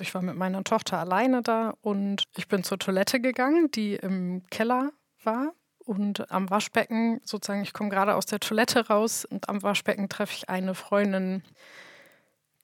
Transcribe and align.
Ich 0.00 0.14
war 0.14 0.22
mit 0.22 0.36
meiner 0.36 0.62
Tochter 0.64 0.98
alleine 0.98 1.42
da 1.42 1.74
und 1.80 2.24
ich 2.36 2.48
bin 2.48 2.62
zur 2.62 2.78
Toilette 2.78 3.20
gegangen, 3.20 3.70
die 3.70 3.94
im 3.96 4.44
Keller 4.50 4.92
war. 5.24 5.52
Und 5.84 6.30
am 6.30 6.50
Waschbecken, 6.50 7.20
sozusagen, 7.24 7.62
ich 7.62 7.72
komme 7.72 7.88
gerade 7.88 8.14
aus 8.14 8.26
der 8.26 8.40
Toilette 8.40 8.88
raus 8.88 9.24
und 9.24 9.48
am 9.48 9.62
Waschbecken 9.62 10.08
treffe 10.08 10.34
ich 10.36 10.48
eine 10.48 10.74
Freundin, 10.74 11.42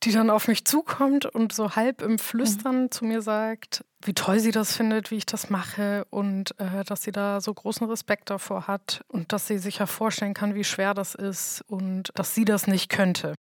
die 0.03 0.13
dann 0.13 0.29
auf 0.29 0.47
mich 0.47 0.67
zukommt 0.67 1.25
und 1.25 1.53
so 1.53 1.75
halb 1.75 2.03
im 2.03 2.19
Flüstern 2.19 2.83
mhm. 2.83 2.91
zu 2.91 3.05
mir 3.07 3.23
sagt, 3.23 3.85
wie 4.03 4.13
toll 4.13 4.39
sie 4.39 4.51
das 4.51 4.77
findet, 4.77 5.11
wie 5.11 5.17
ich 5.17 5.27
das 5.27 5.49
mache 5.49 6.05
und 6.11 6.59
äh, 6.61 6.85
dass 6.85 7.03
sie 7.03 7.13
da 7.13 7.41
so 7.41 7.55
großen 7.55 7.89
Respekt 7.89 8.29
davor 8.29 8.67
hat 8.67 9.03
und 9.09 9.33
dass 9.33 9.47
sie 9.47 9.59
sich 9.59 9.79
ja 9.79 9.87
vorstellen 9.87 10.35
kann, 10.35 10.55
wie 10.55 10.65
schwer 10.65 10.93
das 10.93 11.15
ist 11.15 11.65
und 11.67 12.11
dass 12.15 12.35
sie 12.35 12.45
das 12.45 12.67
nicht 12.67 12.91
könnte. 12.91 13.35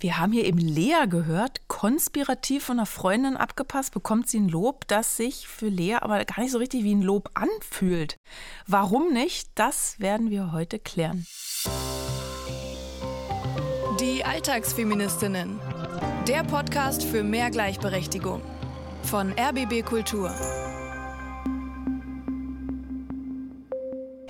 Wir 0.00 0.18
haben 0.18 0.30
hier 0.32 0.44
eben 0.44 0.58
Lea 0.58 1.06
gehört, 1.08 1.66
konspirativ 1.66 2.64
von 2.64 2.78
einer 2.78 2.86
Freundin 2.86 3.36
abgepasst, 3.36 3.92
bekommt 3.92 4.28
sie 4.28 4.38
ein 4.38 4.48
Lob, 4.48 4.86
das 4.86 5.16
sich 5.16 5.48
für 5.48 5.68
Lea 5.68 5.96
aber 5.96 6.24
gar 6.24 6.40
nicht 6.40 6.52
so 6.52 6.58
richtig 6.58 6.84
wie 6.84 6.94
ein 6.94 7.02
Lob 7.02 7.30
anfühlt. 7.34 8.16
Warum 8.66 9.12
nicht? 9.12 9.48
Das 9.56 9.98
werden 9.98 10.30
wir 10.30 10.52
heute 10.52 10.78
klären. 10.78 11.26
Die 14.00 14.24
Alltagsfeministinnen. 14.24 15.58
Der 16.28 16.44
Podcast 16.44 17.02
für 17.02 17.24
mehr 17.24 17.50
Gleichberechtigung 17.50 18.40
von 19.02 19.32
RBB 19.32 19.84
Kultur. 19.84 20.32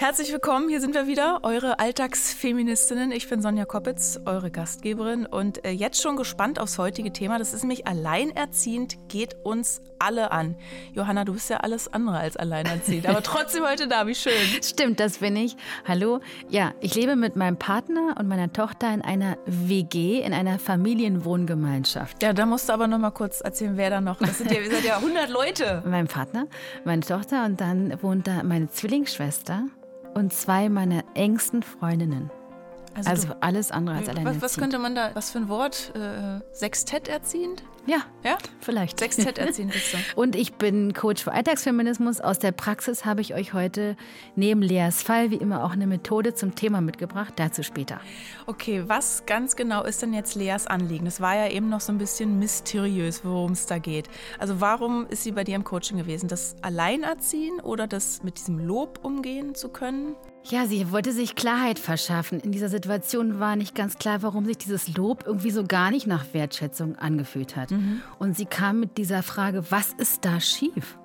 Herzlich 0.01 0.31
willkommen, 0.31 0.69
hier 0.69 0.81
sind 0.81 0.95
wir 0.95 1.09
wieder, 1.09 1.41
eure 1.43 1.81
Alltagsfeministinnen. 1.81 3.11
Ich 3.11 3.29
bin 3.29 3.43
Sonja 3.43 3.65
Koppitz, 3.65 4.21
eure 4.27 4.49
Gastgeberin 4.49 5.27
und 5.27 5.65
äh, 5.65 5.73
jetzt 5.73 6.01
schon 6.01 6.17
gespannt 6.17 6.61
aufs 6.61 6.79
heutige 6.79 7.13
Thema. 7.13 7.37
Das 7.41 7.53
ist 7.53 7.63
nämlich 7.63 7.89
alleinerziehend, 7.89 8.97
geht 9.09 9.35
uns 9.43 9.83
alle 9.99 10.31
an. 10.31 10.55
Johanna, 10.93 11.25
du 11.25 11.33
bist 11.33 11.51
ja 11.51 11.57
alles 11.57 11.93
andere 11.93 12.17
als 12.19 12.37
alleinerziehend, 12.37 13.09
aber 13.09 13.23
trotzdem 13.25 13.65
heute 13.65 13.89
da, 13.89 14.07
wie 14.07 14.15
schön. 14.15 14.33
Stimmt, 14.63 15.01
das 15.01 15.19
bin 15.19 15.35
ich. 15.35 15.57
Hallo. 15.85 16.21
Ja, 16.49 16.75
ich 16.81 16.95
lebe 16.95 17.17
mit 17.17 17.35
meinem 17.35 17.59
Partner 17.59 18.15
und 18.21 18.29
meiner 18.29 18.53
Tochter 18.53 18.95
in 18.95 19.03
einer 19.03 19.37
WG, 19.47 20.21
in 20.21 20.33
einer 20.33 20.61
Familienwohngemeinschaft. 20.61 22.23
Ja, 22.23 22.33
da 22.33 22.47
musst 22.47 22.69
du 22.69 22.73
aber 22.73 22.87
noch 22.87 22.99
mal 22.99 23.11
kurz 23.11 23.41
erzählen, 23.41 23.77
wer 23.77 23.91
da 23.91 24.01
noch. 24.01 24.19
Das 24.21 24.39
sind 24.39 24.53
ja, 24.53 24.63
wir 24.63 24.71
sind 24.71 24.85
ja 24.85 24.99
100 24.99 25.29
Leute. 25.29 25.83
Mein 25.89 26.07
Partner, 26.07 26.47
meine 26.85 27.03
Tochter 27.03 27.45
und 27.45 27.61
dann 27.61 28.01
wohnt 28.01 28.29
da 28.29 28.45
meine 28.45 28.71
Zwillingsschwester 28.71 29.65
und 30.19 30.33
zwei 30.33 30.69
meiner 30.69 31.05
engsten 31.15 31.63
Freundinnen. 31.63 32.31
Also, 33.07 33.29
also 33.29 33.41
alles 33.41 33.71
andere 33.71 33.97
als 33.97 34.09
alleinerziehend. 34.09 34.43
Was, 34.43 34.53
was 34.53 34.59
könnte 34.59 34.79
man 34.79 34.95
da, 34.95 35.11
was 35.15 35.31
für 35.31 35.39
ein 35.39 35.49
Wort? 35.49 35.93
Äh, 35.95 36.41
Sextett 36.53 37.09
erziehend? 37.09 37.63
Ja, 37.89 38.03
ja? 38.23 38.37
vielleicht. 38.61 38.99
Sextett 38.99 39.39
erziehend 39.39 39.73
bist 39.73 39.95
du. 39.95 39.97
Und 40.15 40.37
ich 40.37 40.55
bin 40.55 40.93
Coach 40.93 41.25
für 41.25 41.33
Alltagsfeminismus. 41.33 42.21
Aus 42.21 42.39
der 42.39 42.53
Praxis 42.53 43.07
habe 43.07 43.23
ich 43.23 43.35
euch 43.35 43.55
heute 43.55 43.97
neben 44.37 44.61
Leas 44.61 45.03
Fall 45.03 45.31
wie 45.31 45.37
immer 45.37 45.65
auch 45.65 45.73
eine 45.73 45.87
Methode 45.87 46.35
zum 46.35 46.55
Thema 46.55 46.83
mitgebracht. 46.83 47.33
Dazu 47.37 47.63
später. 47.63 48.01
Okay, 48.47 48.85
was 48.87 49.25
ganz 49.25 49.57
genau 49.57 49.85
ist 49.85 50.03
denn 50.03 50.13
jetzt 50.13 50.35
Leas 50.35 50.67
Anliegen? 50.67 51.07
Es 51.07 51.23
war 51.23 51.35
ja 51.35 51.49
eben 51.49 51.71
noch 51.71 51.81
so 51.81 51.91
ein 51.91 51.99
bisschen 51.99 52.39
mysteriös, 52.39 53.25
worum 53.25 53.53
es 53.53 53.65
da 53.65 53.79
geht. 53.79 54.11
Also 54.39 54.61
warum 54.61 55.07
ist 55.07 55.23
sie 55.23 55.33
bei 55.33 55.45
dir 55.45 55.57
im 55.57 55.65
Coaching 55.65 55.97
gewesen? 55.97 56.29
Das 56.29 56.57
Alleinerziehen 56.61 57.59
oder 57.61 57.87
das 57.87 58.23
mit 58.23 58.37
diesem 58.39 58.59
Lob 58.59 59.01
umgehen 59.03 59.55
zu 59.55 59.71
können? 59.71 60.15
Ja, 60.51 60.65
sie 60.65 60.91
wollte 60.93 61.13
sich 61.13 61.35
Klarheit 61.35 61.79
verschaffen. 61.79 62.41
In 62.41 62.53
dieser 62.53 62.71
Situation 62.71 63.39
war 63.39 63.55
nicht 63.55 63.75
ganz 63.75 63.99
klar, 63.99 64.23
warum 64.23 64.47
sich 64.47 64.57
dieses 64.57 64.97
Lob 64.97 65.25
irgendwie 65.27 65.51
so 65.51 65.63
gar 65.63 65.91
nicht 65.91 66.07
nach 66.07 66.25
Wertschätzung 66.33 66.97
angefühlt 66.97 67.55
hat. 67.55 67.71
Mhm. 67.71 68.01
Und 68.19 68.35
sie 68.35 68.47
kam 68.47 68.81
mit 68.81 68.97
dieser 68.97 69.23
Frage, 69.23 69.71
was 69.71 69.93
ist 69.93 70.25
da 70.25 70.41
schief? 70.41 70.97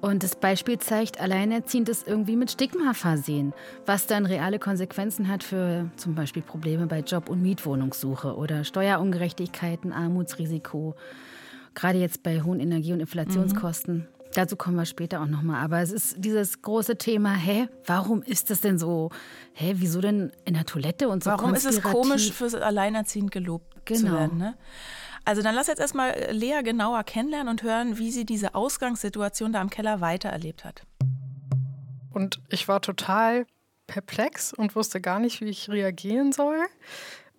Und 0.00 0.22
das 0.22 0.36
Beispiel 0.36 0.78
zeigt, 0.78 1.20
Alleinerziehend 1.20 1.90
ist 1.90 2.08
irgendwie 2.08 2.36
mit 2.36 2.50
Stigma 2.50 2.94
versehen, 2.94 3.52
was 3.84 4.06
dann 4.06 4.24
reale 4.24 4.58
Konsequenzen 4.58 5.28
hat 5.28 5.42
für 5.42 5.90
zum 5.96 6.14
Beispiel 6.14 6.42
Probleme 6.42 6.86
bei 6.86 7.00
Job- 7.00 7.28
und 7.28 7.42
Mietwohnungssuche 7.42 8.34
oder 8.34 8.64
Steuerungerechtigkeiten, 8.64 9.92
Armutsrisiko, 9.92 10.94
gerade 11.74 11.98
jetzt 11.98 12.22
bei 12.22 12.40
hohen 12.40 12.60
Energie- 12.60 12.94
und 12.94 13.00
Inflationskosten. 13.00 13.94
Mhm. 13.94 14.15
Dazu 14.36 14.54
kommen 14.56 14.76
wir 14.76 14.84
später 14.84 15.22
auch 15.22 15.26
nochmal. 15.26 15.64
Aber 15.64 15.80
es 15.80 15.90
ist 15.90 16.16
dieses 16.18 16.60
große 16.60 16.98
Thema, 16.98 17.32
hä, 17.32 17.68
warum 17.86 18.22
ist 18.22 18.50
das 18.50 18.60
denn 18.60 18.78
so? 18.78 19.10
Hä, 19.54 19.72
wieso 19.76 20.02
denn 20.02 20.30
in 20.44 20.52
der 20.52 20.66
Toilette 20.66 21.08
und 21.08 21.24
so 21.24 21.30
Warum 21.30 21.54
ist 21.54 21.64
es 21.64 21.80
komisch, 21.80 22.32
fürs 22.32 22.54
Alleinerziehend 22.54 23.30
gelobt 23.30 23.86
genau. 23.86 24.00
zu 24.00 24.12
werden? 24.12 24.36
Ne? 24.36 24.54
Also 25.24 25.40
dann 25.40 25.54
lass 25.54 25.68
jetzt 25.68 25.78
erstmal 25.78 26.28
Lea 26.32 26.60
genauer 26.62 27.02
kennenlernen 27.04 27.48
und 27.48 27.62
hören, 27.62 27.96
wie 27.96 28.10
sie 28.10 28.26
diese 28.26 28.54
Ausgangssituation 28.54 29.54
da 29.54 29.62
im 29.62 29.70
Keller 29.70 30.02
weitererlebt 30.02 30.66
hat. 30.66 30.82
Und 32.10 32.42
ich 32.50 32.68
war 32.68 32.82
total 32.82 33.46
perplex 33.86 34.52
und 34.52 34.76
wusste 34.76 35.00
gar 35.00 35.18
nicht, 35.18 35.40
wie 35.40 35.48
ich 35.48 35.70
reagieren 35.70 36.32
soll, 36.32 36.58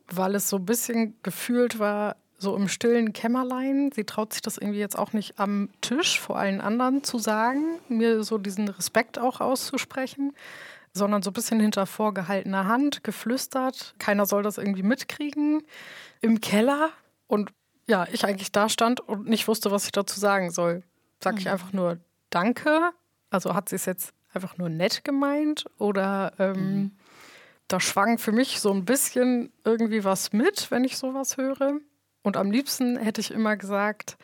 weil 0.08 0.34
es 0.34 0.50
so 0.50 0.58
ein 0.58 0.66
bisschen 0.66 1.16
gefühlt 1.22 1.78
war, 1.78 2.16
so 2.38 2.56
im 2.56 2.68
stillen 2.68 3.14
Kämmerlein. 3.14 3.92
Sie 3.94 4.04
traut 4.04 4.34
sich 4.34 4.42
das 4.42 4.58
irgendwie 4.58 4.80
jetzt 4.80 4.98
auch 4.98 5.14
nicht 5.14 5.40
am 5.40 5.70
Tisch 5.82 6.20
vor 6.20 6.38
allen 6.38 6.62
anderen 6.62 7.04
zu 7.04 7.18
sagen, 7.18 7.80
mir 7.90 8.24
so 8.24 8.38
diesen 8.38 8.68
Respekt 8.68 9.18
auch 9.18 9.42
auszusprechen, 9.42 10.34
sondern 10.94 11.24
so 11.24 11.32
ein 11.32 11.34
bisschen 11.34 11.60
hinter 11.60 11.86
vorgehaltener 11.86 12.68
Hand, 12.68 13.04
geflüstert. 13.04 13.96
Keiner 14.00 14.26
soll 14.26 14.44
das 14.44 14.58
irgendwie 14.58 14.84
mitkriegen. 14.84 15.64
Im 16.22 16.42
Keller. 16.42 16.90
Und 17.28 17.52
ja, 17.88 18.08
ich 18.12 18.26
eigentlich 18.26 18.52
da 18.52 18.70
stand 18.70 19.00
und 19.00 19.28
nicht 19.28 19.48
wusste, 19.48 19.72
was 19.72 19.86
ich 19.86 19.92
dazu 19.92 20.20
sagen 20.20 20.52
soll. 20.52 20.84
Sag 21.24 21.36
mhm. 21.36 21.40
ich 21.40 21.50
einfach 21.50 21.74
nur 21.74 22.00
Danke? 22.30 22.92
Also 23.30 23.56
hat 23.56 23.70
sie 23.70 23.76
es 23.76 23.86
jetzt 23.86 24.14
einfach 24.34 24.58
nur 24.58 24.70
nett 24.70 25.04
gemeint? 25.04 25.66
Oder 25.80 26.34
ähm, 26.38 26.54
mhm. 26.54 26.92
da 27.68 27.80
schwang 27.80 28.18
für 28.20 28.32
mich 28.32 28.60
so 28.60 28.72
ein 28.72 28.86
bisschen 28.86 29.52
irgendwie 29.64 30.04
was 30.04 30.34
mit, 30.34 30.70
wenn 30.70 30.84
ich 30.84 30.98
sowas 30.98 31.38
höre. 31.38 31.80
Und 32.28 32.36
am 32.36 32.52
liebsten 32.52 32.98
hätte 32.98 33.22
ich 33.22 33.32
immer 33.32 33.56
gesagt, 33.56 34.18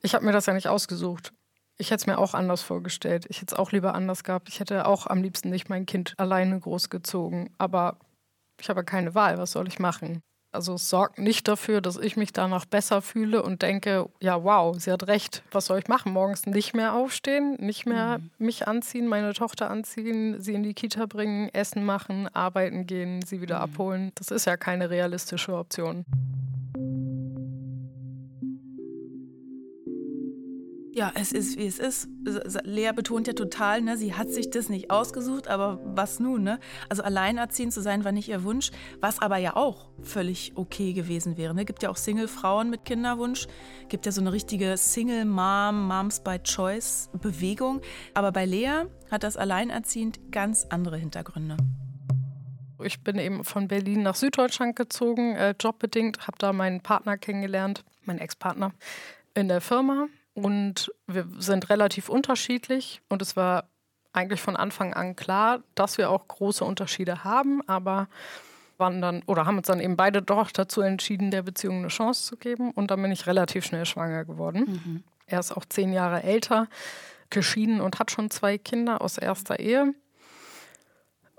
ich 0.00 0.14
habe 0.14 0.24
mir 0.24 0.32
das 0.32 0.46
ja 0.46 0.54
nicht 0.54 0.68
ausgesucht. 0.68 1.34
Ich 1.76 1.90
hätte 1.90 2.00
es 2.00 2.06
mir 2.06 2.16
auch 2.16 2.32
anders 2.32 2.62
vorgestellt. 2.62 3.26
Ich 3.28 3.42
hätte 3.42 3.54
es 3.54 3.58
auch 3.58 3.70
lieber 3.70 3.94
anders 3.94 4.24
gehabt. 4.24 4.48
Ich 4.48 4.60
hätte 4.60 4.86
auch 4.86 5.06
am 5.06 5.22
liebsten 5.22 5.50
nicht 5.50 5.68
mein 5.68 5.84
Kind 5.84 6.14
alleine 6.16 6.58
großgezogen. 6.58 7.50
Aber 7.58 7.98
ich 8.58 8.70
habe 8.70 8.82
keine 8.82 9.14
Wahl. 9.14 9.36
Was 9.36 9.52
soll 9.52 9.68
ich 9.68 9.78
machen? 9.78 10.22
Also 10.52 10.72
es 10.72 10.88
sorgt 10.88 11.18
nicht 11.18 11.48
dafür, 11.48 11.82
dass 11.82 11.98
ich 11.98 12.16
mich 12.16 12.32
danach 12.32 12.64
besser 12.64 13.02
fühle 13.02 13.42
und 13.42 13.60
denke, 13.60 14.08
ja, 14.22 14.42
wow, 14.42 14.74
sie 14.78 14.90
hat 14.90 15.06
recht. 15.06 15.42
Was 15.50 15.66
soll 15.66 15.80
ich 15.80 15.88
machen? 15.88 16.14
Morgens 16.14 16.46
nicht 16.46 16.72
mehr 16.72 16.94
aufstehen, 16.94 17.56
nicht 17.60 17.84
mehr 17.84 18.20
mhm. 18.20 18.30
mich 18.38 18.66
anziehen, 18.66 19.06
meine 19.06 19.34
Tochter 19.34 19.70
anziehen, 19.70 20.40
sie 20.40 20.54
in 20.54 20.62
die 20.62 20.72
Kita 20.72 21.04
bringen, 21.04 21.50
Essen 21.52 21.84
machen, 21.84 22.34
arbeiten 22.34 22.86
gehen, 22.86 23.20
sie 23.20 23.42
wieder 23.42 23.56
mhm. 23.56 23.62
abholen. 23.62 24.12
Das 24.14 24.30
ist 24.30 24.46
ja 24.46 24.56
keine 24.56 24.88
realistische 24.88 25.54
Option. 25.54 26.06
Ja, 30.94 31.10
es 31.14 31.32
ist, 31.32 31.56
wie 31.56 31.66
es 31.66 31.78
ist. 31.78 32.06
Lea 32.64 32.90
betont 32.94 33.26
ja 33.26 33.32
total, 33.32 33.80
ne, 33.80 33.96
sie 33.96 34.12
hat 34.12 34.28
sich 34.28 34.50
das 34.50 34.68
nicht 34.68 34.90
ausgesucht, 34.90 35.48
aber 35.48 35.80
was 35.84 36.20
nun, 36.20 36.42
ne? 36.42 36.60
Also 36.90 37.02
alleinerziehend 37.02 37.72
zu 37.72 37.80
sein 37.80 38.04
war 38.04 38.12
nicht 38.12 38.28
ihr 38.28 38.44
Wunsch, 38.44 38.70
was 39.00 39.22
aber 39.22 39.38
ja 39.38 39.56
auch 39.56 39.88
völlig 40.02 40.52
okay 40.54 40.92
gewesen 40.92 41.38
wäre. 41.38 41.54
Ne? 41.54 41.64
Gibt 41.64 41.82
ja 41.82 41.88
auch 41.88 41.96
Single-Frauen 41.96 42.68
mit 42.68 42.84
Kinderwunsch, 42.84 43.46
gibt 43.88 44.04
ja 44.04 44.12
so 44.12 44.20
eine 44.20 44.34
richtige 44.34 44.76
Single-Mom, 44.76 45.88
Moms 45.88 46.20
by 46.20 46.38
Choice-Bewegung. 46.38 47.80
Aber 48.12 48.30
bei 48.30 48.44
Lea 48.44 48.84
hat 49.10 49.22
das 49.22 49.38
alleinerziehend 49.38 50.30
ganz 50.30 50.66
andere 50.68 50.98
Hintergründe. 50.98 51.56
Ich 52.84 53.02
bin 53.02 53.18
eben 53.18 53.44
von 53.44 53.66
Berlin 53.66 54.02
nach 54.02 54.16
Süddeutschland 54.16 54.76
gezogen, 54.76 55.36
äh, 55.36 55.54
jobbedingt, 55.58 56.26
habe 56.26 56.36
da 56.36 56.52
meinen 56.52 56.82
Partner 56.82 57.16
kennengelernt, 57.16 57.82
meinen 58.04 58.18
Ex-Partner 58.18 58.74
in 59.32 59.48
der 59.48 59.62
Firma 59.62 60.08
und 60.34 60.92
wir 61.06 61.26
sind 61.38 61.70
relativ 61.70 62.08
unterschiedlich 62.08 63.02
und 63.08 63.22
es 63.22 63.36
war 63.36 63.64
eigentlich 64.12 64.40
von 64.40 64.56
Anfang 64.56 64.94
an 64.94 65.16
klar, 65.16 65.62
dass 65.74 65.98
wir 65.98 66.10
auch 66.10 66.28
große 66.28 66.64
Unterschiede 66.64 67.24
haben, 67.24 67.66
aber 67.66 68.08
waren 68.78 69.00
dann 69.00 69.22
oder 69.26 69.46
haben 69.46 69.58
uns 69.58 69.66
dann 69.66 69.80
eben 69.80 69.96
beide 69.96 70.22
doch 70.22 70.50
dazu 70.50 70.80
entschieden, 70.80 71.30
der 71.30 71.42
Beziehung 71.42 71.78
eine 71.78 71.88
Chance 71.88 72.26
zu 72.26 72.36
geben 72.36 72.70
und 72.72 72.90
dann 72.90 73.00
bin 73.00 73.12
ich 73.12 73.26
relativ 73.26 73.64
schnell 73.64 73.86
schwanger 73.86 74.24
geworden. 74.24 74.64
Mhm. 74.66 75.04
Er 75.26 75.40
ist 75.40 75.52
auch 75.52 75.64
zehn 75.64 75.92
Jahre 75.92 76.22
älter, 76.22 76.68
geschieden 77.30 77.80
und 77.80 77.98
hat 77.98 78.10
schon 78.10 78.30
zwei 78.30 78.58
Kinder 78.58 79.00
aus 79.00 79.18
erster 79.18 79.58
Ehe. 79.58 79.94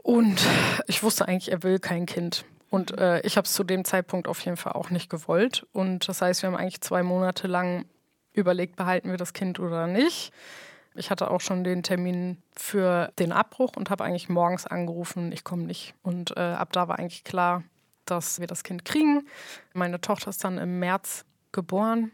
Und 0.01 0.42
ich 0.88 1.04
wusste 1.04 1.28
eigentlich, 1.28 1.51
er 1.51 1.63
will 1.63 1.80
kein 1.80 2.06
Kind. 2.06 2.44
Und 2.69 2.98
äh, 2.98 3.22
ich 3.22 3.38
habe 3.38 3.46
es 3.46 3.54
zu 3.54 3.63
dem 3.63 3.86
Zeitpunkt 3.86 4.28
auf 4.28 4.42
jeden 4.42 4.57
Fall 4.57 4.74
auch 4.74 4.89
nicht 4.89 5.10
gewollt. 5.10 5.66
Und 5.72 6.07
das 6.10 6.22
heißt, 6.22 6.42
wir 6.42 6.48
haben 6.48 6.57
eigentlich 6.57 6.81
zwei 6.81 7.04
Monate 7.04 7.48
lang 7.48 7.86
überlegt, 8.34 8.76
behalten 8.76 9.10
wir 9.10 9.18
das 9.18 9.34
Kind 9.34 9.60
oder 9.60 9.88
nicht. 9.88 10.32
Ich 10.96 11.10
hatte 11.10 11.32
auch 11.32 11.42
schon 11.42 11.64
den 11.64 11.82
Termin 11.82 12.38
für 12.56 13.12
den 13.18 13.32
Abbruch 13.32 13.72
und 13.76 13.90
habe 13.90 14.04
eigentlich 14.04 14.30
morgens 14.30 14.68
angerufen, 14.68 15.32
ich 15.32 15.44
komme 15.44 15.64
nicht. 15.64 15.96
Und 16.04 16.36
äh, 16.38 16.40
ab 16.40 16.72
da 16.72 16.88
war 16.88 17.00
eigentlich 17.00 17.24
klar, 17.24 17.64
dass 18.06 18.40
wir 18.40 18.48
das 18.48 18.64
Kind 18.64 18.86
kriegen. 18.86 19.28
Meine 19.74 20.02
Tochter 20.02 20.30
ist 20.30 20.44
dann 20.44 20.58
im 20.58 20.80
März 20.80 21.26
geboren. 21.52 22.12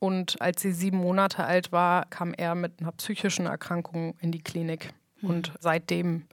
Und 0.00 0.40
als 0.40 0.62
sie 0.62 0.72
sieben 0.72 0.98
Monate 0.98 1.44
alt 1.44 1.72
war, 1.72 2.06
kam 2.06 2.32
er 2.34 2.54
mit 2.54 2.80
einer 2.80 2.92
psychischen 2.92 3.46
Erkrankung 3.46 4.16
in 4.20 4.32
die 4.32 4.42
Klinik. 4.42 4.92
Mhm. 5.20 5.30
Und 5.30 5.52
seitdem 5.60 6.26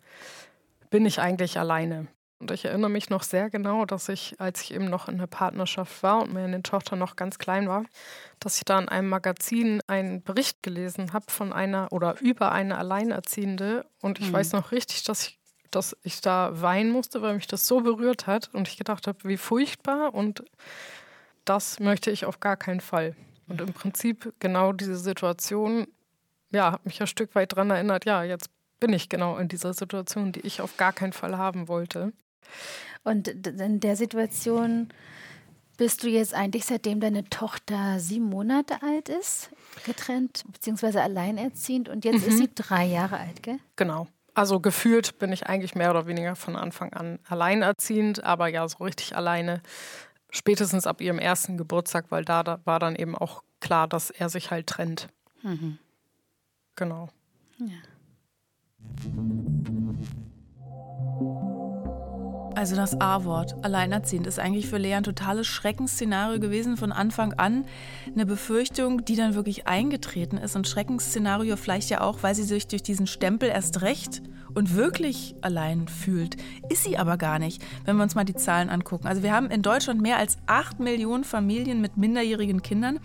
bin 0.89 1.05
ich 1.05 1.19
eigentlich 1.19 1.59
alleine. 1.59 2.07
Und 2.39 2.51
ich 2.51 2.65
erinnere 2.65 2.89
mich 2.89 3.09
noch 3.09 3.23
sehr 3.23 3.49
genau, 3.49 3.85
dass 3.85 4.09
ich, 4.09 4.35
als 4.39 4.61
ich 4.61 4.73
eben 4.73 4.89
noch 4.89 5.07
in 5.07 5.17
der 5.17 5.27
Partnerschaft 5.27 6.03
war 6.03 6.21
und 6.21 6.33
meine 6.33 6.61
Tochter 6.63 6.97
noch 6.97 7.15
ganz 7.15 7.37
klein 7.37 7.69
war, 7.69 7.85
dass 8.39 8.57
ich 8.57 8.65
da 8.65 8.77
in 8.77 8.89
einem 8.89 9.07
Magazin 9.07 9.81
einen 9.87 10.21
Bericht 10.21 10.61
gelesen 10.61 11.13
habe 11.13 11.25
von 11.29 11.53
einer 11.53 11.87
oder 11.91 12.19
über 12.19 12.51
eine 12.51 12.77
Alleinerziehende. 12.77 13.85
Und 14.01 14.19
ich 14.19 14.27
mhm. 14.27 14.33
weiß 14.33 14.51
noch 14.51 14.73
richtig, 14.73 15.03
dass 15.03 15.27
ich, 15.27 15.39
dass 15.71 15.95
ich 16.03 16.19
da 16.19 16.61
weinen 16.61 16.91
musste, 16.91 17.21
weil 17.21 17.35
mich 17.35 17.47
das 17.47 17.67
so 17.67 17.79
berührt 17.81 18.27
hat. 18.27 18.49
Und 18.53 18.67
ich 18.67 18.75
gedacht 18.77 19.07
habe, 19.07 19.17
wie 19.23 19.37
furchtbar. 19.37 20.13
Und 20.13 20.43
das 21.45 21.79
möchte 21.79 22.11
ich 22.11 22.25
auf 22.25 22.41
gar 22.41 22.57
keinen 22.57 22.81
Fall. 22.81 23.15
Und 23.47 23.61
im 23.61 23.71
Prinzip 23.71 24.33
genau 24.39 24.73
diese 24.73 24.97
Situation, 24.97 25.87
ja, 26.51 26.73
hat 26.73 26.85
mich 26.85 26.99
ein 26.99 27.07
Stück 27.07 27.33
weit 27.33 27.53
daran 27.53 27.69
erinnert, 27.69 28.05
ja, 28.05 28.23
jetzt 28.23 28.49
bin 28.81 28.91
ich 28.91 29.07
genau 29.07 29.37
in 29.37 29.47
dieser 29.47 29.73
Situation, 29.73 30.33
die 30.33 30.41
ich 30.41 30.59
auf 30.59 30.75
gar 30.75 30.91
keinen 30.91 31.13
Fall 31.13 31.37
haben 31.37 31.69
wollte. 31.69 32.11
Und 33.03 33.27
in 33.27 33.79
der 33.79 33.95
Situation 33.95 34.89
bist 35.77 36.03
du 36.03 36.07
jetzt 36.07 36.33
eigentlich, 36.33 36.65
seitdem 36.65 36.99
deine 36.99 37.25
Tochter 37.29 37.99
sieben 37.99 38.25
Monate 38.25 38.81
alt 38.81 39.09
ist, 39.09 39.49
getrennt 39.85 40.43
bzw. 40.47 40.99
alleinerziehend 40.99 41.89
und 41.89 42.05
jetzt 42.05 42.23
mhm. 42.23 42.29
ist 42.29 42.37
sie 42.37 42.49
drei 42.53 42.85
Jahre 42.85 43.19
alt, 43.19 43.43
gell? 43.43 43.59
Genau. 43.75 44.07
Also 44.33 44.59
gefühlt 44.59 45.17
bin 45.17 45.31
ich 45.31 45.47
eigentlich 45.47 45.75
mehr 45.75 45.91
oder 45.91 46.07
weniger 46.07 46.35
von 46.35 46.55
Anfang 46.55 46.93
an 46.93 47.19
alleinerziehend, 47.27 48.23
aber 48.23 48.47
ja, 48.47 48.67
so 48.67 48.83
richtig 48.83 49.15
alleine. 49.15 49.61
Spätestens 50.29 50.87
ab 50.87 50.99
ihrem 50.99 51.19
ersten 51.19 51.57
Geburtstag, 51.57 52.07
weil 52.09 52.25
da, 52.25 52.43
da 52.43 52.59
war 52.65 52.79
dann 52.79 52.95
eben 52.95 53.15
auch 53.15 53.43
klar, 53.61 53.87
dass 53.87 54.09
er 54.09 54.27
sich 54.29 54.51
halt 54.51 54.67
trennt. 54.67 55.07
Mhm. 55.41 55.77
Genau. 56.75 57.07
Ja. 57.59 57.77
Also 62.55 62.77
das 62.77 62.99
A-Wort, 63.01 63.65
alleinerziehend, 63.65 64.27
ist 64.27 64.39
eigentlich 64.39 64.67
für 64.67 64.77
Lea 64.77 64.93
ein 64.93 65.03
totales 65.03 65.45
Schreckensszenario 65.45 66.39
gewesen 66.39 66.77
von 66.77 66.93
Anfang 66.93 67.33
an. 67.33 67.65
Eine 68.13 68.25
Befürchtung, 68.25 69.03
die 69.03 69.17
dann 69.17 69.35
wirklich 69.35 69.67
eingetreten 69.67 70.37
ist. 70.37 70.55
Und 70.55 70.65
Schreckensszenario 70.65 71.57
vielleicht 71.57 71.89
ja 71.89 71.99
auch, 71.99 72.23
weil 72.23 72.33
sie 72.33 72.43
sich 72.43 72.67
durch 72.67 72.81
diesen 72.81 73.07
Stempel 73.07 73.49
erst 73.49 73.81
recht 73.81 74.21
und 74.55 74.73
wirklich 74.73 75.35
allein 75.41 75.87
fühlt. 75.87 76.37
Ist 76.69 76.83
sie 76.83 76.97
aber 76.97 77.17
gar 77.17 77.37
nicht, 77.37 77.63
wenn 77.83 77.97
wir 77.97 78.03
uns 78.03 78.15
mal 78.15 78.23
die 78.23 78.35
Zahlen 78.35 78.69
angucken. 78.69 79.05
Also 79.05 79.21
wir 79.21 79.33
haben 79.33 79.51
in 79.51 79.61
Deutschland 79.61 80.01
mehr 80.01 80.17
als 80.17 80.37
8 80.47 80.79
Millionen 80.79 81.23
Familien 81.23 81.81
mit 81.81 81.97
minderjährigen 81.97 82.61
Kindern 82.61 82.99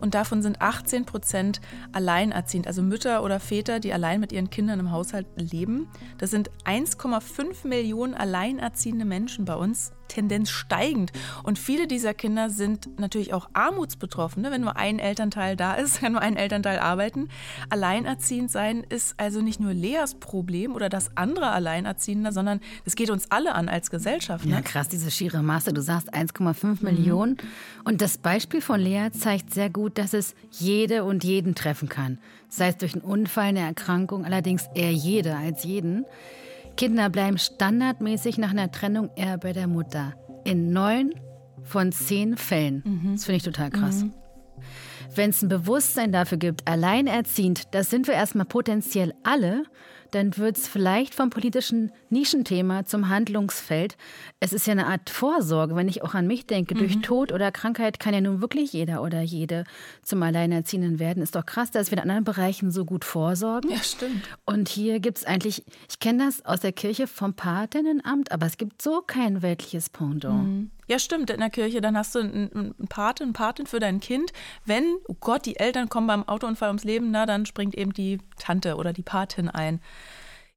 und 0.00 0.14
davon 0.14 0.42
sind 0.42 0.60
18 0.60 1.06
Prozent 1.06 1.60
alleinerziehend, 1.92 2.66
also 2.66 2.82
Mütter 2.82 3.22
oder 3.22 3.40
Väter, 3.40 3.80
die 3.80 3.92
allein 3.92 4.20
mit 4.20 4.32
ihren 4.32 4.50
Kindern 4.50 4.80
im 4.80 4.90
Haushalt 4.90 5.26
leben. 5.36 5.88
Das 6.18 6.30
sind 6.30 6.50
1,5 6.64 7.66
Millionen 7.66 8.14
alleinerziehende 8.14 8.95
Menschen 9.04 9.44
bei 9.44 9.54
uns 9.54 9.92
Tendenz 10.08 10.50
steigend. 10.50 11.12
Und 11.42 11.58
viele 11.58 11.86
dieser 11.86 12.14
Kinder 12.14 12.50
sind 12.50 12.98
natürlich 12.98 13.34
auch 13.34 13.48
armutsbetroffen. 13.52 14.42
Ne? 14.42 14.50
Wenn 14.50 14.60
nur 14.62 14.76
ein 14.76 14.98
Elternteil 14.98 15.56
da 15.56 15.74
ist, 15.74 16.00
kann 16.00 16.12
nur 16.12 16.22
ein 16.22 16.36
Elternteil 16.36 16.78
arbeiten. 16.78 17.28
Alleinerziehend 17.70 18.50
sein 18.50 18.84
ist 18.88 19.14
also 19.18 19.40
nicht 19.40 19.60
nur 19.60 19.74
Leas 19.74 20.14
Problem 20.14 20.74
oder 20.74 20.88
das 20.88 21.10
andere 21.16 21.50
Alleinerziehender, 21.50 22.32
sondern 22.32 22.60
es 22.84 22.94
geht 22.94 23.10
uns 23.10 23.30
alle 23.30 23.54
an 23.54 23.68
als 23.68 23.90
Gesellschaft. 23.90 24.44
Ne? 24.44 24.52
Ja, 24.52 24.60
krass, 24.60 24.88
diese 24.88 25.10
schiere 25.10 25.42
Masse. 25.42 25.72
Du 25.72 25.82
sagst 25.82 26.12
1,5 26.14 26.64
mhm. 26.64 26.78
Millionen. 26.80 27.36
Und 27.84 28.00
das 28.00 28.18
Beispiel 28.18 28.60
von 28.60 28.80
Lea 28.80 29.08
zeigt 29.12 29.52
sehr 29.52 29.70
gut, 29.70 29.98
dass 29.98 30.14
es 30.14 30.34
jede 30.50 31.04
und 31.04 31.24
jeden 31.24 31.54
treffen 31.54 31.88
kann. 31.88 32.18
Sei 32.48 32.68
es 32.68 32.76
durch 32.76 32.94
einen 32.94 33.02
Unfall, 33.02 33.46
eine 33.46 33.60
Erkrankung, 33.60 34.24
allerdings 34.24 34.66
eher 34.74 34.92
jede 34.92 35.36
als 35.36 35.64
jeden. 35.64 36.04
Kinder 36.76 37.08
bleiben 37.10 37.38
standardmäßig 37.38 38.38
nach 38.38 38.50
einer 38.50 38.70
Trennung 38.70 39.10
eher 39.16 39.38
bei 39.38 39.52
der 39.52 39.66
Mutter. 39.66 40.14
In 40.44 40.72
neun 40.72 41.14
von 41.62 41.90
zehn 41.90 42.36
Fällen. 42.36 42.82
Mhm. 42.84 43.12
Das 43.14 43.24
finde 43.24 43.36
ich 43.38 43.42
total 43.42 43.70
krass. 43.70 44.04
Mhm. 44.04 44.14
Wenn 45.14 45.30
es 45.30 45.42
ein 45.42 45.48
Bewusstsein 45.48 46.12
dafür 46.12 46.38
gibt, 46.38 46.68
alleinerziehend, 46.68 47.74
das 47.74 47.90
sind 47.90 48.06
wir 48.06 48.14
erstmal 48.14 48.46
potenziell 48.46 49.14
alle, 49.22 49.64
dann 50.10 50.36
wird 50.36 50.56
es 50.56 50.68
vielleicht 50.68 51.14
vom 51.14 51.30
politischen 51.30 51.92
Nischenthema 52.10 52.84
zum 52.84 53.08
Handlungsfeld. 53.08 53.96
Es 54.40 54.52
ist 54.52 54.66
ja 54.66 54.72
eine 54.72 54.86
Art 54.86 55.10
Vorsorge, 55.10 55.76
wenn 55.76 55.88
ich 55.88 56.02
auch 56.02 56.14
an 56.14 56.26
mich 56.26 56.46
denke. 56.46 56.74
Mhm. 56.74 56.78
Durch 56.78 57.00
Tod 57.02 57.32
oder 57.32 57.52
Krankheit 57.52 58.00
kann 58.00 58.14
ja 58.14 58.20
nun 58.20 58.40
wirklich 58.40 58.72
jeder 58.72 59.02
oder 59.02 59.20
jede 59.22 59.64
zum 60.02 60.22
Alleinerziehenden 60.22 60.98
werden. 60.98 61.22
Ist 61.22 61.34
doch 61.34 61.46
krass, 61.46 61.70
dass 61.70 61.90
wir 61.90 61.98
in 61.98 62.02
anderen 62.02 62.24
Bereichen 62.24 62.70
so 62.70 62.84
gut 62.84 63.04
vorsorgen. 63.04 63.70
Ja, 63.70 63.82
stimmt. 63.82 64.22
Und 64.44 64.68
hier 64.68 65.00
gibt 65.00 65.18
es 65.18 65.24
eigentlich, 65.24 65.64
ich 65.88 65.98
kenne 65.98 66.24
das 66.26 66.44
aus 66.44 66.60
der 66.60 66.72
Kirche 66.72 67.06
vom 67.06 67.34
Pateninnenamt, 67.34 68.32
aber 68.32 68.46
es 68.46 68.56
gibt 68.56 68.82
so 68.82 69.02
kein 69.06 69.42
weltliches 69.42 69.90
Pendant. 69.90 70.46
Mhm. 70.46 70.70
Ja, 70.88 70.98
stimmt, 71.00 71.30
in 71.30 71.40
der 71.40 71.50
Kirche, 71.50 71.80
dann 71.80 71.96
hast 71.96 72.14
du 72.14 72.20
einen, 72.20 72.74
Paten, 72.88 73.24
einen 73.24 73.32
Patin 73.32 73.66
für 73.66 73.80
dein 73.80 73.98
Kind. 74.00 74.32
Wenn, 74.64 74.96
oh 75.08 75.16
Gott, 75.18 75.44
die 75.44 75.56
Eltern 75.56 75.88
kommen 75.88 76.06
beim 76.06 76.28
Autounfall 76.28 76.68
ums 76.68 76.84
Leben, 76.84 77.10
na, 77.10 77.26
dann 77.26 77.44
springt 77.44 77.74
eben 77.74 77.92
die 77.92 78.18
Tante 78.38 78.76
oder 78.76 78.92
die 78.92 79.02
Patin 79.02 79.48
ein. 79.48 79.80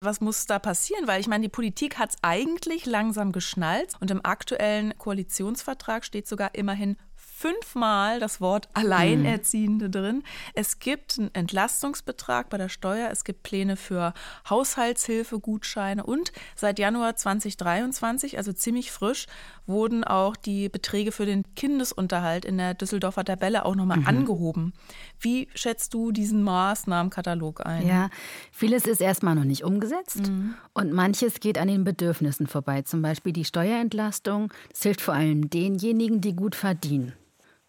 Was 0.02 0.22
muss 0.22 0.46
da 0.46 0.60
passieren? 0.60 1.08
Weil 1.08 1.20
ich 1.20 1.28
meine, 1.28 1.44
die 1.44 1.50
Politik 1.50 1.98
hat 1.98 2.12
es 2.12 2.18
eigentlich 2.22 2.86
langsam 2.86 3.32
geschnallt 3.32 3.94
und 4.00 4.12
im 4.12 4.24
aktuellen 4.24 4.98
Koalitionsvertrag 4.98 6.06
steht 6.06 6.28
sogar 6.28 6.56
immerhin 6.56 6.96
fünfmal 7.40 8.20
das 8.20 8.42
Wort 8.42 8.68
Alleinerziehende 8.74 9.88
mhm. 9.88 9.92
drin. 9.92 10.24
Es 10.56 10.80
gibt 10.80 11.18
einen 11.18 11.34
Entlastungsbetrag 11.34 12.50
bei 12.50 12.58
der 12.58 12.68
Steuer, 12.68 13.10
es 13.12 13.24
gibt 13.24 13.44
Pläne 13.44 13.78
für 13.78 14.14
Haushaltshilfegutscheine 14.50 16.04
und 16.04 16.34
seit 16.58 16.80
Januar 16.80 17.16
2023, 17.16 18.38
also 18.38 18.52
ziemlich 18.52 18.92
frisch, 18.92 19.28
wurden 19.66 20.04
auch 20.04 20.36
die 20.36 20.68
Beträge 20.68 21.14
für 21.14 21.26
den 21.26 21.46
Kindesunterhalt 21.56 22.44
in 22.44 22.58
der 22.58 22.74
Düsseldorfer 22.74 23.24
Tabelle 23.24 23.64
auch 23.66 23.76
nochmal 23.76 24.00
mhm. 24.00 24.08
angehoben. 24.08 24.74
Wie 25.22 25.48
schätzt 25.56 25.94
du 25.94 26.12
diesen 26.12 26.44
Maßnahmenkatalog 26.44 27.66
ein? 27.66 27.88
Ja, 27.88 28.10
vieles 28.52 28.86
ist 28.86 29.00
erstmal 29.00 29.36
noch 29.36 29.46
nicht 29.46 29.64
umgesetzt 29.64 30.28
mhm. 30.28 30.56
und 30.74 30.92
manches 30.92 31.40
geht 31.40 31.58
an 31.58 31.70
den 31.70 31.86
Bedürfnissen 31.86 32.48
vorbei. 32.48 32.82
Zum 32.82 33.02
Beispiel 33.02 33.32
die 33.32 33.46
Steuerentlastung. 33.46 34.52
Das 34.72 34.84
hilft 34.84 35.00
vor 35.00 35.14
allem 35.14 35.50
denjenigen, 35.50 36.20
die 36.20 36.36
gut 36.36 36.56
verdienen 36.56 37.14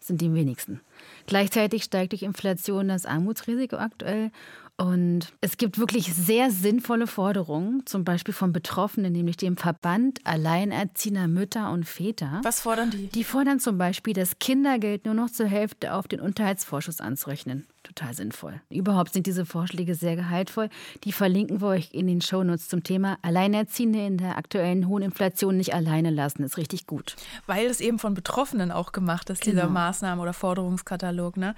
sind 0.03 0.21
die 0.21 0.33
wenigsten. 0.33 0.81
Gleichzeitig 1.27 1.83
steigt 1.83 2.11
durch 2.11 2.23
Inflation 2.23 2.87
das 2.87 3.05
Armutsrisiko 3.05 3.77
aktuell. 3.77 4.31
Und 4.77 5.31
es 5.41 5.57
gibt 5.57 5.77
wirklich 5.77 6.11
sehr 6.11 6.49
sinnvolle 6.49 7.05
Forderungen, 7.05 7.85
zum 7.85 8.03
Beispiel 8.03 8.33
von 8.33 8.51
Betroffenen, 8.51 9.13
nämlich 9.13 9.37
dem 9.37 9.55
Verband 9.55 10.19
Alleinerziehender 10.23 11.27
Mütter 11.27 11.71
und 11.71 11.85
Väter. 11.85 12.41
Was 12.43 12.61
fordern 12.61 12.89
die? 12.89 13.07
Die 13.07 13.23
fordern 13.23 13.59
zum 13.59 13.77
Beispiel, 13.77 14.13
das 14.13 14.39
Kindergeld 14.39 15.05
nur 15.05 15.13
noch 15.13 15.29
zur 15.29 15.45
Hälfte 15.45 15.93
auf 15.93 16.07
den 16.07 16.19
Unterhaltsvorschuss 16.19 16.99
anzurechnen 16.99 17.67
total 17.83 18.13
sinnvoll. 18.13 18.61
Überhaupt 18.69 19.13
sind 19.13 19.27
diese 19.27 19.45
Vorschläge 19.45 19.95
sehr 19.95 20.15
gehaltvoll. 20.15 20.69
Die 21.03 21.11
verlinken 21.11 21.61
wir 21.61 21.67
euch 21.67 21.93
in 21.93 22.07
den 22.07 22.21
Shownotes 22.21 22.69
zum 22.69 22.83
Thema 22.83 23.17
Alleinerziehende 23.21 24.05
in 24.05 24.17
der 24.17 24.37
aktuellen 24.37 24.87
hohen 24.87 25.03
Inflation 25.03 25.57
nicht 25.57 25.73
alleine 25.73 26.09
lassen. 26.09 26.43
Ist 26.43 26.57
richtig 26.57 26.87
gut. 26.87 27.15
Weil 27.45 27.67
es 27.67 27.81
eben 27.81 27.99
von 27.99 28.13
Betroffenen 28.13 28.71
auch 28.71 28.91
gemacht 28.91 29.29
ist, 29.29 29.41
genau. 29.41 29.61
dieser 29.61 29.73
Maßnahmen- 29.73 30.19
oder 30.19 30.33
Forderungskatalog. 30.33 31.37
Ne? 31.37 31.55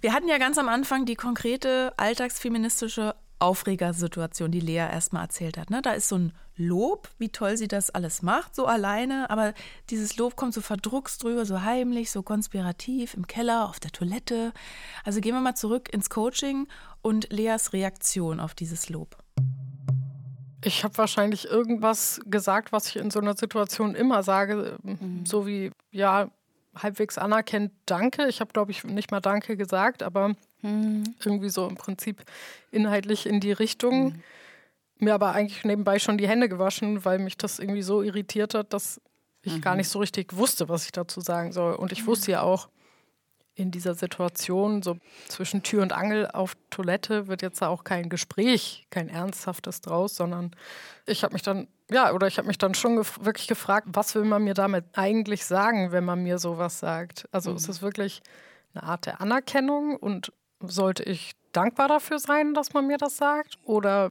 Wir 0.00 0.12
hatten 0.12 0.28
ja 0.28 0.38
ganz 0.38 0.58
am 0.58 0.68
Anfang 0.68 1.04
die 1.06 1.16
konkrete 1.16 1.92
alltagsfeministische 1.96 3.14
Aufregersituation, 3.38 4.50
die 4.50 4.60
Lea 4.60 4.76
erstmal 4.76 5.22
erzählt 5.22 5.58
hat. 5.58 5.70
Ne? 5.70 5.82
Da 5.82 5.92
ist 5.92 6.08
so 6.08 6.16
ein 6.16 6.32
Lob, 6.58 7.08
wie 7.18 7.28
toll 7.30 7.56
sie 7.56 7.68
das 7.68 7.90
alles 7.90 8.22
macht, 8.22 8.54
so 8.54 8.66
alleine, 8.66 9.30
aber 9.30 9.54
dieses 9.90 10.16
Lob 10.16 10.36
kommt 10.36 10.54
so 10.54 10.60
verdruckst 10.60 11.22
drüber, 11.22 11.46
so 11.46 11.62
heimlich, 11.62 12.10
so 12.10 12.22
konspirativ, 12.22 13.14
im 13.14 13.26
Keller, 13.26 13.68
auf 13.68 13.80
der 13.80 13.92
Toilette. 13.92 14.52
Also 15.04 15.20
gehen 15.20 15.34
wir 15.34 15.40
mal 15.40 15.54
zurück 15.54 15.88
ins 15.92 16.10
Coaching 16.10 16.66
und 17.00 17.32
Leas 17.32 17.72
Reaktion 17.72 18.40
auf 18.40 18.54
dieses 18.54 18.88
Lob. 18.88 19.16
Ich 20.64 20.82
habe 20.82 20.98
wahrscheinlich 20.98 21.46
irgendwas 21.46 22.20
gesagt, 22.26 22.72
was 22.72 22.88
ich 22.88 22.96
in 22.96 23.10
so 23.10 23.20
einer 23.20 23.36
Situation 23.36 23.94
immer 23.94 24.24
sage, 24.24 24.76
mhm. 24.82 25.24
so 25.24 25.46
wie, 25.46 25.70
ja, 25.92 26.28
halbwegs 26.74 27.18
anerkennt, 27.18 27.72
danke. 27.86 28.26
Ich 28.28 28.40
habe, 28.40 28.52
glaube 28.52 28.70
ich, 28.70 28.84
nicht 28.84 29.10
mal 29.10 29.20
danke 29.20 29.56
gesagt, 29.56 30.02
aber 30.02 30.34
mhm. 30.62 31.04
irgendwie 31.24 31.48
so 31.48 31.68
im 31.68 31.76
Prinzip 31.76 32.24
inhaltlich 32.70 33.26
in 33.26 33.40
die 33.40 33.52
Richtung. 33.52 34.06
Mhm. 34.06 34.22
Mir 34.98 35.14
aber 35.14 35.32
eigentlich 35.32 35.64
nebenbei 35.64 35.98
schon 35.98 36.18
die 36.18 36.28
Hände 36.28 36.48
gewaschen, 36.48 37.04
weil 37.04 37.18
mich 37.18 37.36
das 37.36 37.58
irgendwie 37.58 37.82
so 37.82 38.02
irritiert 38.02 38.54
hat, 38.54 38.72
dass 38.72 39.00
ich 39.42 39.54
mhm. 39.54 39.60
gar 39.60 39.76
nicht 39.76 39.88
so 39.88 40.00
richtig 40.00 40.36
wusste, 40.36 40.68
was 40.68 40.84
ich 40.84 40.92
dazu 40.92 41.20
sagen 41.20 41.52
soll. 41.52 41.74
Und 41.74 41.92
ich 41.92 42.06
wusste 42.06 42.32
ja 42.32 42.42
auch, 42.42 42.68
in 43.54 43.72
dieser 43.72 43.94
Situation, 43.94 44.82
so 44.82 44.98
zwischen 45.26 45.64
Tür 45.64 45.82
und 45.82 45.92
Angel 45.92 46.30
auf 46.30 46.56
Toilette, 46.70 47.26
wird 47.26 47.42
jetzt 47.42 47.60
auch 47.60 47.82
kein 47.82 48.08
Gespräch, 48.08 48.86
kein 48.90 49.08
ernsthaftes 49.08 49.80
draus, 49.80 50.14
sondern 50.14 50.52
ich 51.06 51.24
habe 51.24 51.32
mich 51.32 51.42
dann 51.42 51.66
ja, 51.90 52.12
oder 52.12 52.26
ich 52.26 52.38
habe 52.38 52.48
mich 52.48 52.58
dann 52.58 52.74
schon 52.74 52.96
gef 52.96 53.18
wirklich 53.22 53.48
gefragt, 53.48 53.88
was 53.92 54.14
will 54.14 54.24
man 54.24 54.44
mir 54.44 54.54
damit 54.54 54.84
eigentlich 54.92 55.44
sagen, 55.46 55.90
wenn 55.90 56.04
man 56.04 56.22
mir 56.22 56.38
sowas 56.38 56.78
sagt? 56.78 57.26
Also 57.32 57.50
mhm. 57.50 57.56
ist 57.56 57.68
es 57.68 57.82
wirklich 57.82 58.22
eine 58.74 58.82
Art 58.84 59.06
der 59.06 59.20
Anerkennung 59.20 59.96
und 59.96 60.32
sollte 60.60 61.02
ich 61.02 61.32
dankbar 61.52 61.88
dafür 61.88 62.18
sein, 62.18 62.52
dass 62.52 62.74
man 62.74 62.86
mir 62.86 62.98
das 62.98 63.16
sagt? 63.16 63.56
Oder 63.64 64.10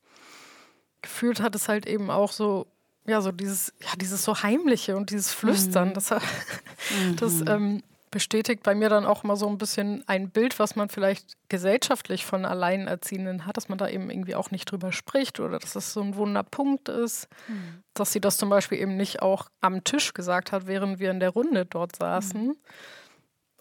gefühlt 1.07 1.39
hat 1.39 1.55
es 1.55 1.69
halt 1.69 1.87
eben 1.87 2.11
auch 2.11 2.33
so, 2.33 2.67
ja, 3.05 3.21
so 3.21 3.31
dieses, 3.31 3.73
ja, 3.81 3.95
dieses 3.95 4.23
so 4.25 4.43
Heimliche 4.43 4.97
und 4.97 5.09
dieses 5.09 5.31
Flüstern. 5.31 5.89
Mhm. 5.89 5.93
Das, 5.93 6.09
das 7.19 7.33
mhm. 7.33 7.47
ähm, 7.47 7.83
bestätigt 8.11 8.61
bei 8.61 8.75
mir 8.75 8.89
dann 8.89 9.05
auch 9.05 9.23
immer 9.23 9.37
so 9.37 9.47
ein 9.47 9.57
bisschen 9.57 10.03
ein 10.07 10.29
Bild, 10.29 10.59
was 10.59 10.75
man 10.75 10.89
vielleicht 10.89 11.37
gesellschaftlich 11.47 12.25
von 12.25 12.45
Alleinerziehenden 12.45 13.45
hat, 13.45 13.55
dass 13.55 13.69
man 13.69 13.77
da 13.77 13.87
eben 13.87 14.09
irgendwie 14.09 14.35
auch 14.35 14.51
nicht 14.51 14.69
drüber 14.69 14.91
spricht 14.91 15.39
oder 15.39 15.59
dass 15.59 15.73
das 15.73 15.93
so 15.93 16.01
ein 16.01 16.15
Wunderpunkt 16.15 16.89
ist, 16.89 17.29
mhm. 17.47 17.83
dass 17.93 18.11
sie 18.11 18.19
das 18.19 18.35
zum 18.37 18.49
Beispiel 18.49 18.79
eben 18.79 18.97
nicht 18.97 19.21
auch 19.21 19.47
am 19.61 19.85
Tisch 19.85 20.13
gesagt 20.13 20.51
hat, 20.51 20.67
während 20.67 20.99
wir 20.99 21.11
in 21.11 21.21
der 21.21 21.29
Runde 21.29 21.65
dort 21.65 21.95
saßen. 21.95 22.47
Mhm. 22.47 22.55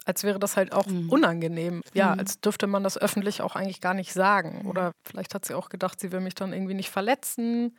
Als 0.06 0.22
wäre 0.22 0.38
das 0.38 0.56
halt 0.56 0.72
auch 0.72 0.86
mhm. 0.86 1.10
unangenehm. 1.10 1.82
Ja, 1.92 2.14
mhm. 2.14 2.20
als 2.20 2.40
dürfte 2.40 2.66
man 2.66 2.82
das 2.82 2.96
öffentlich 2.96 3.42
auch 3.42 3.56
eigentlich 3.56 3.80
gar 3.80 3.92
nicht 3.92 4.12
sagen. 4.12 4.62
Oder 4.66 4.92
vielleicht 5.04 5.34
hat 5.34 5.44
sie 5.44 5.54
auch 5.54 5.68
gedacht, 5.68 6.00
sie 6.00 6.12
will 6.12 6.20
mich 6.20 6.34
dann 6.34 6.52
irgendwie 6.52 6.74
nicht 6.74 6.90
verletzen. 6.90 7.76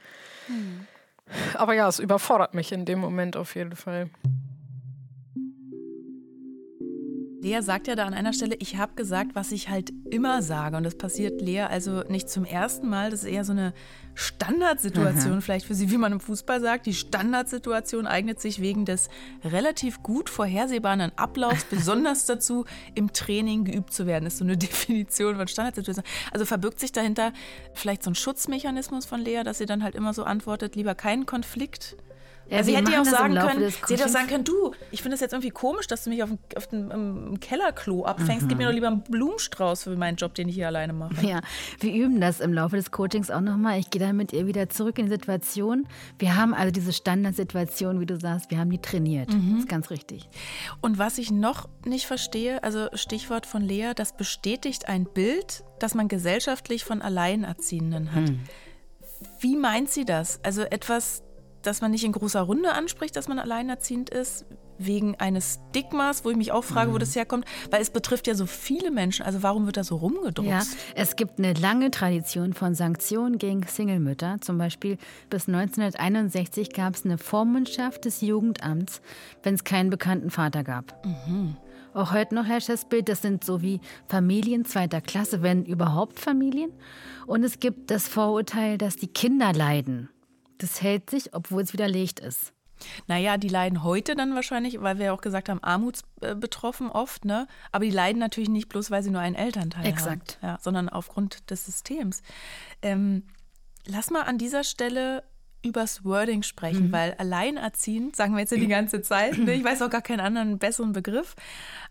Mhm. 0.48 0.86
Aber 1.56 1.74
ja, 1.74 1.88
es 1.88 2.00
überfordert 2.00 2.54
mich 2.54 2.72
in 2.72 2.86
dem 2.86 3.00
Moment 3.00 3.36
auf 3.36 3.56
jeden 3.56 3.76
Fall. 3.76 4.10
Lea 7.40 7.62
sagt 7.62 7.88
ja 7.88 7.96
da 7.96 8.06
an 8.06 8.16
einer 8.16 8.34
Stelle, 8.34 8.56
ich 8.56 8.78
habe 8.78 8.96
gesagt, 8.96 9.36
was 9.36 9.52
ich 9.52 9.70
halt 9.70 9.94
immer 10.10 10.42
sage. 10.42 10.76
Und 10.76 10.84
das 10.84 10.96
passiert 10.96 11.40
Lea 11.40 11.62
also 11.62 12.02
nicht 12.10 12.30
zum 12.30 12.46
ersten 12.46 12.90
Mal. 12.90 13.12
Das 13.12 13.24
ist 13.24 13.30
eher 13.30 13.44
so 13.44 13.52
eine 13.52 13.74
Standardsituation 14.16 15.34
Aha. 15.34 15.42
vielleicht 15.42 15.68
für 15.68 15.76
sie, 15.76 15.92
wie 15.92 16.00
man 16.00 16.12
im 16.12 16.20
Fußball 16.20 16.60
sagt. 16.60 16.88
Die 16.88 16.96
Standardsituation 16.96 18.08
eignet 18.08 18.42
sich 18.42 18.60
wegen 18.60 18.86
des 18.86 19.10
relativ 19.44 20.02
gut 20.02 20.32
vorhersehbaren 20.32 21.12
Ablaufs 21.16 21.66
besonders 21.70 22.26
dazu, 22.26 22.66
im 22.96 23.14
Training 23.14 23.66
geübt 23.66 23.94
zu 23.94 24.08
werden. 24.08 24.24
Das 24.24 24.34
ist 24.34 24.40
so 24.40 24.46
eine 24.46 24.58
Definition 24.58 25.36
von 25.36 25.48
Standardsituation. 25.48 26.06
Also 26.32 26.46
verbirgt 26.46 26.80
sich 26.80 26.92
dahinter 26.92 27.34
vielleicht 27.76 28.02
so 28.02 28.10
ein 28.10 28.16
Schutzmechanismus 28.16 29.06
von 29.06 29.22
Lea, 29.22 29.44
dass 29.44 29.60
sie 29.60 29.68
dann 29.68 29.84
halt 29.84 29.94
immer 29.94 30.16
so 30.16 30.24
antwortet, 30.24 30.76
lieber 30.76 30.96
keinen 30.96 31.28
Konflikt 31.28 31.98
ja, 32.50 32.58
also 32.58 32.70
sie 32.70 32.78
hätte 32.78 32.92
ja 32.92 33.02
auch 33.02 33.06
sagen 33.06 33.36
können, 33.36 33.74
sie 33.86 33.94
hätte 33.94 34.06
auch 34.06 34.10
sagen 34.10 34.28
können, 34.28 34.44
du, 34.44 34.72
ich 34.92 35.02
finde 35.02 35.16
es 35.16 35.22
jetzt 35.22 35.34
irgendwie 35.34 35.50
komisch, 35.50 35.88
dass 35.88 36.04
du 36.04 36.10
mich 36.10 36.24
auf 36.24 36.30
dem, 36.30 36.40
auf 36.56 36.68
dem 36.68 36.92
im 36.92 37.40
Kellerklo 37.40 38.06
abfängst. 38.06 38.44
Mhm. 38.44 38.48
Gib 38.48 38.58
mir 38.58 38.68
doch 38.68 38.74
lieber 38.74 38.88
einen 38.88 39.02
Blumenstrauß 39.02 39.84
für 39.84 39.96
meinen 39.96 40.16
Job, 40.16 40.34
den 40.36 40.48
ich 40.50 40.56
hier 40.56 40.68
alleine 40.68 40.94
mache. 40.94 41.26
Ja, 41.26 41.42
wir 41.80 41.94
üben 41.94 42.22
das 42.22 42.40
im 42.40 42.54
Laufe 42.54 42.76
des 42.76 42.92
Coachings 42.92 43.30
auch 43.30 43.42
nochmal. 43.42 43.80
Ich 43.80 43.90
gehe 43.90 44.00
dann 44.00 44.16
mit 44.16 44.34
ihr 44.34 44.48
wieder 44.48 44.70
zurück 44.70 44.98
in 45.00 45.06
die 45.06 45.12
Situation. 45.12 45.88
Wir 46.20 46.36
haben 46.36 46.54
also 46.54 46.72
diese 46.72 46.94
Standardsituation, 46.94 48.00
wie 48.00 48.06
du 48.06 48.20
sagst, 48.20 48.50
wir 48.52 48.60
haben 48.60 48.70
die 48.70 48.82
trainiert. 48.82 49.34
Mhm. 49.34 49.52
Das 49.52 49.60
ist 49.62 49.70
ganz 49.70 49.90
richtig. 49.90 50.30
Und 50.82 50.98
was 50.98 51.18
ich 51.18 51.32
noch 51.32 51.68
nicht 51.86 52.08
verstehe, 52.08 52.64
also 52.64 52.88
Stichwort 52.94 53.46
von 53.46 53.62
Lea, 53.62 53.92
das 53.96 54.16
bestätigt 54.16 54.88
ein 54.88 55.06
Bild, 55.06 55.64
das 55.80 55.96
man 55.96 56.08
gesellschaftlich 56.08 56.84
von 56.84 57.02
Alleinerziehenden 57.02 58.14
hat. 58.14 58.30
Mhm. 58.30 58.40
Wie 59.40 59.56
meint 59.56 59.90
sie 59.90 60.06
das? 60.06 60.40
Also 60.44 60.62
etwas, 60.64 61.24
dass 61.68 61.82
man 61.82 61.92
nicht 61.92 62.04
in 62.04 62.14
großer 62.14 62.42
Runde 62.42 62.72
anspricht, 62.74 63.16
dass 63.16 63.28
man 63.28 63.40
alleinerziehend 63.40 64.10
ist, 64.10 64.46
wegen 64.80 65.16
eines 65.16 65.60
Stigmas, 65.70 66.24
wo 66.24 66.30
ich 66.30 66.38
mich 66.38 66.52
auch 66.52 66.64
frage, 66.64 66.90
mhm. 66.90 66.96
wo 66.96 66.98
das 66.98 67.16
herkommt, 67.16 67.46
weil 67.72 67.82
es 67.82 67.90
betrifft 67.90 68.28
ja 68.28 68.36
so 68.36 68.46
viele 68.46 68.92
Menschen. 68.92 69.26
Also 69.26 69.44
warum 69.44 69.66
wird 69.66 69.78
da 69.78 69.84
so 69.84 69.96
rumgedruckt? 69.96 70.48
Ja, 70.48 70.62
es 70.96 71.16
gibt 71.16 71.40
eine 71.40 71.54
lange 71.54 71.92
Tradition 71.92 72.54
von 72.54 72.76
Sanktionen 72.76 73.38
gegen 73.38 73.64
Singlemütter. 73.64 74.38
Zum 74.42 74.58
Beispiel 74.58 74.98
bis 75.30 75.48
1961 75.48 76.74
gab 76.74 76.96
es 76.96 77.06
eine 77.06 77.18
Vormundschaft 77.18 78.06
des 78.06 78.22
Jugendamts, 78.22 79.02
wenn 79.44 79.56
es 79.56 79.64
keinen 79.64 79.90
bekannten 79.90 80.30
Vater 80.30 80.64
gab. 80.64 81.06
Mhm. 81.06 81.58
Auch 81.94 82.14
heute 82.14 82.36
noch 82.36 82.46
herrscht 82.46 82.70
das 82.70 82.86
Bild, 82.86 83.10
das 83.10 83.24
sind 83.24 83.44
so 83.44 83.62
wie 83.64 83.80
Familien 84.08 84.66
zweiter 84.66 85.02
Klasse, 85.02 85.42
wenn 85.42 85.66
überhaupt 85.66 86.20
Familien. 86.20 86.72
Und 87.26 87.44
es 87.44 87.60
gibt 87.60 87.90
das 87.90 88.08
Vorurteil, 88.08 88.78
dass 88.78 88.98
die 88.98 89.08
Kinder 89.08 89.52
leiden. 89.52 90.10
Das 90.58 90.82
hält 90.82 91.10
sich, 91.10 91.34
obwohl 91.34 91.62
es 91.62 91.74
widerlegt 91.74 92.20
ist. 92.20 92.54
Naja, 93.08 93.38
die 93.38 93.50
leiden 93.50 93.84
heute 93.84 94.16
dann 94.16 94.36
wahrscheinlich, 94.36 94.80
weil 94.82 95.00
wir 95.00 95.08
ja 95.08 95.14
auch 95.14 95.22
gesagt 95.22 95.50
haben, 95.50 95.64
armutsbetroffen 95.64 96.90
oft, 96.90 97.26
ne? 97.26 97.48
Aber 97.72 97.86
die 97.86 97.92
leiden 97.92 98.20
natürlich 98.20 98.50
nicht 98.50 98.70
bloß, 98.70 98.92
weil 98.92 99.04
sie 99.04 99.10
nur 99.10 99.22
einen 99.22 99.36
Elternteil 99.36 99.86
Exakt. 99.86 100.38
haben. 100.42 100.48
Ja, 100.48 100.60
sondern 100.62 100.90
aufgrund 100.90 101.50
des 101.50 101.66
Systems. 101.66 102.22
Ähm, 102.82 103.24
lass 103.86 104.12
mal 104.12 104.24
an 104.24 104.38
dieser 104.38 104.64
Stelle 104.64 105.24
übers 105.64 106.06
Wording 106.06 106.44
sprechen, 106.44 106.88
mhm. 106.88 106.92
weil 106.92 107.16
alleinerziehend, 107.18 108.16
sagen 108.16 108.34
wir 108.34 108.42
jetzt 108.42 108.52
ja 108.52 108.58
die 108.58 108.68
ganze 108.68 109.02
Zeit, 109.02 109.38
ne? 109.38 109.54
ich 109.54 109.64
weiß 109.64 109.82
auch 109.82 109.90
gar 109.90 110.04
keinen 110.04 110.20
anderen 110.20 110.60
besseren 110.60 110.94
Begriff, 110.94 111.36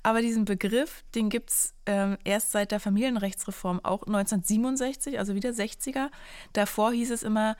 aber 0.02 0.22
diesen 0.22 0.44
Begriff, 0.44 1.04
den 1.14 1.28
gibt 1.28 1.50
es 1.50 1.74
ähm, 1.84 2.16
erst 2.24 2.52
seit 2.52 2.70
der 2.70 2.80
Familienrechtsreform, 2.80 3.80
auch 3.82 4.06
1967, 4.06 5.18
also 5.18 5.34
wieder 5.34 5.50
60er. 5.50 6.10
Davor 6.52 6.92
hieß 6.92 7.10
es 7.10 7.22
immer 7.24 7.56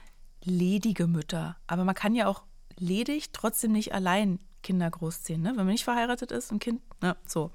ledige 0.47 1.07
Mütter. 1.07 1.57
Aber 1.67 1.83
man 1.83 1.95
kann 1.95 2.15
ja 2.15 2.27
auch 2.27 2.43
ledig 2.79 3.31
trotzdem 3.31 3.71
nicht 3.71 3.93
allein 3.93 4.39
Kinder 4.67 4.89
großziehen, 4.89 5.41
ne? 5.41 5.49
wenn 5.51 5.65
man 5.65 5.67
nicht 5.67 5.85
verheiratet 5.85 6.31
ist 6.33 6.51
und 6.51 6.59
Kind, 6.59 6.81
ne? 7.01 7.15
so. 7.25 7.51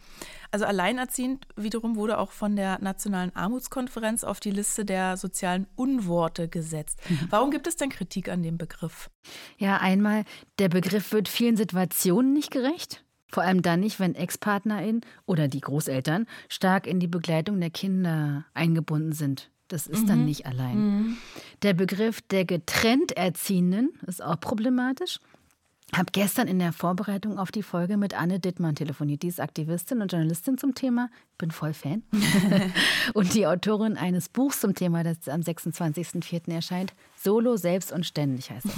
Also 0.51 0.65
alleinerziehend 0.65 1.47
wiederum 1.57 1.97
wurde 1.97 2.17
auch 2.17 2.31
von 2.31 2.57
der 2.57 2.81
Nationalen 2.81 3.37
Armutskonferenz 3.37 4.25
auf 4.25 4.41
die 4.41 4.51
Liste 4.51 4.87
der 4.87 5.19
sozialen 5.19 5.67
Unworte 5.75 6.49
gesetzt. 6.49 7.01
Mhm. 7.11 7.27
Warum 7.29 7.51
gibt 7.51 7.67
es 7.67 7.77
denn 7.77 7.91
Kritik 7.91 8.31
an 8.31 8.43
dem 8.43 8.57
Begriff? 8.57 9.11
Ja, 9.59 9.77
einmal, 9.77 10.25
der 10.59 10.71
Begriff 10.71 11.13
wird 11.13 11.29
vielen 11.29 11.59
Situationen 11.59 12.33
nicht 12.33 12.51
gerecht. 12.51 13.05
Vor 13.29 13.43
allem 13.43 13.61
dann 13.61 13.81
nicht, 13.81 14.01
wenn 14.01 14.15
Ex-Partnerin 14.15 15.03
oder 15.27 15.49
die 15.49 15.61
Großeltern 15.61 16.27
stark 16.49 16.87
in 16.87 16.99
die 16.99 17.09
Begleitung 17.09 17.61
der 17.61 17.71
Kinder 17.71 18.47
eingebunden 18.55 19.13
sind. 19.13 19.51
Das 19.73 19.87
ist 19.87 20.02
mhm. 20.02 20.07
dann 20.07 20.25
nicht 20.26 20.45
allein. 20.45 20.76
Mhm. 20.76 21.17
Der 21.62 21.73
Begriff 21.73 22.21
der 22.21 22.45
getrennt 22.45 23.12
Erziehenden 23.12 23.91
ist 24.07 24.23
auch 24.23 24.38
problematisch. 24.38 25.19
Ich 25.91 25.99
habe 25.99 26.12
gestern 26.12 26.47
in 26.47 26.59
der 26.59 26.75
Vorbereitung 26.75 27.38
auf 27.38 27.50
die 27.50 27.62
Folge 27.62 27.97
mit 27.97 28.19
Anne 28.19 28.38
Dittmann 28.38 28.75
telefoniert. 28.75 29.23
Die 29.23 29.29
ist 29.29 29.41
Aktivistin 29.41 30.02
und 30.02 30.12
Journalistin 30.12 30.59
zum 30.59 30.75
Thema 30.75 31.09
bin 31.38 31.50
voll 31.50 31.73
Fan. 31.73 32.02
und 33.14 33.35
die 33.35 33.47
Autorin 33.47 33.97
eines 33.97 34.29
Buchs 34.29 34.61
zum 34.61 34.75
Thema, 34.75 35.05
das 35.05 35.29
am 35.29 35.41
26.04. 35.41 36.52
erscheint, 36.52 36.93
Solo, 37.23 37.57
Selbst 37.57 37.93
und 37.93 38.05
Ständig 38.05 38.50
heißt 38.50 38.67
es. 38.67 38.73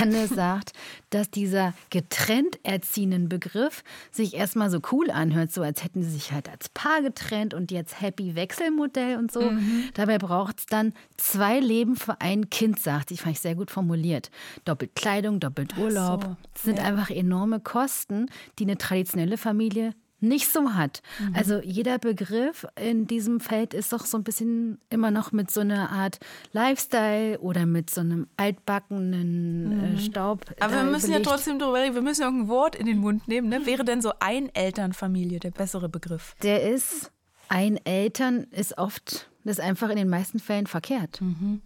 Anne 0.00 0.26
sagt, 0.26 0.72
dass 1.10 1.30
dieser 1.30 1.74
getrennt 1.90 2.58
erziehenden 2.62 3.28
Begriff 3.28 3.84
sich 4.10 4.34
erstmal 4.34 4.70
so 4.70 4.80
cool 4.92 5.10
anhört, 5.10 5.52
so 5.52 5.62
als 5.62 5.84
hätten 5.84 6.02
sie 6.02 6.10
sich 6.10 6.32
halt 6.32 6.48
als 6.48 6.68
Paar 6.68 7.02
getrennt 7.02 7.54
und 7.54 7.70
jetzt 7.70 8.00
Happy 8.00 8.34
Wechselmodell 8.34 9.16
und 9.16 9.32
so. 9.32 9.42
Mhm. 9.42 9.90
Dabei 9.94 10.18
braucht 10.18 10.60
es 10.60 10.66
dann 10.66 10.92
zwei 11.16 11.60
Leben 11.60 11.96
für 11.96 12.20
ein 12.20 12.50
Kind, 12.50 12.78
sagt 12.80 13.10
sie. 13.10 13.16
Fand 13.16 13.36
ich 13.36 13.40
sehr 13.40 13.54
gut 13.54 13.70
formuliert. 13.70 14.30
Doppelt 14.64 14.94
Kleidung, 14.94 15.40
doppelt 15.40 15.76
Urlaub. 15.78 16.24
So. 16.24 16.36
Das 16.54 16.62
sind 16.62 16.78
ja. 16.78 16.84
einfach 16.84 17.10
enorme 17.10 17.60
Kosten, 17.60 18.26
die 18.58 18.64
eine 18.64 18.78
traditionelle 18.78 19.38
Familie 19.38 19.94
nicht 20.20 20.48
so 20.48 20.74
hat. 20.74 21.02
Mhm. 21.18 21.34
Also 21.34 21.60
jeder 21.62 21.98
Begriff 21.98 22.66
in 22.80 23.06
diesem 23.06 23.40
Feld 23.40 23.74
ist 23.74 23.92
doch 23.92 24.06
so 24.06 24.16
ein 24.16 24.24
bisschen 24.24 24.78
immer 24.90 25.10
noch 25.10 25.32
mit 25.32 25.50
so 25.50 25.60
einer 25.60 25.90
Art 25.90 26.18
Lifestyle 26.52 27.38
oder 27.40 27.66
mit 27.66 27.90
so 27.90 28.00
einem 28.00 28.26
altbackenen 28.36 29.72
äh, 29.72 29.90
mhm. 29.90 29.98
Staub. 29.98 30.44
Aber 30.60 30.74
wir 30.74 30.82
müssen 30.84 31.08
belegt. 31.08 31.26
ja 31.26 31.32
trotzdem 31.32 31.58
drüber 31.58 31.80
reden, 31.80 31.94
wir 31.94 32.02
müssen 32.02 32.22
ja 32.22 32.28
irgendein 32.28 32.48
Wort 32.48 32.76
in 32.76 32.86
den 32.86 32.98
Mund 32.98 33.28
nehmen. 33.28 33.48
Ne? 33.48 33.66
Wäre 33.66 33.84
denn 33.84 34.00
so 34.00 34.12
ein 34.20 34.54
Elternfamilie 34.54 35.38
der 35.38 35.50
bessere 35.50 35.88
Begriff? 35.88 36.34
Der 36.42 36.62
ist, 36.70 37.12
ein 37.48 37.78
Eltern 37.84 38.44
ist 38.50 38.78
oft, 38.78 39.30
das 39.44 39.58
ist 39.58 39.64
einfach 39.64 39.90
in 39.90 39.96
den 39.96 40.08
meisten 40.08 40.38
Fällen 40.38 40.66
verkehrt. 40.66 41.20
Mhm. 41.20 41.62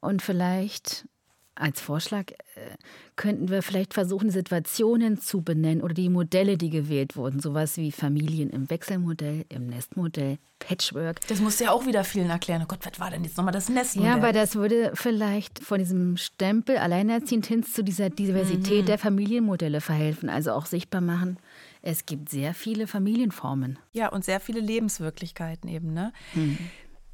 Und 0.00 0.20
vielleicht 0.22 1.06
als 1.54 1.80
Vorschlag 1.80 2.30
äh, 2.30 2.76
könnten 3.16 3.50
wir 3.50 3.62
vielleicht 3.62 3.94
versuchen, 3.94 4.30
Situationen 4.30 5.20
zu 5.20 5.42
benennen 5.42 5.82
oder 5.82 5.94
die 5.94 6.08
Modelle, 6.08 6.56
die 6.56 6.70
gewählt 6.70 7.16
wurden. 7.16 7.40
Sowas 7.40 7.76
wie 7.76 7.92
Familien 7.92 8.50
im 8.50 8.70
Wechselmodell, 8.70 9.44
im 9.48 9.66
Nestmodell, 9.66 10.38
Patchwork. 10.58 11.20
Das 11.28 11.40
musst 11.40 11.60
du 11.60 11.64
ja 11.64 11.72
auch 11.72 11.86
wieder 11.86 12.04
vielen 12.04 12.30
erklären. 12.30 12.62
Oh 12.62 12.66
Gott, 12.68 12.80
was 12.84 12.98
war 12.98 13.10
denn 13.10 13.24
jetzt 13.24 13.36
nochmal 13.36 13.52
das 13.52 13.68
Nestmodell? 13.68 14.10
Ja, 14.10 14.16
aber 14.16 14.32
das 14.32 14.54
würde 14.54 14.92
vielleicht 14.94 15.58
von 15.58 15.78
diesem 15.78 16.16
Stempel 16.16 16.78
alleinerziehend 16.78 17.46
hin 17.46 17.62
zu 17.62 17.84
dieser 17.84 18.10
Diversität 18.10 18.82
mhm. 18.82 18.86
der 18.86 18.98
Familienmodelle 18.98 19.80
verhelfen. 19.80 20.30
Also 20.30 20.52
auch 20.52 20.66
sichtbar 20.66 21.00
machen, 21.00 21.38
es 21.82 22.06
gibt 22.06 22.30
sehr 22.30 22.54
viele 22.54 22.86
Familienformen. 22.86 23.78
Ja, 23.92 24.08
und 24.08 24.24
sehr 24.24 24.40
viele 24.40 24.60
Lebenswirklichkeiten 24.60 25.68
eben. 25.68 25.92
Ne? 25.92 26.12
Mhm. 26.34 26.58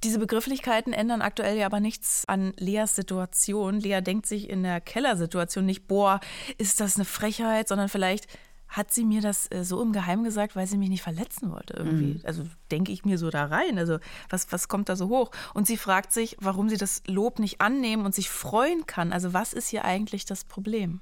Diese 0.05 0.19
Begrifflichkeiten 0.19 0.93
ändern 0.93 1.23
aktuell 1.23 1.57
ja 1.57 1.67
aber 1.67 1.81
nichts 1.81 2.25
an 2.27 2.53
Leas 2.57 2.95
Situation. 2.95 3.81
Lea 3.81 4.01
denkt 4.01 4.27
sich 4.27 4.49
in 4.49 4.63
der 4.63 4.81
Kellersituation 4.81 5.67
nicht, 5.67 5.89
boah, 5.89 6.21
ist 6.57 6.81
das 6.81 6.97
eine 6.97 7.05
Frechheit, 7.05 7.69
sondern 7.69 7.89
vielleicht, 7.89 8.29
hat 8.69 8.93
sie 8.93 9.05
mir 9.05 9.21
das 9.21 9.51
äh, 9.51 9.65
so 9.65 9.83
im 9.83 9.93
Geheimen 9.93 10.25
gesagt, 10.25 10.55
weil 10.55 10.67
sie 10.67 10.77
mich 10.77 10.91
nicht 10.91 11.03
verletzen 11.03 11.51
wollte 11.51 11.75
irgendwie. 11.75 12.15
Mhm. 12.15 12.21
Also 12.25 12.45
denke 12.71 12.93
ich 12.93 13.05
mir 13.05 13.19
so 13.19 13.31
da 13.31 13.47
rein. 13.47 13.79
Also 13.79 13.99
was, 14.29 14.53
was 14.53 14.69
kommt 14.69 14.89
da 14.89 14.97
so 14.97 15.09
hoch? 15.09 15.31
Und 15.55 15.67
sie 15.67 15.77
fragt 15.77 16.13
sich, 16.13 16.37
warum 16.41 16.69
sie 16.69 16.77
das 16.77 17.03
Lob 17.07 17.39
nicht 17.39 17.61
annehmen 17.61 18.05
und 18.05 18.15
sich 18.15 18.29
freuen 18.29 18.87
kann. 18.87 19.13
Also 19.13 19.33
was 19.33 19.53
ist 19.53 19.69
hier 19.69 19.85
eigentlich 19.85 20.27
das 20.27 20.45
Problem? 20.45 21.01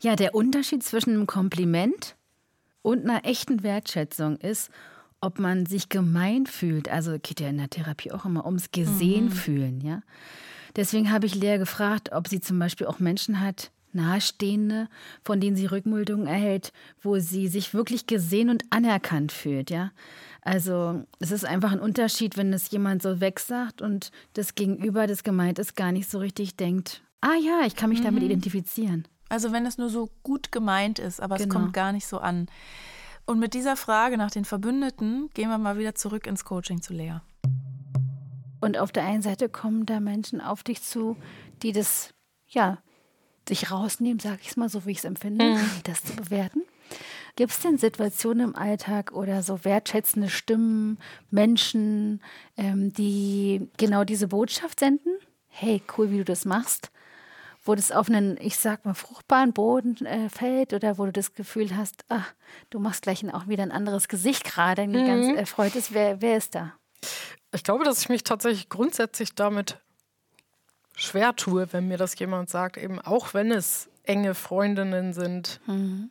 Ja, 0.00 0.16
der 0.16 0.34
Unterschied 0.34 0.82
zwischen 0.82 1.10
einem 1.10 1.26
Kompliment 1.26 2.16
und 2.82 3.04
einer 3.04 3.24
echten 3.24 3.62
Wertschätzung 3.62 4.36
ist, 4.36 4.70
ob 5.20 5.38
man 5.38 5.66
sich 5.66 5.88
gemein 5.88 6.46
fühlt. 6.46 6.88
Also 6.88 7.18
geht 7.20 7.40
ja 7.40 7.48
in 7.48 7.58
der 7.58 7.70
Therapie 7.70 8.12
auch 8.12 8.24
immer 8.24 8.46
ums 8.46 8.70
Gesehen 8.70 9.26
mhm. 9.26 9.32
fühlen, 9.32 9.80
ja. 9.80 10.00
Deswegen 10.76 11.10
habe 11.10 11.24
ich 11.24 11.34
Lea 11.34 11.56
gefragt, 11.56 12.12
ob 12.12 12.28
sie 12.28 12.40
zum 12.40 12.58
Beispiel 12.58 12.86
auch 12.86 12.98
Menschen 12.98 13.40
hat, 13.40 13.70
Nahestehende, 13.92 14.88
von 15.24 15.40
denen 15.40 15.56
sie 15.56 15.64
Rückmeldungen 15.64 16.26
erhält, 16.26 16.72
wo 17.00 17.18
sie 17.18 17.48
sich 17.48 17.72
wirklich 17.72 18.06
gesehen 18.06 18.50
und 18.50 18.64
anerkannt 18.70 19.32
fühlt, 19.32 19.70
ja. 19.70 19.90
Also 20.42 21.02
es 21.18 21.32
ist 21.32 21.44
einfach 21.44 21.72
ein 21.72 21.80
Unterschied, 21.80 22.36
wenn 22.36 22.52
es 22.52 22.70
jemand 22.70 23.02
so 23.02 23.20
wegsagt 23.20 23.82
und 23.82 24.12
das 24.34 24.54
Gegenüber, 24.54 25.08
das 25.08 25.24
gemeint 25.24 25.58
ist, 25.58 25.74
gar 25.74 25.90
nicht 25.90 26.08
so 26.08 26.18
richtig 26.18 26.56
denkt, 26.56 27.02
ah 27.20 27.34
ja, 27.42 27.62
ich 27.66 27.74
kann 27.74 27.90
mich 27.90 28.00
mhm. 28.00 28.04
damit 28.04 28.22
identifizieren. 28.22 29.08
Also 29.28 29.50
wenn 29.50 29.66
es 29.66 29.78
nur 29.78 29.90
so 29.90 30.08
gut 30.22 30.52
gemeint 30.52 31.00
ist, 31.00 31.20
aber 31.20 31.36
genau. 31.36 31.48
es 31.48 31.52
kommt 31.52 31.72
gar 31.72 31.92
nicht 31.92 32.06
so 32.06 32.18
an. 32.18 32.46
Und 33.26 33.40
mit 33.40 33.54
dieser 33.54 33.76
Frage 33.76 34.16
nach 34.16 34.30
den 34.30 34.44
Verbündeten 34.44 35.30
gehen 35.34 35.50
wir 35.50 35.58
mal 35.58 35.78
wieder 35.78 35.96
zurück 35.96 36.28
ins 36.28 36.44
Coaching 36.44 36.80
zu 36.80 36.92
Lea. 36.94 37.18
Und 38.60 38.78
auf 38.78 38.92
der 38.92 39.04
einen 39.04 39.22
Seite 39.22 39.48
kommen 39.48 39.84
da 39.84 39.98
Menschen 39.98 40.40
auf 40.40 40.62
dich 40.62 40.80
zu, 40.80 41.16
die 41.62 41.72
das, 41.72 42.14
ja, 42.46 42.78
sich 43.48 43.70
rausnehmen, 43.70 44.20
sage 44.20 44.38
ich 44.42 44.50
es 44.50 44.56
mal 44.56 44.68
so, 44.68 44.86
wie 44.86 44.92
ich 44.92 44.98
es 44.98 45.04
empfinde, 45.04 45.44
mhm. 45.44 45.70
das 45.84 46.04
zu 46.04 46.14
bewerten. 46.14 46.62
Gibt 47.34 47.50
es 47.50 47.60
denn 47.60 47.78
Situationen 47.78 48.48
im 48.48 48.56
Alltag 48.56 49.12
oder 49.12 49.42
so 49.42 49.64
wertschätzende 49.64 50.30
Stimmen, 50.30 50.98
Menschen, 51.30 52.22
ähm, 52.56 52.92
die 52.92 53.68
genau 53.76 54.04
diese 54.04 54.28
Botschaft 54.28 54.80
senden? 54.80 55.10
Hey, 55.48 55.82
cool, 55.98 56.10
wie 56.10 56.18
du 56.18 56.24
das 56.24 56.44
machst 56.44 56.90
wo 57.66 57.74
das 57.74 57.92
auf 57.92 58.08
einen, 58.08 58.36
ich 58.40 58.56
sag 58.56 58.84
mal, 58.84 58.94
fruchtbaren 58.94 59.52
Boden 59.52 60.06
äh, 60.06 60.28
fällt 60.28 60.72
oder 60.72 60.98
wo 60.98 61.06
du 61.06 61.12
das 61.12 61.34
Gefühl 61.34 61.76
hast, 61.76 62.04
ach, 62.08 62.32
du 62.70 62.78
machst 62.78 63.02
gleich 63.02 63.24
auch 63.34 63.48
wieder 63.48 63.62
ein 63.62 63.72
anderes 63.72 64.08
Gesicht 64.08 64.44
gerade, 64.44 64.86
mhm. 64.86 65.06
ganz 65.06 65.36
erfreut 65.36 65.74
ist, 65.74 65.92
wer, 65.92 66.20
wer 66.20 66.36
ist 66.36 66.54
da? 66.54 66.74
Ich 67.52 67.64
glaube, 67.64 67.84
dass 67.84 68.00
ich 68.00 68.08
mich 68.08 68.24
tatsächlich 68.24 68.68
grundsätzlich 68.68 69.34
damit 69.34 69.78
schwer 70.94 71.34
tue, 71.36 71.72
wenn 71.72 71.88
mir 71.88 71.98
das 71.98 72.18
jemand 72.18 72.50
sagt, 72.50 72.76
eben 72.76 73.00
auch 73.00 73.34
wenn 73.34 73.50
es 73.50 73.88
enge 74.04 74.34
Freundinnen 74.34 75.12
sind. 75.12 75.60
Mhm. 75.66 76.10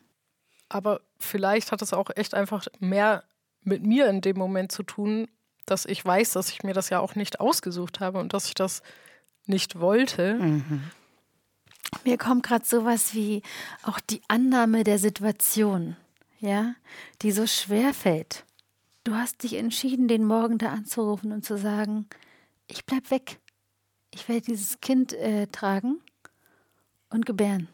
Aber 0.70 1.02
vielleicht 1.18 1.72
hat 1.72 1.82
es 1.82 1.94
auch 1.94 2.10
echt 2.16 2.34
einfach 2.34 2.68
mehr 2.80 3.24
mit 3.62 3.84
mir 3.84 4.08
in 4.10 4.22
dem 4.22 4.38
Moment 4.38 4.72
zu 4.72 4.84
tun, 4.84 5.28
dass 5.66 5.86
ich 5.86 6.04
weiß, 6.06 6.32
dass 6.32 6.50
ich 6.50 6.64
mir 6.64 6.74
das 6.74 6.90
ja 6.90 7.00
auch 7.00 7.16
nicht 7.16 7.40
ausgesucht 7.40 8.00
habe 8.00 8.20
und 8.20 8.34
dass 8.34 8.48
ich 8.48 8.54
das 8.54 8.84
nicht 9.48 9.80
wollte. 9.80 10.36
Mhm. 10.36 10.92
Mir 12.04 12.18
kommt 12.18 12.44
gerade 12.44 12.66
sowas 12.66 13.14
wie 13.14 13.42
auch 13.84 14.00
die 14.00 14.22
Annahme 14.28 14.84
der 14.84 15.00
Situation, 15.00 15.96
ja, 16.40 16.76
die 17.22 17.32
so 17.32 17.48
schwer 17.48 17.94
fällt. 17.94 18.46
Du 19.04 19.16
hast 19.16 19.44
dich 19.44 19.54
entschieden, 19.54 20.08
den 20.08 20.26
Morgen 20.26 20.58
da 20.58 20.70
anzurufen 20.70 21.32
und 21.32 21.46
zu 21.46 21.58
sagen, 21.58 22.08
ich 22.68 22.86
bleib 22.86 23.12
weg. 23.12 23.40
Ich 24.12 24.28
werde 24.28 24.46
dieses 24.48 24.82
Kind 24.82 25.14
äh, 25.14 25.48
tragen 25.48 26.02
und 27.10 27.26
gebären. 27.26 27.68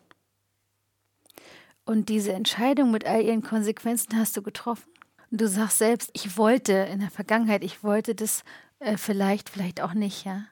Und 1.85 2.09
diese 2.09 2.33
Entscheidung 2.33 2.91
mit 2.91 3.05
all 3.05 3.21
ihren 3.21 3.41
Konsequenzen 3.41 4.17
hast 4.17 4.35
du 4.37 4.41
getroffen. 4.41 4.91
Und 5.29 5.41
du 5.41 5.47
sagst 5.47 5.77
selbst, 5.77 6.09
ich 6.13 6.37
wollte 6.37 6.73
in 6.73 6.99
der 6.99 7.09
Vergangenheit, 7.09 7.63
ich 7.63 7.83
wollte 7.83 8.15
das 8.15 8.43
äh, 8.79 8.97
vielleicht, 8.97 9.49
vielleicht 9.49 9.81
auch 9.81 9.93
nicht, 9.93 10.25
ja. 10.25 10.45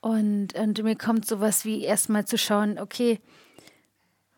Und, 0.00 0.54
und 0.54 0.82
mir 0.82 0.96
kommt 0.96 1.26
sowas 1.26 1.64
wie 1.64 1.84
erstmal 1.84 2.24
zu 2.24 2.38
schauen, 2.38 2.78
okay, 2.78 3.20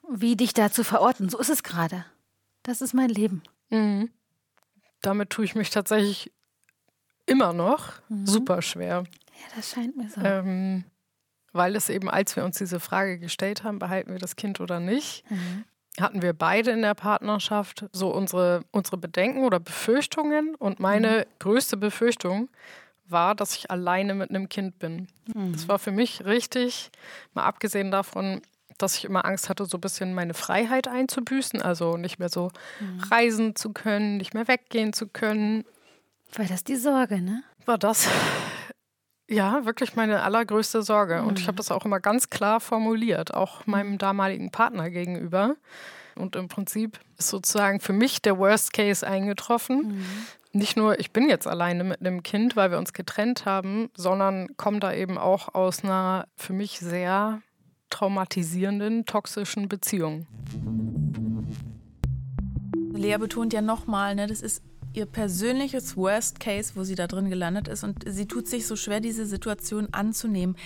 wie 0.08 0.36
dich 0.36 0.54
da 0.54 0.70
zu 0.70 0.84
verorten. 0.84 1.28
So 1.28 1.38
ist 1.38 1.50
es 1.50 1.62
gerade. 1.62 2.04
Das 2.62 2.80
ist 2.80 2.94
mein 2.94 3.08
Leben. 3.08 3.42
Mhm. 3.70 4.10
Damit 5.00 5.30
tue 5.30 5.44
ich 5.44 5.54
mich 5.54 5.70
tatsächlich 5.70 6.32
immer 7.26 7.52
noch 7.52 7.92
mhm. 8.08 8.26
super 8.26 8.62
schwer. 8.62 9.04
Ja, 9.32 9.56
das 9.56 9.70
scheint 9.70 9.96
mir 9.96 10.08
so. 10.08 10.20
Ähm, 10.20 10.84
weil 11.52 11.76
es 11.76 11.88
eben, 11.88 12.08
als 12.10 12.36
wir 12.36 12.44
uns 12.44 12.58
diese 12.58 12.80
Frage 12.80 13.18
gestellt 13.18 13.62
haben, 13.62 13.78
behalten 13.78 14.12
wir 14.12 14.18
das 14.18 14.36
Kind 14.36 14.60
oder 14.60 14.80
nicht, 14.80 15.28
mhm. 15.30 15.64
hatten 16.00 16.22
wir 16.22 16.32
beide 16.32 16.70
in 16.70 16.82
der 16.82 16.94
Partnerschaft 16.94 17.86
so 17.92 18.12
unsere, 18.12 18.64
unsere 18.70 18.96
Bedenken 18.96 19.44
oder 19.44 19.60
Befürchtungen. 19.60 20.54
Und 20.54 20.80
meine 20.80 21.26
mhm. 21.26 21.38
größte 21.38 21.76
Befürchtung 21.76 22.48
war, 23.06 23.34
dass 23.34 23.56
ich 23.56 23.70
alleine 23.70 24.14
mit 24.14 24.30
einem 24.30 24.48
Kind 24.48 24.78
bin. 24.78 25.08
Mhm. 25.34 25.52
Das 25.52 25.68
war 25.68 25.78
für 25.78 25.92
mich 25.92 26.24
richtig, 26.24 26.90
mal 27.34 27.44
abgesehen 27.44 27.90
davon, 27.90 28.42
dass 28.78 28.96
ich 28.96 29.04
immer 29.04 29.24
Angst 29.24 29.48
hatte, 29.48 29.66
so 29.66 29.76
ein 29.76 29.80
bisschen 29.80 30.14
meine 30.14 30.34
Freiheit 30.34 30.88
einzubüßen, 30.88 31.62
also 31.62 31.96
nicht 31.96 32.18
mehr 32.18 32.28
so 32.28 32.50
mhm. 32.80 33.00
reisen 33.10 33.56
zu 33.56 33.72
können, 33.72 34.16
nicht 34.16 34.34
mehr 34.34 34.48
weggehen 34.48 34.92
zu 34.92 35.06
können. 35.06 35.64
War 36.34 36.46
das 36.46 36.64
die 36.64 36.76
Sorge, 36.76 37.20
ne? 37.20 37.42
War 37.66 37.78
das 37.78 38.08
ja 39.28 39.64
wirklich 39.64 39.94
meine 39.94 40.22
allergrößte 40.22 40.82
Sorge. 40.82 41.22
Mhm. 41.22 41.28
Und 41.28 41.38
ich 41.38 41.46
habe 41.46 41.54
mhm. 41.54 41.58
das 41.58 41.70
auch 41.70 41.84
immer 41.84 42.00
ganz 42.00 42.30
klar 42.30 42.60
formuliert, 42.60 43.34
auch 43.34 43.66
meinem 43.66 43.98
damaligen 43.98 44.50
Partner 44.50 44.90
gegenüber. 44.90 45.56
Und 46.14 46.36
im 46.36 46.48
Prinzip 46.48 47.00
ist 47.18 47.28
sozusagen 47.28 47.80
für 47.80 47.94
mich 47.94 48.20
der 48.20 48.36
Worst 48.38 48.72
Case 48.72 49.06
eingetroffen. 49.06 49.96
Mhm 49.96 50.06
nicht 50.52 50.76
nur, 50.76 51.00
ich 51.00 51.12
bin 51.12 51.28
jetzt 51.28 51.46
alleine 51.46 51.84
mit 51.84 52.00
einem 52.00 52.22
Kind, 52.22 52.56
weil 52.56 52.70
wir 52.70 52.78
uns 52.78 52.92
getrennt 52.92 53.44
haben, 53.44 53.90
sondern 53.96 54.56
komme 54.56 54.80
da 54.80 54.92
eben 54.92 55.18
auch 55.18 55.54
aus 55.54 55.82
einer 55.82 56.26
für 56.36 56.52
mich 56.52 56.78
sehr 56.78 57.40
traumatisierenden, 57.90 59.04
toxischen 59.06 59.68
Beziehung. 59.68 60.26
Lea 62.92 63.16
betont 63.18 63.52
ja 63.52 63.62
nochmal, 63.62 64.14
ne, 64.14 64.26
das 64.26 64.42
ist 64.42 64.62
ihr 64.94 65.06
persönliches 65.06 65.96
Worst 65.96 66.40
Case, 66.40 66.72
wo 66.74 66.84
sie 66.84 66.94
da 66.94 67.06
drin 67.06 67.30
gelandet 67.30 67.68
ist. 67.68 67.84
Und 67.84 68.04
sie 68.06 68.26
tut 68.26 68.46
sich 68.46 68.66
so 68.66 68.76
schwer, 68.76 69.00
diese 69.00 69.26
Situation 69.26 69.88
anzunehmen. 69.92 70.56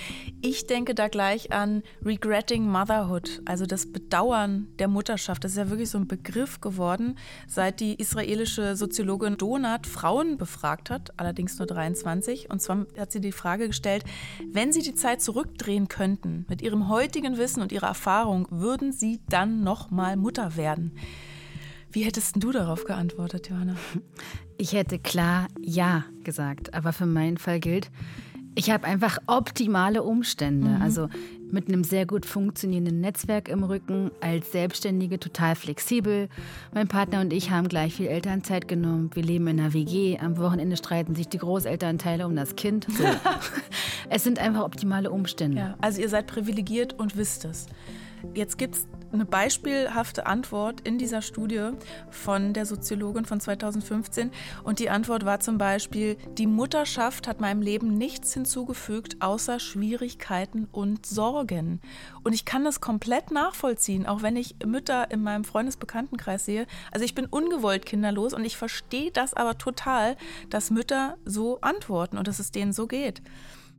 Ich 0.42 0.66
denke 0.66 0.94
da 0.94 1.08
gleich 1.08 1.52
an 1.52 1.82
Regretting 2.04 2.68
Motherhood, 2.68 3.42
also 3.44 3.66
das 3.66 3.92
Bedauern 3.92 4.68
der 4.78 4.88
Mutterschaft. 4.88 5.44
Das 5.44 5.52
ist 5.52 5.58
ja 5.58 5.70
wirklich 5.70 5.90
so 5.90 5.98
ein 5.98 6.08
Begriff 6.08 6.60
geworden, 6.60 7.16
seit 7.46 7.80
die 7.80 7.94
israelische 7.94 8.76
Soziologin 8.76 9.36
Donat 9.36 9.86
Frauen 9.86 10.36
befragt 10.36 10.90
hat, 10.90 11.12
allerdings 11.18 11.58
nur 11.58 11.66
23. 11.66 12.50
Und 12.50 12.60
zwar 12.60 12.86
hat 12.98 13.12
sie 13.12 13.20
die 13.20 13.32
Frage 13.32 13.68
gestellt, 13.68 14.04
wenn 14.50 14.72
sie 14.72 14.82
die 14.82 14.94
Zeit 14.94 15.22
zurückdrehen 15.22 15.88
könnten, 15.88 16.46
mit 16.48 16.62
ihrem 16.62 16.88
heutigen 16.88 17.36
Wissen 17.36 17.62
und 17.62 17.72
ihrer 17.72 17.88
Erfahrung, 17.88 18.46
würden 18.50 18.92
sie 18.92 19.20
dann 19.28 19.62
nochmal 19.62 20.16
Mutter 20.16 20.56
werden? 20.56 20.92
Wie 21.96 22.04
hättest 22.04 22.34
du 22.36 22.52
darauf 22.52 22.84
geantwortet, 22.84 23.48
Johanna? 23.48 23.74
Ich 24.58 24.74
hätte 24.74 24.98
klar 24.98 25.48
Ja 25.60 26.04
gesagt, 26.24 26.74
aber 26.74 26.92
für 26.92 27.06
meinen 27.06 27.38
Fall 27.38 27.58
gilt, 27.58 27.90
ich 28.54 28.70
habe 28.70 28.86
einfach 28.86 29.18
optimale 29.26 30.02
Umstände. 30.02 30.68
Mhm. 30.68 30.82
Also 30.82 31.08
mit 31.50 31.68
einem 31.68 31.84
sehr 31.84 32.04
gut 32.04 32.26
funktionierenden 32.26 33.00
Netzwerk 33.00 33.48
im 33.48 33.64
Rücken, 33.64 34.10
als 34.20 34.52
Selbstständige 34.52 35.18
total 35.18 35.56
flexibel. 35.56 36.28
Mein 36.74 36.86
Partner 36.86 37.22
und 37.22 37.32
ich 37.32 37.50
haben 37.50 37.68
gleich 37.68 37.94
viel 37.94 38.08
Elternzeit 38.08 38.68
genommen. 38.68 39.10
Wir 39.14 39.22
leben 39.22 39.46
in 39.46 39.58
einer 39.58 39.72
WG. 39.72 40.18
Am 40.18 40.36
Wochenende 40.36 40.76
streiten 40.76 41.14
sich 41.14 41.28
die 41.28 41.38
Großelternteile 41.38 42.26
um 42.26 42.36
das 42.36 42.56
Kind. 42.56 42.86
So. 42.90 43.04
es 44.10 44.22
sind 44.22 44.38
einfach 44.38 44.64
optimale 44.64 45.10
Umstände. 45.10 45.58
Ja, 45.58 45.76
also 45.80 46.02
ihr 46.02 46.10
seid 46.10 46.26
privilegiert 46.26 46.98
und 46.98 47.16
wisst 47.16 47.46
es. 47.46 47.66
Jetzt 48.34 48.58
gibt 48.58 48.74
es 48.74 48.86
eine 49.16 49.24
beispielhafte 49.24 50.26
Antwort 50.26 50.80
in 50.82 50.98
dieser 50.98 51.22
Studie 51.22 51.70
von 52.10 52.52
der 52.52 52.66
Soziologin 52.66 53.24
von 53.24 53.40
2015. 53.40 54.30
Und 54.62 54.78
die 54.78 54.90
Antwort 54.90 55.24
war 55.24 55.40
zum 55.40 55.58
Beispiel, 55.58 56.16
die 56.38 56.46
Mutterschaft 56.46 57.26
hat 57.26 57.40
meinem 57.40 57.62
Leben 57.62 57.96
nichts 57.96 58.34
hinzugefügt, 58.34 59.16
außer 59.20 59.58
Schwierigkeiten 59.58 60.68
und 60.70 61.06
Sorgen. 61.06 61.80
Und 62.22 62.34
ich 62.34 62.44
kann 62.44 62.64
das 62.64 62.80
komplett 62.80 63.30
nachvollziehen, 63.30 64.06
auch 64.06 64.22
wenn 64.22 64.36
ich 64.36 64.56
Mütter 64.64 65.10
in 65.10 65.22
meinem 65.22 65.44
Freundesbekanntenkreis 65.44 66.44
sehe. 66.44 66.66
Also 66.92 67.04
ich 67.04 67.14
bin 67.14 67.26
ungewollt 67.26 67.86
kinderlos 67.86 68.34
und 68.34 68.44
ich 68.44 68.56
verstehe 68.56 69.10
das 69.10 69.34
aber 69.34 69.58
total, 69.58 70.16
dass 70.50 70.70
Mütter 70.70 71.16
so 71.24 71.60
antworten 71.62 72.18
und 72.18 72.28
dass 72.28 72.38
es 72.38 72.52
denen 72.52 72.72
so 72.72 72.86
geht. 72.86 73.22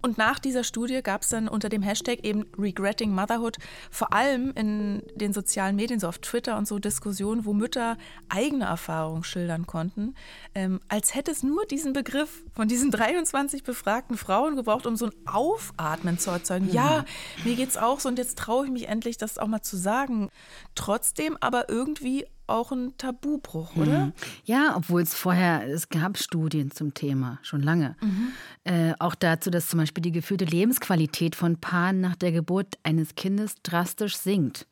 Und 0.02 0.18
nach 0.18 0.40
dieser 0.40 0.64
Studie 0.64 1.02
gab 1.02 1.24
es 1.24 1.30
dann 1.30 1.48
unter 1.48 1.70
dem 1.70 1.82
Hashtag 1.82 2.24
eben 2.24 2.46
Regretting 2.58 3.14
Motherhood 3.14 3.58
vor 3.90 4.14
allem 4.14 4.52
in 4.54 5.04
den 5.16 5.34
sozialen 5.34 5.76
Medien, 5.76 6.00
so 6.00 6.08
auf 6.08 6.20
Twitter 6.20 6.58
und 6.58 6.68
so 6.68 6.80
Diskussionen, 6.80 7.46
wo 7.46 7.54
Mütter 7.54 7.98
eigene 8.30 8.66
Erfahrungen 8.66 9.24
schildern 9.24 9.66
konnten, 9.66 10.16
ähm, 10.54 10.80
als 10.88 11.16
hätte 11.16 11.32
es 11.32 11.44
nur 11.44 11.66
diesen 11.66 11.94
Begriff 11.94 12.44
von 12.54 12.68
diesen 12.68 12.92
23 12.92 13.64
befragten 13.64 14.18
Frauen 14.18 14.56
gebraucht, 14.56 14.86
um 14.86 14.96
so 14.96 15.08
ein 15.08 15.14
Aufatmen 15.26 16.20
zu 16.20 16.30
erzeugen. 16.30 16.72
Ja, 16.72 17.04
mir 17.44 17.56
geht's 17.56 17.78
auch 17.78 18.00
so 18.00 18.10
und 18.10 18.20
jetzt 18.20 18.38
traue 18.38 18.66
ich 18.66 18.72
mich 18.72 18.88
endlich, 18.88 19.18
das 19.18 19.38
auch 19.38 19.48
mal 19.48 19.62
zu 19.62 19.78
sagen. 19.78 20.30
Trotzdem 20.76 21.38
aber 21.42 21.70
irgendwie 21.70 22.26
auch 22.48 22.72
ein 22.72 22.94
Tabubruch, 22.98 23.76
oder? 23.76 24.06
Mhm. 24.08 24.14
Ja, 24.46 24.74
obwohl 24.76 25.02
es 25.02 25.14
vorher, 25.14 25.68
es 25.68 25.90
gab 25.90 26.18
Studien 26.18 26.72
zum 26.72 26.94
Thema, 26.94 27.40
schon 27.42 27.62
lange. 27.62 27.96
Mhm. 28.02 28.32
Äh, 28.64 28.94
auch 29.00 29.16
dazu, 29.16 29.50
dass 29.50 29.68
zum 29.68 29.80
Beispiel 29.80 30.02
die 30.02 30.12
gefühlte 30.12 30.46
Lebensqualität 30.46 31.36
von 31.36 31.58
Paaren 31.58 32.02
nach 32.02 32.16
der 32.16 32.32
Geburt 32.32 32.76
eines 32.84 33.16
Kindes 33.16 33.56
drastisch 33.64 34.18
sinkt. 34.18 34.66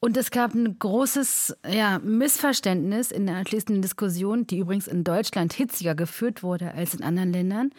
Und 0.00 0.16
es 0.16 0.30
gab 0.30 0.54
ein 0.54 0.78
großes 0.78 1.56
ja, 1.68 1.98
Missverständnis 1.98 3.10
in 3.10 3.26
der 3.26 3.36
anschließenden 3.36 3.82
Diskussion, 3.82 4.46
die 4.46 4.58
übrigens 4.58 4.86
in 4.86 5.02
Deutschland 5.02 5.52
hitziger 5.52 5.96
geführt 5.96 6.42
wurde 6.42 6.72
als 6.72 6.94
in 6.94 7.02
anderen 7.02 7.32
Ländern, 7.32 7.70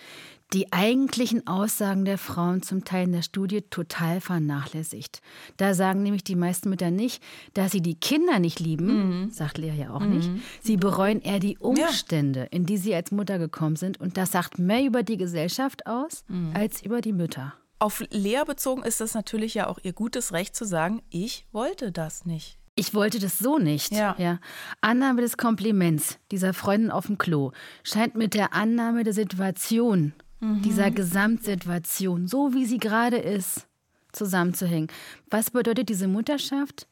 die 0.54 0.74
eigentlichen 0.74 1.46
Aussagen 1.46 2.06
der 2.06 2.18
Frauen 2.18 2.64
zum 2.64 2.84
Teil 2.84 3.06
in 3.06 3.12
der 3.12 3.22
Studie 3.22 3.62
total 3.62 4.20
vernachlässigt. 4.20 5.22
Da 5.58 5.76
sagen 5.76 6.02
nämlich 6.02 6.24
die 6.24 6.36
meisten 6.36 6.70
Mütter 6.70 6.90
nicht, 6.90 7.22
dass 7.54 7.72
sie 7.72 7.82
die 7.82 7.96
Kinder 7.96 8.40
nicht 8.40 8.60
lieben, 8.60 9.26
mhm. 9.26 9.32
sagt 9.32 9.60
Lea 9.60 9.74
ja 9.78 9.92
auch 9.92 10.00
mhm. 10.00 10.16
nicht. 10.16 10.30
Sie 10.62 10.78
bereuen 10.78 11.22
eher 11.22 11.40
die 11.40 11.58
Umstände, 11.60 12.42
ja. 12.42 12.46
in 12.48 12.66
die 12.66 12.78
sie 12.78 12.96
als 12.96 13.12
Mutter 13.12 13.38
gekommen 13.38 13.76
sind. 13.76 14.00
Und 14.00 14.18
das 14.18 14.32
sagt 14.32 14.58
mehr 14.58 14.84
über 14.84 15.04
die 15.04 15.18
Gesellschaft 15.18 15.86
aus 15.86 16.24
mhm. 16.28 16.52
als 16.56 16.82
über 16.82 17.02
die 17.02 17.14
Mütter. 17.14 17.54
Auf 17.78 18.04
Lea 18.10 18.42
bezogen 18.46 18.84
ist 18.84 19.02
es 19.02 19.14
natürlich 19.14 19.54
ja 19.54 19.68
auch 19.68 19.80
ihr 19.84 19.94
gutes 19.94 20.34
Recht 20.34 20.56
zu 20.56 20.66
sagen, 20.66 21.02
ich 21.10 21.46
wollte 21.52 21.92
das 21.92 22.26
nicht. 22.26 22.58
Ich 22.76 22.94
wollte 22.94 23.20
das 23.20 23.38
so 23.38 23.58
nicht. 23.58 23.92
Ja. 23.92 24.16
ja. 24.18 24.40
Annahme 24.82 25.22
des 25.22 25.38
Kompliments 25.38 26.18
dieser 26.32 26.54
Freundin 26.54 26.92
auf 26.92 27.08
dem 27.08 27.18
Klo 27.18 27.52
scheint 27.84 28.16
mit 28.16 28.34
der 28.34 28.54
Annahme 28.54 29.04
der 29.04 29.14
Situation, 29.14 30.14
mhm. 30.40 30.62
dieser 30.62 30.92
Gesamtsituation, 30.92 32.28
so 32.28 32.54
wie 32.54 32.66
sie 32.66 32.78
gerade 32.78 33.18
ist, 33.18 33.68
zusammenzuhängen. 34.12 34.88
Was 35.30 35.52
bedeutet 35.52 35.90
diese 35.90 36.08
Mutterschaft 36.08 36.88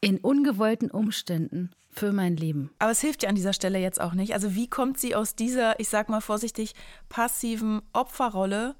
in 0.00 0.18
ungewollten 0.18 0.90
Umständen 0.90 1.70
für 1.90 2.12
mein 2.12 2.36
Leben? 2.36 2.70
Aber 2.78 2.90
es 2.90 3.00
hilft 3.00 3.22
ja 3.22 3.28
an 3.28 3.34
dieser 3.34 3.52
Stelle 3.52 3.78
jetzt 3.78 4.00
auch 4.00 4.14
nicht. 4.14 4.34
Also 4.34 4.54
wie 4.54 4.68
kommt 4.68 4.98
sie 4.98 5.14
aus 5.14 5.34
dieser, 5.34 5.78
ich 5.80 5.88
sag 5.88 6.08
mal 6.08 6.20
vorsichtig, 6.20 6.74
passiven 7.08 7.82
Opferrolle 7.92 8.74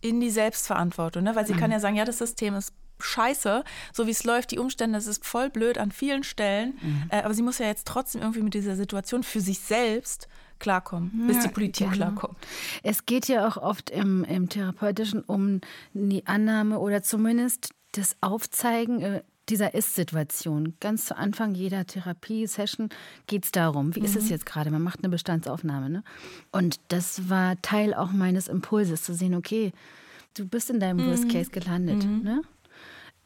in 0.00 0.20
die 0.20 0.30
Selbstverantwortung, 0.30 1.22
ne? 1.22 1.34
weil 1.34 1.46
sie 1.46 1.54
mhm. 1.54 1.58
kann 1.58 1.72
ja 1.72 1.80
sagen, 1.80 1.96
ja, 1.96 2.04
das 2.04 2.18
System 2.18 2.54
ist 2.54 2.74
scheiße, 3.04 3.64
so 3.92 4.06
wie 4.06 4.10
es 4.10 4.24
läuft, 4.24 4.50
die 4.50 4.58
Umstände, 4.58 4.98
es 4.98 5.06
ist 5.06 5.24
voll 5.24 5.50
blöd 5.50 5.78
an 5.78 5.92
vielen 5.92 6.24
Stellen, 6.24 6.78
mhm. 6.80 7.04
äh, 7.10 7.22
aber 7.22 7.34
sie 7.34 7.42
muss 7.42 7.58
ja 7.58 7.66
jetzt 7.66 7.86
trotzdem 7.86 8.22
irgendwie 8.22 8.42
mit 8.42 8.54
dieser 8.54 8.76
Situation 8.76 9.22
für 9.22 9.40
sich 9.40 9.60
selbst 9.60 10.28
klarkommen, 10.58 11.26
bis 11.26 11.40
die 11.40 11.48
Politik 11.48 11.90
genau. 11.90 11.96
klarkommt. 11.96 12.38
Es 12.82 13.06
geht 13.06 13.28
ja 13.28 13.46
auch 13.46 13.56
oft 13.56 13.90
im, 13.90 14.24
im 14.24 14.48
Therapeutischen 14.48 15.22
um 15.22 15.60
die 15.92 16.26
Annahme 16.26 16.78
oder 16.78 17.02
zumindest 17.02 17.70
das 17.92 18.16
Aufzeigen 18.20 19.02
äh, 19.02 19.22
dieser 19.48 19.74
Ist-Situation. 19.74 20.74
Ganz 20.80 21.06
zu 21.06 21.16
Anfang 21.16 21.54
jeder 21.54 21.86
Therapie-Session 21.86 22.88
geht 23.26 23.44
es 23.44 23.52
darum, 23.52 23.94
wie 23.94 24.00
mhm. 24.00 24.06
ist 24.06 24.16
es 24.16 24.24
mhm. 24.24 24.30
jetzt 24.30 24.46
gerade? 24.46 24.70
Man 24.70 24.82
macht 24.82 25.00
eine 25.00 25.10
Bestandsaufnahme. 25.10 25.90
Ne? 25.90 26.04
Und 26.50 26.80
das 26.88 27.28
war 27.28 27.60
Teil 27.60 27.94
auch 27.94 28.12
meines 28.12 28.48
Impulses, 28.48 29.02
zu 29.02 29.14
sehen, 29.14 29.34
okay, 29.34 29.72
du 30.34 30.46
bist 30.46 30.70
in 30.70 30.80
deinem 30.80 31.04
mhm. 31.04 31.10
Worst 31.10 31.28
Case 31.28 31.50
gelandet. 31.50 32.04
Mhm. 32.04 32.22
Ne? 32.22 32.42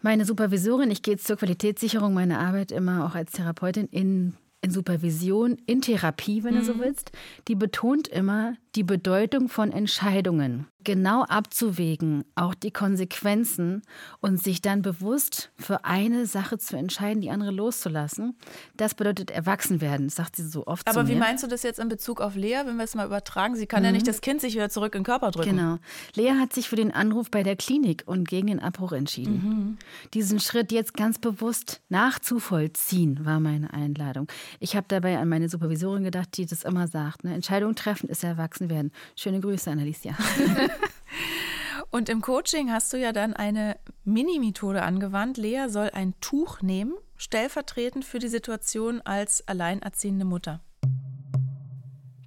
Meine 0.01 0.25
Supervisorin, 0.25 0.91
ich 0.91 1.03
gehe 1.03 1.15
jetzt 1.15 1.27
zur 1.27 1.37
Qualitätssicherung 1.37 2.15
meiner 2.15 2.39
Arbeit 2.39 2.73
immer 2.73 3.05
auch 3.05 3.15
als 3.15 3.33
Therapeutin 3.33 3.89
in 3.89 4.35
in 4.61 4.71
Supervision, 4.71 5.57
in 5.67 5.83
Therapie, 5.83 6.43
wenn 6.43 6.55
mhm. 6.55 6.59
du 6.59 6.65
so 6.65 6.75
mhm. 6.75 6.81
willst, 6.81 7.13
die 7.47 7.55
betont 7.55 8.09
immer 8.09 8.57
die 8.75 8.85
Bedeutung 8.85 9.49
von 9.49 9.73
Entscheidungen 9.73 10.67
genau 10.85 11.25
abzuwägen, 11.25 12.25
auch 12.35 12.55
die 12.55 12.71
Konsequenzen 12.71 13.83
und 14.21 14.43
sich 14.43 14.63
dann 14.63 14.81
bewusst 14.81 15.51
für 15.57 15.85
eine 15.85 16.25
Sache 16.25 16.57
zu 16.57 16.79
entscheiden, 16.79 17.21
die 17.21 17.31
andere 17.31 17.51
loszulassen. 17.51 18.37
Das 18.77 18.95
bedeutet 18.95 19.31
Erwachsenwerden, 19.31 20.09
sagt 20.09 20.37
sie 20.37 20.47
so 20.47 20.67
oft. 20.67 20.89
Aber 20.89 21.07
wie 21.07 21.17
meinst 21.17 21.45
du 21.45 21.47
das 21.47 21.63
jetzt 21.63 21.79
in 21.79 21.91
Bezug 21.91 22.23
auf 22.23 22.37
Lea, 22.37 22.61
wenn 22.65 22.77
wir 22.77 22.85
es 22.85 22.95
mal 22.95 23.05
übertragen? 23.05 23.55
Sie 23.55 23.67
kann 23.67 23.81
mhm. 23.81 23.87
ja 23.87 23.93
nicht 23.93 24.09
das 24.09 24.23
Kind 24.23 24.41
sich 24.41 24.55
wieder 24.55 24.71
zurück 24.71 24.95
in 24.95 25.01
den 25.01 25.05
Körper 25.05 25.31
drücken. 25.31 25.51
Genau. 25.57 25.79
Lea 26.15 26.33
hat 26.41 26.55
sich 26.55 26.71
für 26.71 26.77
den 26.77 26.91
Anruf 26.91 27.31
bei 27.31 27.43
der 27.43 27.57
Klinik 27.57 28.05
und 28.07 28.27
gegen 28.27 28.47
den 28.47 28.61
Abbruch 28.61 28.93
entschieden. 28.93 29.43
Mhm. 29.45 29.79
Diesen 30.15 30.41
Schritt 30.41 30.73
jetzt 30.73 30.95
ganz 30.95 31.19
bewusst 31.19 31.83
nachzuvollziehen, 31.91 33.27
war 33.27 33.41
meine 33.41 33.75
Einladung. 33.75 34.29
Ich 34.59 34.75
habe 34.75 34.87
dabei 34.89 35.19
an 35.19 35.29
meine 35.29 35.49
Supervisorin 35.49 36.05
gedacht, 36.05 36.37
die 36.37 36.47
das 36.47 36.63
immer 36.63 36.87
sagt. 36.87 37.25
Ne? 37.25 37.35
Entscheidung 37.35 37.75
treffen 37.75 38.09
ist 38.09 38.25
erwachsen 38.25 38.58
werden. 38.61 38.93
Schöne 39.17 39.41
Grüße 39.41 39.71
an 39.71 39.79
Alicia. 39.79 40.17
Und 41.91 42.09
im 42.09 42.21
Coaching 42.21 42.71
hast 42.71 42.93
du 42.93 42.99
ja 42.99 43.13
dann 43.13 43.35
eine 43.35 43.79
Mini-Methode 44.05 44.83
angewandt. 44.83 45.39
Lea 45.39 45.69
soll 45.69 45.91
ein 45.91 46.15
Tuch 46.21 46.61
nehmen, 46.61 46.95
stellvertretend 47.17 48.05
für 48.05 48.19
die 48.19 48.29
Situation 48.29 49.01
als 49.03 49.47
alleinerziehende 49.49 50.25
Mutter. 50.25 50.61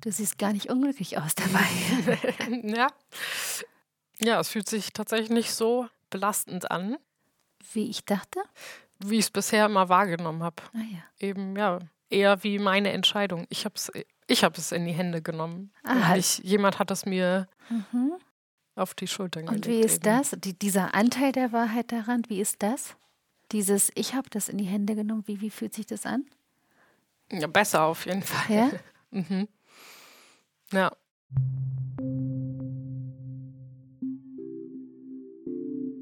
Du 0.01 0.11
siehst 0.11 0.39
gar 0.39 0.51
nicht 0.51 0.69
unglücklich 0.71 1.19
aus 1.19 1.35
dabei. 1.35 1.65
ja. 2.63 2.87
Ja, 4.19 4.39
es 4.39 4.49
fühlt 4.49 4.67
sich 4.67 4.93
tatsächlich 4.93 5.29
nicht 5.29 5.53
so 5.53 5.87
belastend 6.09 6.71
an. 6.71 6.97
Wie 7.73 7.89
ich 7.89 8.05
dachte? 8.05 8.39
Wie 8.99 9.19
ich 9.19 9.25
es 9.25 9.31
bisher 9.31 9.67
immer 9.67 9.89
wahrgenommen 9.89 10.41
habe. 10.41 10.63
Ah, 10.73 10.79
ja. 10.91 11.03
Eben, 11.19 11.55
ja, 11.55 11.79
eher 12.09 12.43
wie 12.43 12.57
meine 12.57 12.91
Entscheidung. 12.91 13.45
Ich 13.49 13.65
habe 13.65 13.75
es 13.75 13.91
ich 14.31 14.43
hab 14.43 14.57
in 14.71 14.85
die 14.85 14.93
Hände 14.93 15.21
genommen. 15.21 15.71
Ah, 15.83 16.15
nicht, 16.15 16.43
jemand 16.43 16.79
hat 16.79 16.91
es 16.91 17.05
mir 17.05 17.47
mhm 17.69 18.13
auf 18.75 18.93
die 18.93 19.07
Schultern 19.07 19.45
gelegt. 19.45 19.67
Und 19.67 19.71
wie 19.71 19.79
ist 19.81 20.05
eben. 20.05 20.17
das? 20.17 20.35
Die, 20.37 20.57
dieser 20.57 20.93
Anteil 20.93 21.31
der 21.31 21.51
Wahrheit 21.51 21.91
daran, 21.91 22.23
wie 22.27 22.41
ist 22.41 22.63
das? 22.63 22.95
Dieses, 23.51 23.91
ich 23.95 24.13
habe 24.13 24.29
das 24.29 24.49
in 24.49 24.57
die 24.57 24.65
Hände 24.65 24.95
genommen, 24.95 25.23
wie, 25.25 25.41
wie 25.41 25.49
fühlt 25.49 25.73
sich 25.73 25.85
das 25.85 26.05
an? 26.05 26.25
Ja, 27.31 27.47
besser 27.47 27.83
auf 27.83 28.05
jeden 28.05 28.23
Fall. 28.23 28.55
Ja? 28.55 28.71
mhm. 29.11 29.47
Ja. 30.71 30.91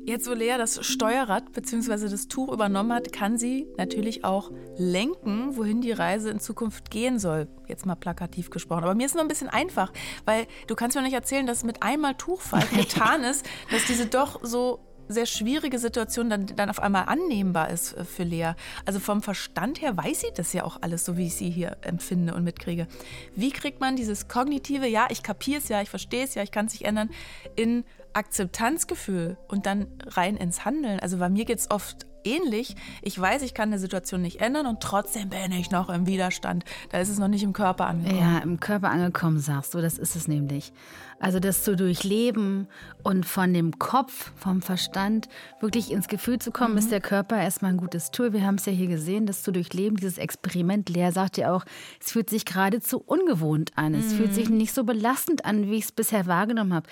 Jetzt, 0.09 0.27
wo 0.27 0.33
Lea 0.33 0.55
das 0.57 0.83
Steuerrad 0.83 1.51
bzw. 1.53 2.09
das 2.09 2.27
Tuch 2.27 2.51
übernommen 2.51 2.93
hat, 2.93 3.13
kann 3.13 3.37
sie 3.37 3.67
natürlich 3.77 4.25
auch 4.25 4.49
lenken, 4.75 5.55
wohin 5.55 5.81
die 5.81 5.91
Reise 5.91 6.31
in 6.31 6.39
Zukunft 6.39 6.89
gehen 6.89 7.19
soll. 7.19 7.47
Jetzt 7.67 7.85
mal 7.85 7.93
plakativ 7.93 8.49
gesprochen. 8.49 8.85
Aber 8.85 8.95
mir 8.95 9.05
ist 9.05 9.13
nur 9.13 9.23
ein 9.23 9.27
bisschen 9.27 9.49
einfach, 9.49 9.93
weil 10.25 10.47
du 10.65 10.73
kannst 10.73 10.97
mir 10.97 11.03
nicht 11.03 11.13
erzählen, 11.13 11.45
dass 11.45 11.63
mit 11.63 11.83
einmal 11.83 12.15
Tuchfalten 12.15 12.75
getan 12.79 13.23
ist, 13.23 13.45
dass 13.69 13.85
diese 13.85 14.07
doch 14.07 14.39
so 14.41 14.79
sehr 15.09 15.25
schwierige 15.25 15.79
Situation 15.79 16.29
dann, 16.29 16.45
dann 16.45 16.69
auf 16.69 16.79
einmal 16.79 17.05
annehmbar 17.07 17.69
ist 17.69 17.97
äh, 17.97 18.05
für 18.05 18.23
Lea. 18.23 18.53
Also 18.85 18.99
vom 18.99 19.21
Verstand 19.21 19.81
her 19.81 19.97
weiß 19.97 20.21
sie 20.21 20.27
das 20.35 20.53
ja 20.53 20.63
auch 20.63 20.77
alles, 20.81 21.03
so 21.03 21.17
wie 21.17 21.27
ich 21.27 21.35
sie 21.35 21.49
hier 21.49 21.77
empfinde 21.81 22.33
und 22.33 22.43
mitkriege. 22.43 22.87
Wie 23.35 23.51
kriegt 23.51 23.81
man 23.81 23.95
dieses 23.95 24.27
kognitive, 24.27 24.87
ja, 24.87 25.07
ich 25.09 25.23
kapiere 25.23 25.59
es 25.59 25.67
ja, 25.67 25.81
ich 25.81 25.89
verstehe 25.89 26.23
es 26.23 26.35
ja, 26.35 26.43
ich 26.43 26.51
kann 26.51 26.67
es 26.67 26.73
nicht 26.73 26.85
ändern, 26.85 27.09
in 27.55 27.83
Akzeptanzgefühl 28.13 29.37
und 29.47 29.65
dann 29.65 29.87
rein 30.07 30.37
ins 30.37 30.63
Handeln. 30.65 30.99
Also 30.99 31.17
bei 31.17 31.29
mir 31.29 31.45
geht 31.45 31.59
es 31.59 31.71
oft 31.71 32.05
ähnlich. 32.29 32.75
Ich 33.01 33.19
weiß, 33.19 33.41
ich 33.41 33.53
kann 33.53 33.69
eine 33.69 33.79
Situation 33.79 34.21
nicht 34.21 34.41
ändern 34.41 34.65
und 34.65 34.81
trotzdem 34.81 35.29
bin 35.29 35.51
ich 35.51 35.71
noch 35.71 35.89
im 35.89 36.07
Widerstand. 36.07 36.63
Da 36.91 36.99
ist 36.99 37.09
es 37.09 37.19
noch 37.19 37.27
nicht 37.27 37.43
im 37.43 37.53
Körper 37.53 37.87
angekommen. 37.87 38.19
Ja, 38.19 38.39
im 38.39 38.59
Körper 38.59 38.89
angekommen, 38.89 39.39
sagst 39.39 39.73
du, 39.73 39.81
das 39.81 39.97
ist 39.97 40.15
es 40.15 40.27
nämlich. 40.27 40.71
Also 41.19 41.39
das 41.41 41.63
zu 41.63 41.75
durchleben 41.75 42.67
und 43.03 43.25
von 43.25 43.53
dem 43.53 43.77
Kopf, 43.77 44.31
vom 44.37 44.61
Verstand 44.61 45.27
wirklich 45.59 45.91
ins 45.91 46.07
Gefühl 46.07 46.39
zu 46.39 46.51
kommen, 46.51 46.73
mhm. 46.73 46.77
ist 46.79 46.91
der 46.91 47.01
Körper 47.01 47.37
erstmal 47.37 47.71
ein 47.71 47.77
gutes 47.77 48.11
Tool. 48.11 48.31
Wir 48.31 48.45
haben 48.45 48.55
es 48.55 48.65
ja 48.65 48.71
hier 48.71 48.87
gesehen, 48.87 49.25
das 49.25 49.43
zu 49.43 49.51
durchleben, 49.51 49.97
dieses 49.97 50.17
Experiment. 50.17 50.89
Lea 50.89 51.11
sagt 51.11 51.37
ja 51.37 51.53
auch, 51.53 51.65
es 51.99 52.11
fühlt 52.13 52.29
sich 52.29 52.45
geradezu 52.45 53.03
ungewohnt 53.05 53.71
an. 53.75 53.93
Es 53.93 54.13
mhm. 54.13 54.17
fühlt 54.17 54.33
sich 54.33 54.49
nicht 54.49 54.73
so 54.73 54.85
belastend 54.85 55.43
an, 55.43 55.69
wie 55.69 55.75
ich 55.75 55.85
es 55.85 55.91
bisher 55.91 56.25
wahrgenommen 56.25 56.73
habe. 56.73 56.87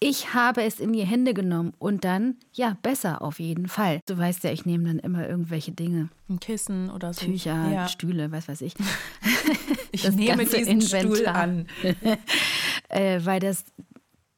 Ich 0.00 0.34
habe 0.34 0.62
es 0.62 0.80
in 0.80 0.92
die 0.92 1.04
Hände 1.04 1.32
genommen 1.34 1.72
und 1.78 2.04
dann, 2.04 2.36
ja, 2.52 2.76
besser 2.82 3.22
auf 3.22 3.40
jeden 3.40 3.68
Fall. 3.68 4.00
Du 4.06 4.18
weißt 4.18 4.44
ja, 4.44 4.52
ich 4.52 4.66
nehme 4.66 4.84
dann 4.84 4.98
immer 4.98 5.26
irgendwelche 5.26 5.72
Dinge. 5.72 6.10
Ein 6.28 6.40
Kissen 6.40 6.90
oder 6.90 7.12
so. 7.12 7.24
Tücher, 7.24 7.70
ja. 7.70 7.88
Stühle, 7.88 8.30
was 8.32 8.48
weiß 8.48 8.60
ich. 8.62 8.74
ich 9.92 10.02
das 10.02 10.14
nehme 10.14 10.44
diesen 10.44 10.80
Inventar. 10.80 11.00
Stuhl 11.00 11.26
an. 11.26 11.66
äh, 12.88 13.20
weil 13.24 13.40
das 13.40 13.64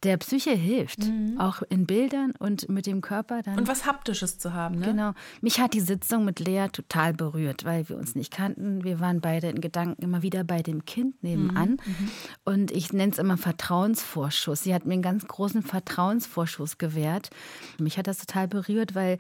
der 0.03 0.19
Psyche 0.19 0.51
hilft, 0.51 1.05
mhm. 1.07 1.41
auch 1.41 1.63
in 1.69 1.87
Bildern 1.87 2.33
und 2.39 2.69
mit 2.69 2.87
dem 2.87 3.01
Körper 3.01 3.43
dann. 3.43 3.59
Und 3.59 3.67
was 3.67 3.87
Haptisches 3.87 4.39
zu 4.39 4.53
haben, 4.53 4.79
ne? 4.79 4.87
Genau. 4.87 5.13
Mich 5.41 5.59
hat 5.59 5.73
die 5.73 5.81
Sitzung 5.81 6.25
mit 6.25 6.39
Lea 6.39 6.69
total 6.71 7.15
berührt, 7.15 7.65
weil 7.65 7.89
wir 7.89 7.97
uns 7.97 8.15
nicht 8.15 8.31
kannten. 8.31 8.85
Wir 8.85 9.01
waren 9.01 9.21
beide 9.21 9.49
in 9.49 9.61
Gedanken 9.61 10.03
immer 10.03 10.23
wieder 10.23 10.45
bei 10.45 10.63
dem 10.63 10.85
Kind 10.85 11.23
nebenan. 11.23 11.71
Mhm. 11.71 11.77
mhm. 11.77 12.11
Und 12.45 12.71
ich 12.71 12.93
nenne 12.93 13.13
es 13.13 13.19
immer 13.19 13.39
Vertrauensvorschuss. 13.39 14.63
Sie 14.63 14.75
hat 14.75 14.85
mir 14.85 14.95
einen 14.95 15.03
ganz 15.03 15.27
großen 15.27 15.63
Vertrauensvorschuss 15.63 16.79
gewährt. 16.79 17.31
Mich 17.79 17.99
hat 17.99 18.07
das 18.07 18.19
total 18.19 18.49
berührt, 18.49 18.95
weil 18.95 19.19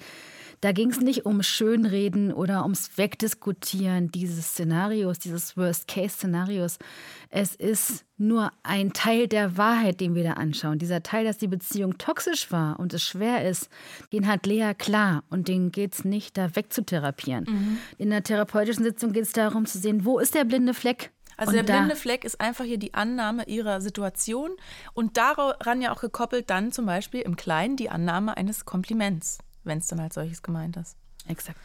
Da 0.60 0.72
ging 0.72 0.90
es 0.90 1.00
nicht 1.00 1.26
um 1.26 1.42
Schönreden 1.42 2.32
oder 2.32 2.62
ums 2.62 2.96
Wegdiskutieren 2.96 4.10
dieses 4.10 4.48
Szenarios, 4.48 5.18
dieses 5.18 5.56
Worst-Case-Szenarios. 5.56 6.78
Es 7.28 7.54
ist 7.54 8.04
nur 8.16 8.50
ein 8.62 8.92
Teil 8.92 9.28
der 9.28 9.58
Wahrheit, 9.58 10.00
den 10.00 10.14
wir 10.14 10.24
da 10.24 10.32
anschauen. 10.32 10.78
Dieser 10.78 11.02
Teil, 11.02 11.24
dass 11.24 11.38
die 11.38 11.48
Beziehung 11.48 11.98
toxisch 11.98 12.50
war 12.50 12.80
und 12.80 12.94
es 12.94 13.02
schwer 13.02 13.48
ist, 13.48 13.68
den 14.12 14.26
hat 14.26 14.46
Lea 14.46 14.72
klar 14.76 15.24
und 15.28 15.48
den 15.48 15.70
geht 15.70 15.94
es 15.94 16.04
nicht, 16.04 16.36
da 16.38 16.56
wegzutherapieren. 16.56 17.44
Mhm. 17.48 17.78
In 17.98 18.10
der 18.10 18.22
therapeutischen 18.22 18.84
Sitzung 18.84 19.12
geht 19.12 19.24
es 19.24 19.32
darum 19.32 19.66
zu 19.66 19.78
sehen, 19.78 20.04
wo 20.04 20.18
ist 20.18 20.34
der 20.34 20.44
blinde 20.44 20.72
Fleck? 20.72 21.12
Also 21.36 21.50
und 21.50 21.56
der 21.56 21.74
blinde 21.74 21.96
Fleck 21.96 22.24
ist 22.24 22.40
einfach 22.40 22.64
hier 22.64 22.78
die 22.78 22.94
Annahme 22.94 23.46
ihrer 23.46 23.80
Situation 23.80 24.52
und 24.94 25.16
daran 25.18 25.82
ja 25.82 25.92
auch 25.92 26.00
gekoppelt 26.00 26.48
dann 26.48 26.72
zum 26.72 26.86
Beispiel 26.86 27.20
im 27.20 27.36
Kleinen 27.36 27.76
die 27.76 27.90
Annahme 27.90 28.36
eines 28.36 28.64
Kompliments, 28.64 29.38
wenn 29.66 29.78
es 29.78 29.86
dann 29.86 30.00
als 30.00 30.14
solches 30.14 30.42
gemeint 30.42 30.76
ist. 30.76 30.96
Exakt. 31.26 31.58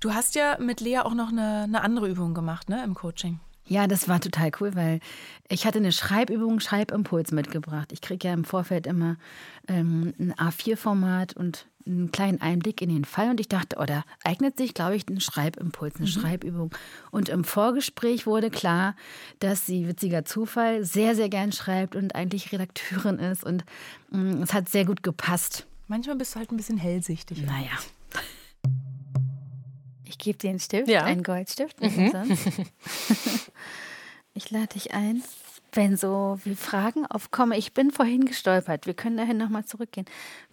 Du 0.00 0.14
hast 0.14 0.34
ja 0.34 0.58
mit 0.60 0.80
Lea 0.80 0.98
auch 1.00 1.14
noch 1.14 1.28
eine, 1.28 1.64
eine 1.64 1.82
andere 1.82 2.08
Übung 2.08 2.34
gemacht, 2.34 2.68
ne, 2.68 2.82
im 2.84 2.94
Coaching. 2.94 3.40
Ja, 3.68 3.86
das 3.86 4.08
war 4.08 4.18
total 4.18 4.50
cool, 4.60 4.74
weil 4.74 5.00
ich 5.48 5.66
hatte 5.66 5.78
eine 5.78 5.92
Schreibübung, 5.92 6.58
Schreibimpuls 6.58 7.32
mitgebracht. 7.32 7.92
Ich 7.92 8.00
kriege 8.00 8.28
ja 8.28 8.34
im 8.34 8.44
Vorfeld 8.44 8.86
immer 8.86 9.16
ähm, 9.68 10.14
ein 10.18 10.32
A4-Format 10.32 11.36
und 11.36 11.66
einen 11.86 12.10
kleinen 12.10 12.40
Einblick 12.40 12.80
in 12.80 12.88
den 12.88 13.04
Fall 13.04 13.30
und 13.30 13.40
ich 13.40 13.48
dachte, 13.48 13.76
oh, 13.78 13.84
da 13.84 14.04
eignet 14.24 14.56
sich, 14.56 14.72
glaube 14.72 14.96
ich, 14.96 15.06
ein 15.08 15.20
Schreibimpuls, 15.20 15.96
eine 15.96 16.06
mhm. 16.06 16.10
Schreibübung. 16.10 16.70
Und 17.10 17.28
im 17.28 17.44
Vorgespräch 17.44 18.26
wurde 18.26 18.50
klar, 18.50 18.96
dass 19.38 19.66
sie, 19.66 19.86
witziger 19.86 20.24
Zufall, 20.24 20.84
sehr, 20.84 21.14
sehr 21.14 21.28
gern 21.28 21.52
schreibt 21.52 21.94
und 21.94 22.14
eigentlich 22.14 22.52
Redakteurin 22.52 23.18
ist 23.18 23.44
und 23.44 23.64
mh, 24.10 24.18
mm, 24.18 24.42
es 24.42 24.54
hat 24.54 24.70
sehr 24.70 24.86
gut 24.86 25.02
gepasst. 25.02 25.66
Manchmal 25.88 26.16
bist 26.16 26.34
du 26.34 26.38
halt 26.38 26.52
ein 26.52 26.56
bisschen 26.56 26.78
hellsichtig. 26.78 27.42
Naja. 27.42 27.78
Ich 30.04 30.18
gebe 30.18 30.38
dir 30.38 30.50
einen 30.50 30.60
Stift, 30.60 30.88
ja. 30.88 31.04
einen 31.04 31.22
Goldstift. 31.22 31.80
Mhm. 31.80 32.12
ich 34.34 34.50
lade 34.50 34.68
dich 34.68 34.94
ein 34.94 35.22
wenn 35.72 35.96
so 35.96 36.38
wie 36.44 36.54
Fragen 36.54 37.06
aufkommen. 37.06 37.52
Ich 37.52 37.74
bin 37.74 37.90
vorhin 37.90 38.24
gestolpert. 38.24 38.86
Wir 38.86 38.94
können 38.94 39.16
dahin 39.16 39.36
nochmal 39.36 39.64
zurückgehen. 39.64 40.06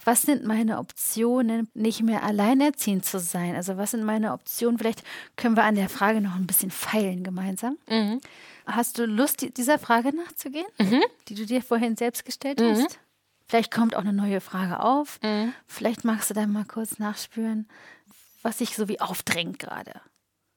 Was 0.04 0.24
sind 0.24 0.46
meine 0.46 0.78
Optionen, 0.78 1.70
nicht 1.74 2.04
mehr 2.04 2.24
alleinerziehend 2.24 3.06
zu 3.06 3.20
sein? 3.20 3.56
Also 3.56 3.78
was 3.78 3.92
sind 3.92 4.04
meine 4.04 4.34
Optionen? 4.34 4.78
Vielleicht 4.78 5.04
können 5.36 5.56
wir 5.56 5.64
an 5.64 5.76
der 5.76 5.90
Frage 5.90 6.22
noch 6.22 6.36
ein 6.36 6.48
bisschen 6.48 6.72
feilen 6.72 7.24
gemeinsam. 7.24 7.78
Mhm. 7.90 8.20
Hast 8.66 8.98
du 8.98 9.06
Lust, 9.06 9.58
dieser 9.58 9.80
Frage 9.80 10.16
nachzugehen, 10.16 10.68
mhm. 10.80 11.04
die 11.28 11.36
du 11.36 11.46
dir 11.46 11.62
vorhin 11.62 11.96
selbst 11.96 12.26
gestellt 12.26 12.60
mhm. 12.60 12.72
hast? 12.72 13.00
Vielleicht 13.48 13.72
kommt 13.72 13.96
auch 13.96 14.02
eine 14.02 14.14
neue 14.14 14.42
Frage 14.42 14.80
auf. 14.80 15.20
Mhm. 15.22 15.54
Vielleicht 15.68 16.04
magst 16.04 16.30
du 16.30 16.34
dann 16.34 16.52
mal 16.52 16.66
kurz 16.66 17.00
nachspüren, 17.00 17.68
was 18.42 18.58
sich 18.58 18.76
so 18.76 18.88
wie 18.88 19.00
aufdrängt 19.00 19.60
gerade. 19.60 19.94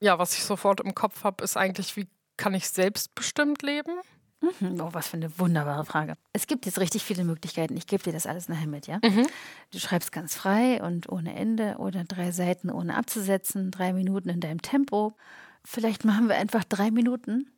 Ja, 0.00 0.18
was 0.18 0.34
ich 0.34 0.44
sofort 0.44 0.80
im 0.80 0.94
Kopf 0.94 1.24
habe, 1.24 1.44
ist 1.44 1.56
eigentlich, 1.56 1.96
wie 1.96 2.08
kann 2.36 2.54
ich 2.54 2.68
selbstbestimmt 2.68 3.62
leben? 3.62 3.92
Mhm. 4.40 4.80
Oh, 4.80 4.90
was 4.92 5.08
für 5.08 5.16
eine 5.16 5.36
wunderbare 5.38 5.84
Frage. 5.84 6.14
Es 6.32 6.46
gibt 6.46 6.64
jetzt 6.64 6.78
richtig 6.78 7.02
viele 7.02 7.24
Möglichkeiten. 7.24 7.76
Ich 7.76 7.86
gebe 7.88 8.04
dir 8.04 8.12
das 8.12 8.26
alles 8.26 8.48
nachher 8.48 8.68
mit, 8.68 8.86
ja? 8.86 9.00
Mhm. 9.04 9.26
Du 9.72 9.78
schreibst 9.80 10.12
ganz 10.12 10.36
frei 10.36 10.80
und 10.82 11.08
ohne 11.08 11.34
Ende 11.34 11.76
oder 11.78 12.04
drei 12.04 12.30
Seiten 12.30 12.70
ohne 12.70 12.96
abzusetzen, 12.96 13.72
drei 13.72 13.92
Minuten 13.92 14.28
in 14.28 14.40
deinem 14.40 14.62
Tempo. 14.62 15.16
Vielleicht 15.64 16.04
machen 16.04 16.28
wir 16.28 16.36
einfach 16.36 16.62
drei 16.64 16.92
Minuten 16.92 17.50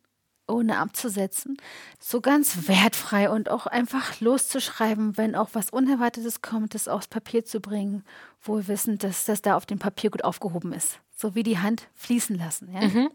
ohne 0.51 0.77
abzusetzen. 0.77 1.57
So 1.99 2.21
ganz 2.21 2.67
wertfrei 2.67 3.29
und 3.29 3.49
auch 3.49 3.67
einfach 3.67 4.19
loszuschreiben, 4.19 5.17
wenn 5.17 5.35
auch 5.35 5.49
was 5.53 5.69
Unerwartetes 5.69 6.41
kommt, 6.41 6.75
das 6.75 6.87
aufs 6.87 7.07
Papier 7.07 7.45
zu 7.45 7.59
bringen, 7.59 8.03
wohl 8.41 8.67
wissend, 8.67 9.03
dass 9.03 9.25
das 9.25 9.41
da 9.41 9.55
auf 9.55 9.65
dem 9.65 9.79
Papier 9.79 10.09
gut 10.09 10.23
aufgehoben 10.23 10.73
ist. 10.73 10.99
So 11.15 11.35
wie 11.35 11.43
die 11.43 11.59
Hand 11.59 11.87
fließen 11.95 12.37
lassen, 12.37 12.71
ja? 12.71 12.81
Mhm. 12.81 13.09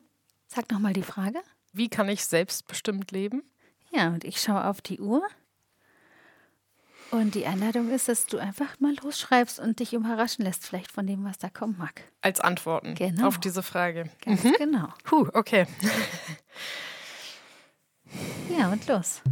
Sag 0.46 0.70
nochmal 0.70 0.92
die 0.92 1.02
Frage. 1.02 1.40
Wie 1.72 1.88
kann 1.88 2.08
ich 2.08 2.24
selbstbestimmt 2.24 3.10
leben? 3.10 3.42
Ja, 3.90 4.08
und 4.08 4.24
ich 4.24 4.40
schaue 4.40 4.64
auf 4.64 4.80
die 4.80 5.00
Uhr. 5.00 5.22
Und 7.10 7.34
die 7.34 7.46
Einladung 7.46 7.90
ist, 7.90 8.08
dass 8.08 8.26
du 8.26 8.38
einfach 8.38 8.80
mal 8.80 8.94
losschreibst 9.02 9.60
und 9.60 9.78
dich 9.78 9.92
überraschen 9.92 10.44
lässt, 10.44 10.66
vielleicht 10.66 10.90
von 10.90 11.06
dem, 11.06 11.24
was 11.24 11.38
da 11.38 11.48
kommen 11.48 11.76
mag. 11.78 12.02
Als 12.20 12.40
Antworten 12.40 12.94
genau. 12.94 13.28
auf 13.28 13.38
diese 13.38 13.62
Frage. 13.62 14.10
Ganz 14.24 14.42
mhm. 14.42 14.54
genau. 14.58 14.88
Puh, 15.04 15.28
okay. 15.32 15.66
ja, 18.56 18.70
und 18.70 18.86
los. 18.86 19.22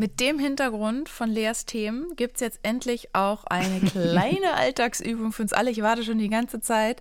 Mit 0.00 0.20
dem 0.20 0.38
Hintergrund 0.38 1.08
von 1.08 1.28
Leas 1.28 1.66
Themen 1.66 2.14
gibt 2.14 2.36
es 2.36 2.40
jetzt 2.40 2.60
endlich 2.62 3.16
auch 3.16 3.42
eine 3.44 3.80
kleine 3.90 4.54
Alltagsübung 4.54 5.32
für 5.32 5.42
uns 5.42 5.52
alle. 5.52 5.72
Ich 5.72 5.82
warte 5.82 6.04
schon 6.04 6.18
die 6.18 6.28
ganze 6.28 6.60
Zeit. 6.60 7.00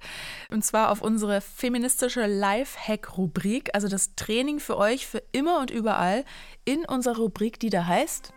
Und 0.50 0.66
zwar 0.66 0.92
auf 0.92 1.04
unsere 1.04 1.42
feministische 1.42 2.26
Life-Hack-Rubrik. 2.26 3.70
Also 3.76 3.88
das 3.88 4.16
Training 4.16 4.60
für 4.60 4.78
euch 4.78 5.06
für 5.06 5.22
immer 5.32 5.60
und 5.60 5.70
überall 5.70 6.26
in 6.66 6.86
unserer 6.86 7.18
Rubrik, 7.18 7.60
die 7.60 7.70
da 7.70 7.86
heißt 7.86 8.34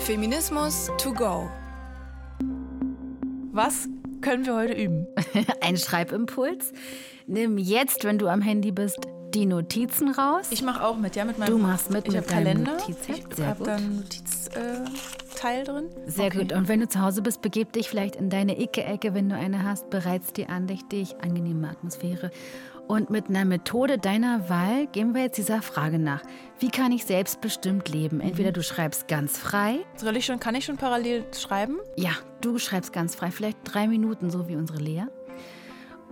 Feminismus 0.00 0.90
to 0.98 1.14
go. 1.14 1.48
Was 3.52 3.88
können 4.22 4.44
wir 4.44 4.56
heute 4.56 4.72
üben? 4.72 5.06
Ein 5.60 5.76
Schreibimpuls. 5.76 6.72
Nimm 7.28 7.58
jetzt, 7.58 8.02
wenn 8.02 8.18
du 8.18 8.26
am 8.26 8.42
Handy 8.42 8.72
bist, 8.72 9.06
die 9.34 9.46
Notizen 9.46 10.10
raus. 10.10 10.46
Ich 10.50 10.62
mache 10.62 10.84
auch 10.84 10.96
mit, 10.96 11.16
ja, 11.16 11.24
mit 11.24 11.38
meinem 11.38 11.50
Du 11.50 11.58
machst 11.58 11.90
mit 11.90 12.06
ich 12.06 12.14
mit 12.14 12.28
Kalender. 12.28 12.72
Notizheft. 12.72 13.38
Ich 13.38 13.44
habe 13.44 13.64
da 13.64 13.76
einen 13.76 13.96
Notizteil 13.96 15.60
äh, 15.60 15.64
drin. 15.64 15.90
Sehr 16.06 16.26
okay. 16.26 16.38
gut. 16.38 16.52
Und 16.52 16.68
wenn 16.68 16.80
du 16.80 16.88
zu 16.88 17.00
Hause 17.00 17.22
bist, 17.22 17.42
begib 17.42 17.72
dich 17.72 17.88
vielleicht 17.88 18.16
in 18.16 18.30
deine 18.30 18.60
Icke-Ecke, 18.60 19.14
wenn 19.14 19.28
du 19.28 19.36
eine 19.36 19.64
hast, 19.64 19.90
bereits 19.90 20.32
die 20.32 20.46
andächtig, 20.46 21.16
angenehme 21.20 21.68
Atmosphäre. 21.68 22.30
Und 22.86 23.08
mit 23.08 23.28
einer 23.28 23.46
Methode 23.46 23.98
deiner 23.98 24.50
Wahl 24.50 24.86
gehen 24.88 25.14
wir 25.14 25.22
jetzt 25.22 25.38
dieser 25.38 25.62
Frage 25.62 25.98
nach. 25.98 26.22
Wie 26.58 26.68
kann 26.68 26.92
ich 26.92 27.06
selbstbestimmt 27.06 27.88
leben? 27.88 28.20
Entweder 28.20 28.50
mhm. 28.50 28.54
du 28.54 28.62
schreibst 28.62 29.08
ganz 29.08 29.38
frei. 29.38 29.78
Soll 29.96 30.16
ich 30.16 30.26
schon, 30.26 30.38
kann 30.38 30.54
ich 30.54 30.66
schon 30.66 30.76
parallel 30.76 31.24
schreiben? 31.34 31.78
Ja, 31.96 32.10
du 32.42 32.58
schreibst 32.58 32.92
ganz 32.92 33.14
frei, 33.14 33.30
vielleicht 33.30 33.58
drei 33.64 33.88
Minuten, 33.88 34.30
so 34.30 34.48
wie 34.48 34.56
unsere 34.56 34.78
Lea. 34.78 35.06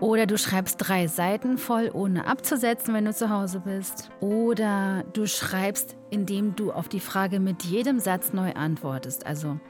Oder 0.01 0.27
du 0.27 0.37
schreibst 0.37 0.77
drei 0.79 1.07
Seiten 1.07 1.59
voll, 1.59 1.91
ohne 1.93 2.27
abzusetzen, 2.27 2.93
wenn 2.95 3.05
du 3.05 3.15
zu 3.15 3.31
Hause 3.31 3.61
bist. 3.61 4.11
Oder 4.21 5.05
du 5.13 5.27
schreibst, 5.27 5.97
indem 6.11 6.57
du 6.57 6.73
auf 6.73 6.89
die 6.89 7.01
Frage 7.01 7.39
mit 7.39 7.63
jedem 7.63 8.01
Satz 8.01 8.33
neu 8.33 8.53
antwortest. 8.55 9.27
Also, 9.27 9.61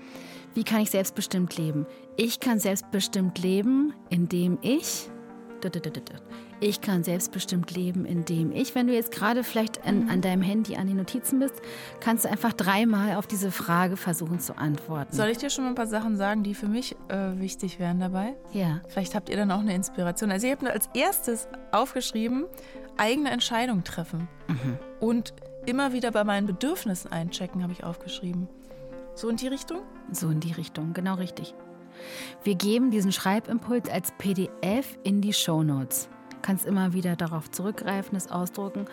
wie 0.55 0.65
kann 0.65 0.81
ich 0.81 0.91
selbstbestimmt 0.91 1.57
leben? 1.57 1.87
Ich 2.17 2.41
kann 2.41 2.59
selbstbestimmt 2.59 3.39
leben, 3.39 3.95
indem 4.11 4.59
ich 4.63 5.11
ich 6.63 6.81
kann 6.81 7.03
selbstbestimmt 7.03 7.73
leben, 7.73 8.05
indem 8.05 8.53
ich, 8.53 8.75
wenn 8.75 8.87
du 8.87 8.95
jetzt 8.95 9.11
gerade 9.11 9.43
vielleicht 9.43 9.85
an, 9.85 10.09
an, 10.09 10.21
deinem 10.21 10.43
Handy 10.43 10.77
an 10.77 10.87
den 10.87 10.97
Notizen 10.97 11.41
bist, 11.41 11.55
kannst 12.01 12.25
du 12.25 12.31
einfach 12.31 12.53
dreimal 12.53 13.17
auf 13.17 13.27
diese 13.27 13.51
Frage 13.51 13.97
versuchen 13.97 14.39
zu 14.39 14.57
antworten. 14.57 15.15
Soll 15.15 15.29
ich 15.29 15.39
dir 15.39 15.51
schon 15.51 15.65
mal 15.65 15.71
ein 15.71 15.75
paar 15.75 15.89
Sachen 15.89 16.17
sagen, 16.17 16.45
die 16.45 16.55
für 16.55 16.69
mich 16.69 16.95
äh, 17.09 17.39
wichtig 17.41 17.81
wären 17.81 17.99
dabei? 17.99 18.35
Ja. 18.53 18.81
Vielleicht 18.87 19.17
habt 19.17 19.29
ihr 19.29 19.37
dann 19.37 19.51
auch 19.51 19.59
eine 19.59 19.75
Inspiration. 19.75 20.31
Also 20.31 20.47
ich 20.47 20.53
habe 20.53 20.71
als 20.71 20.89
erstes 20.95 21.49
aufgeschrieben, 21.73 22.45
eigene 22.97 23.31
Entscheidungen 23.31 23.83
treffen. 23.83 24.29
Mhm. 24.47 24.79
Und 25.01 25.35
immer 25.67 25.93
wieder 25.93 26.13
bei 26.13 26.23
meinen 26.23 26.47
Bedürfnissen 26.47 27.11
einchecken, 27.11 27.63
habe 27.65 27.73
ich 27.73 27.83
aufgeschrieben. 27.83 28.49
So 29.17 29.29
in 29.29 29.37
die 29.37 29.49
Richtung? 29.49 29.81
So 30.13 30.31
in 30.31 30.39
die 30.39 30.53
Richtung, 30.53 30.93
genau 30.93 31.15
richtig. 31.15 31.55
Wir 32.45 32.55
geben 32.55 32.91
diesen 32.91 33.13
Schreibimpuls 33.13 33.89
als 33.91 34.13
PDF 34.13 34.97
in 35.03 35.21
die 35.21 35.33
Show 35.33 35.63
Notes. 35.63 36.09
Kannst 36.43 36.67
immer 36.67 36.93
wieder 36.93 37.17
darauf 37.17 37.51
zurückgreifen, 37.51 38.17
es 38.17 38.31
ausdrucken, 38.31 38.87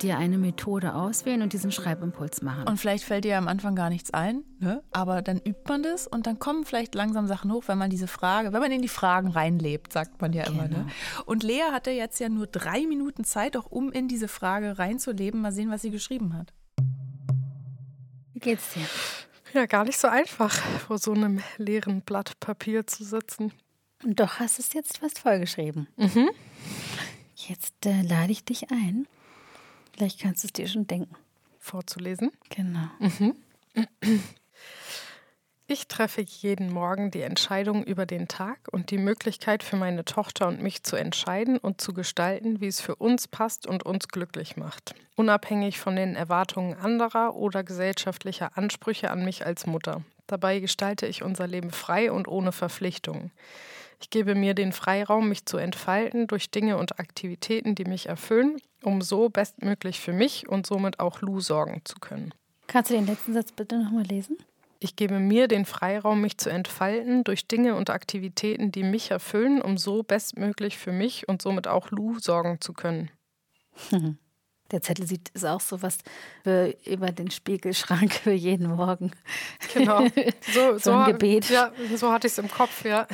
dir 0.00 0.18
eine 0.18 0.38
Methode 0.38 0.94
auswählen 0.94 1.42
und 1.42 1.52
diesen 1.52 1.72
Schreibimpuls 1.72 2.42
machen. 2.42 2.68
Und 2.68 2.78
vielleicht 2.78 3.04
fällt 3.04 3.24
dir 3.24 3.38
am 3.38 3.48
Anfang 3.48 3.74
gar 3.74 3.90
nichts 3.90 4.12
ein, 4.12 4.44
ne? 4.58 4.82
aber 4.92 5.22
dann 5.22 5.38
übt 5.38 5.64
man 5.68 5.82
das 5.82 6.06
und 6.06 6.26
dann 6.26 6.38
kommen 6.38 6.64
vielleicht 6.64 6.94
langsam 6.94 7.26
Sachen 7.26 7.52
hoch, 7.52 7.64
wenn 7.66 7.78
man 7.78 7.90
diese 7.90 8.06
Frage, 8.06 8.52
wenn 8.52 8.60
man 8.60 8.72
in 8.72 8.82
die 8.82 8.88
Fragen 8.88 9.28
reinlebt, 9.28 9.92
sagt 9.92 10.20
man 10.20 10.32
ja 10.32 10.44
immer. 10.44 10.68
Ne? 10.68 10.68
Genau. 10.68 11.24
Und 11.26 11.42
Lea 11.42 11.72
hatte 11.72 11.90
jetzt 11.90 12.20
ja 12.20 12.28
nur 12.28 12.46
drei 12.46 12.86
Minuten 12.86 13.24
Zeit, 13.24 13.56
auch 13.56 13.66
um 13.66 13.92
in 13.92 14.08
diese 14.08 14.28
Frage 14.28 14.78
reinzuleben. 14.78 15.40
Mal 15.40 15.52
sehen, 15.52 15.70
was 15.70 15.82
sie 15.82 15.90
geschrieben 15.90 16.36
hat. 16.36 16.52
Wie 18.32 18.40
geht's 18.40 18.74
dir? 18.74 18.86
Ja, 19.54 19.66
gar 19.66 19.84
nicht 19.84 19.98
so 19.98 20.08
einfach, 20.08 20.54
vor 20.86 20.98
so 20.98 21.12
einem 21.12 21.40
leeren 21.58 22.00
Blatt 22.00 22.40
Papier 22.40 22.86
zu 22.86 23.04
sitzen. 23.04 23.52
Und 24.04 24.18
doch 24.20 24.40
hast 24.40 24.58
du 24.58 24.62
es 24.62 24.72
jetzt 24.72 24.98
fast 24.98 25.18
vollgeschrieben. 25.18 25.88
Mhm. 25.96 26.30
Jetzt 27.36 27.86
äh, 27.86 28.02
lade 28.02 28.32
ich 28.32 28.44
dich 28.44 28.70
ein. 28.70 29.06
Vielleicht 29.94 30.20
kannst 30.20 30.42
du 30.42 30.48
es 30.48 30.52
dir 30.52 30.66
schon 30.68 30.86
denken. 30.86 31.14
Vorzulesen? 31.58 32.32
Genau. 32.50 32.88
Mhm. 32.98 33.36
Ich 35.68 35.88
treffe 35.88 36.20
jeden 36.20 36.70
Morgen 36.72 37.10
die 37.10 37.22
Entscheidung 37.22 37.82
über 37.84 38.04
den 38.04 38.28
Tag 38.28 38.58
und 38.72 38.90
die 38.90 38.98
Möglichkeit 38.98 39.62
für 39.62 39.76
meine 39.76 40.04
Tochter 40.04 40.48
und 40.48 40.60
mich 40.60 40.82
zu 40.82 40.96
entscheiden 40.96 41.56
und 41.56 41.80
zu 41.80 41.94
gestalten, 41.94 42.60
wie 42.60 42.66
es 42.66 42.80
für 42.80 42.96
uns 42.96 43.26
passt 43.26 43.66
und 43.66 43.84
uns 43.84 44.08
glücklich 44.08 44.56
macht, 44.56 44.94
unabhängig 45.16 45.78
von 45.78 45.96
den 45.96 46.14
Erwartungen 46.14 46.74
anderer 46.74 47.36
oder 47.36 47.64
gesellschaftlicher 47.64 48.58
Ansprüche 48.58 49.10
an 49.10 49.24
mich 49.24 49.46
als 49.46 49.66
Mutter. 49.66 50.02
Dabei 50.26 50.60
gestalte 50.60 51.06
ich 51.06 51.22
unser 51.22 51.46
Leben 51.46 51.70
frei 51.70 52.12
und 52.12 52.28
ohne 52.28 52.52
Verpflichtungen. 52.52 53.30
Ich 54.02 54.10
gebe 54.10 54.34
mir 54.34 54.54
den 54.54 54.72
Freiraum, 54.72 55.28
mich 55.28 55.46
zu 55.46 55.58
entfalten 55.58 56.26
durch 56.26 56.50
Dinge 56.50 56.76
und 56.76 56.98
Aktivitäten, 56.98 57.76
die 57.76 57.84
mich 57.84 58.06
erfüllen, 58.06 58.56
um 58.82 59.00
so 59.00 59.28
bestmöglich 59.28 60.00
für 60.00 60.12
mich 60.12 60.48
und 60.48 60.66
somit 60.66 60.98
auch 60.98 61.20
Lou 61.20 61.38
sorgen 61.38 61.82
zu 61.84 62.00
können. 62.00 62.34
Kannst 62.66 62.90
du 62.90 62.94
den 62.94 63.06
letzten 63.06 63.32
Satz 63.32 63.52
bitte 63.52 63.78
nochmal 63.78 64.02
lesen? 64.02 64.36
Ich 64.80 64.96
gebe 64.96 65.20
mir 65.20 65.46
den 65.46 65.64
Freiraum, 65.64 66.20
mich 66.20 66.36
zu 66.38 66.50
entfalten 66.50 67.22
durch 67.22 67.46
Dinge 67.46 67.76
und 67.76 67.90
Aktivitäten, 67.90 68.72
die 68.72 68.82
mich 68.82 69.12
erfüllen, 69.12 69.62
um 69.62 69.78
so 69.78 70.02
bestmöglich 70.02 70.78
für 70.78 70.90
mich 70.90 71.28
und 71.28 71.40
somit 71.40 71.68
auch 71.68 71.92
Lou 71.92 72.18
sorgen 72.18 72.60
zu 72.60 72.72
können. 72.72 73.08
Der 74.72 74.80
Zettel 74.80 75.06
sieht 75.06 75.28
ist 75.30 75.44
auch 75.44 75.60
so 75.60 75.82
was 75.82 75.98
für 76.42 76.74
über 76.86 77.12
den 77.12 77.30
Spiegelschrank 77.30 78.12
für 78.12 78.32
jeden 78.32 78.74
Morgen. 78.74 79.12
Genau. 79.74 80.06
So, 80.52 80.78
so 80.78 80.92
ein 80.92 81.12
Gebet. 81.12 81.48
Ja, 81.50 81.72
so 81.94 82.12
hatte 82.12 82.26
ich 82.26 82.32
es 82.32 82.38
im 82.38 82.50
Kopf, 82.50 82.84
ja. 82.84 83.06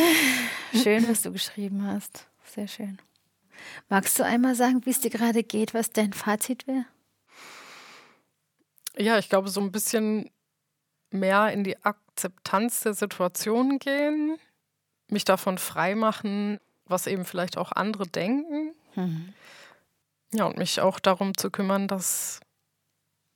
Schön, 0.82 1.08
was 1.08 1.22
du 1.22 1.32
geschrieben 1.32 1.86
hast. 1.86 2.26
Sehr 2.44 2.68
schön. 2.68 2.98
Magst 3.88 4.18
du 4.18 4.24
einmal 4.24 4.54
sagen, 4.54 4.82
wie 4.84 4.90
es 4.90 5.00
dir 5.00 5.10
gerade 5.10 5.42
geht, 5.42 5.74
was 5.74 5.90
dein 5.90 6.12
Fazit 6.12 6.66
wäre? 6.66 6.86
Ja, 8.96 9.18
ich 9.18 9.28
glaube, 9.28 9.48
so 9.48 9.60
ein 9.60 9.72
bisschen 9.72 10.30
mehr 11.10 11.52
in 11.52 11.64
die 11.64 11.82
Akzeptanz 11.84 12.82
der 12.82 12.94
Situation 12.94 13.78
gehen, 13.78 14.38
mich 15.08 15.24
davon 15.24 15.58
freimachen, 15.58 16.58
was 16.86 17.06
eben 17.06 17.24
vielleicht 17.24 17.58
auch 17.58 17.72
andere 17.72 18.06
denken. 18.06 18.74
Mhm. 18.94 19.32
Ja, 20.34 20.46
und 20.46 20.56
mich 20.56 20.80
auch 20.80 20.98
darum 20.98 21.36
zu 21.36 21.50
kümmern, 21.50 21.88
dass, 21.88 22.40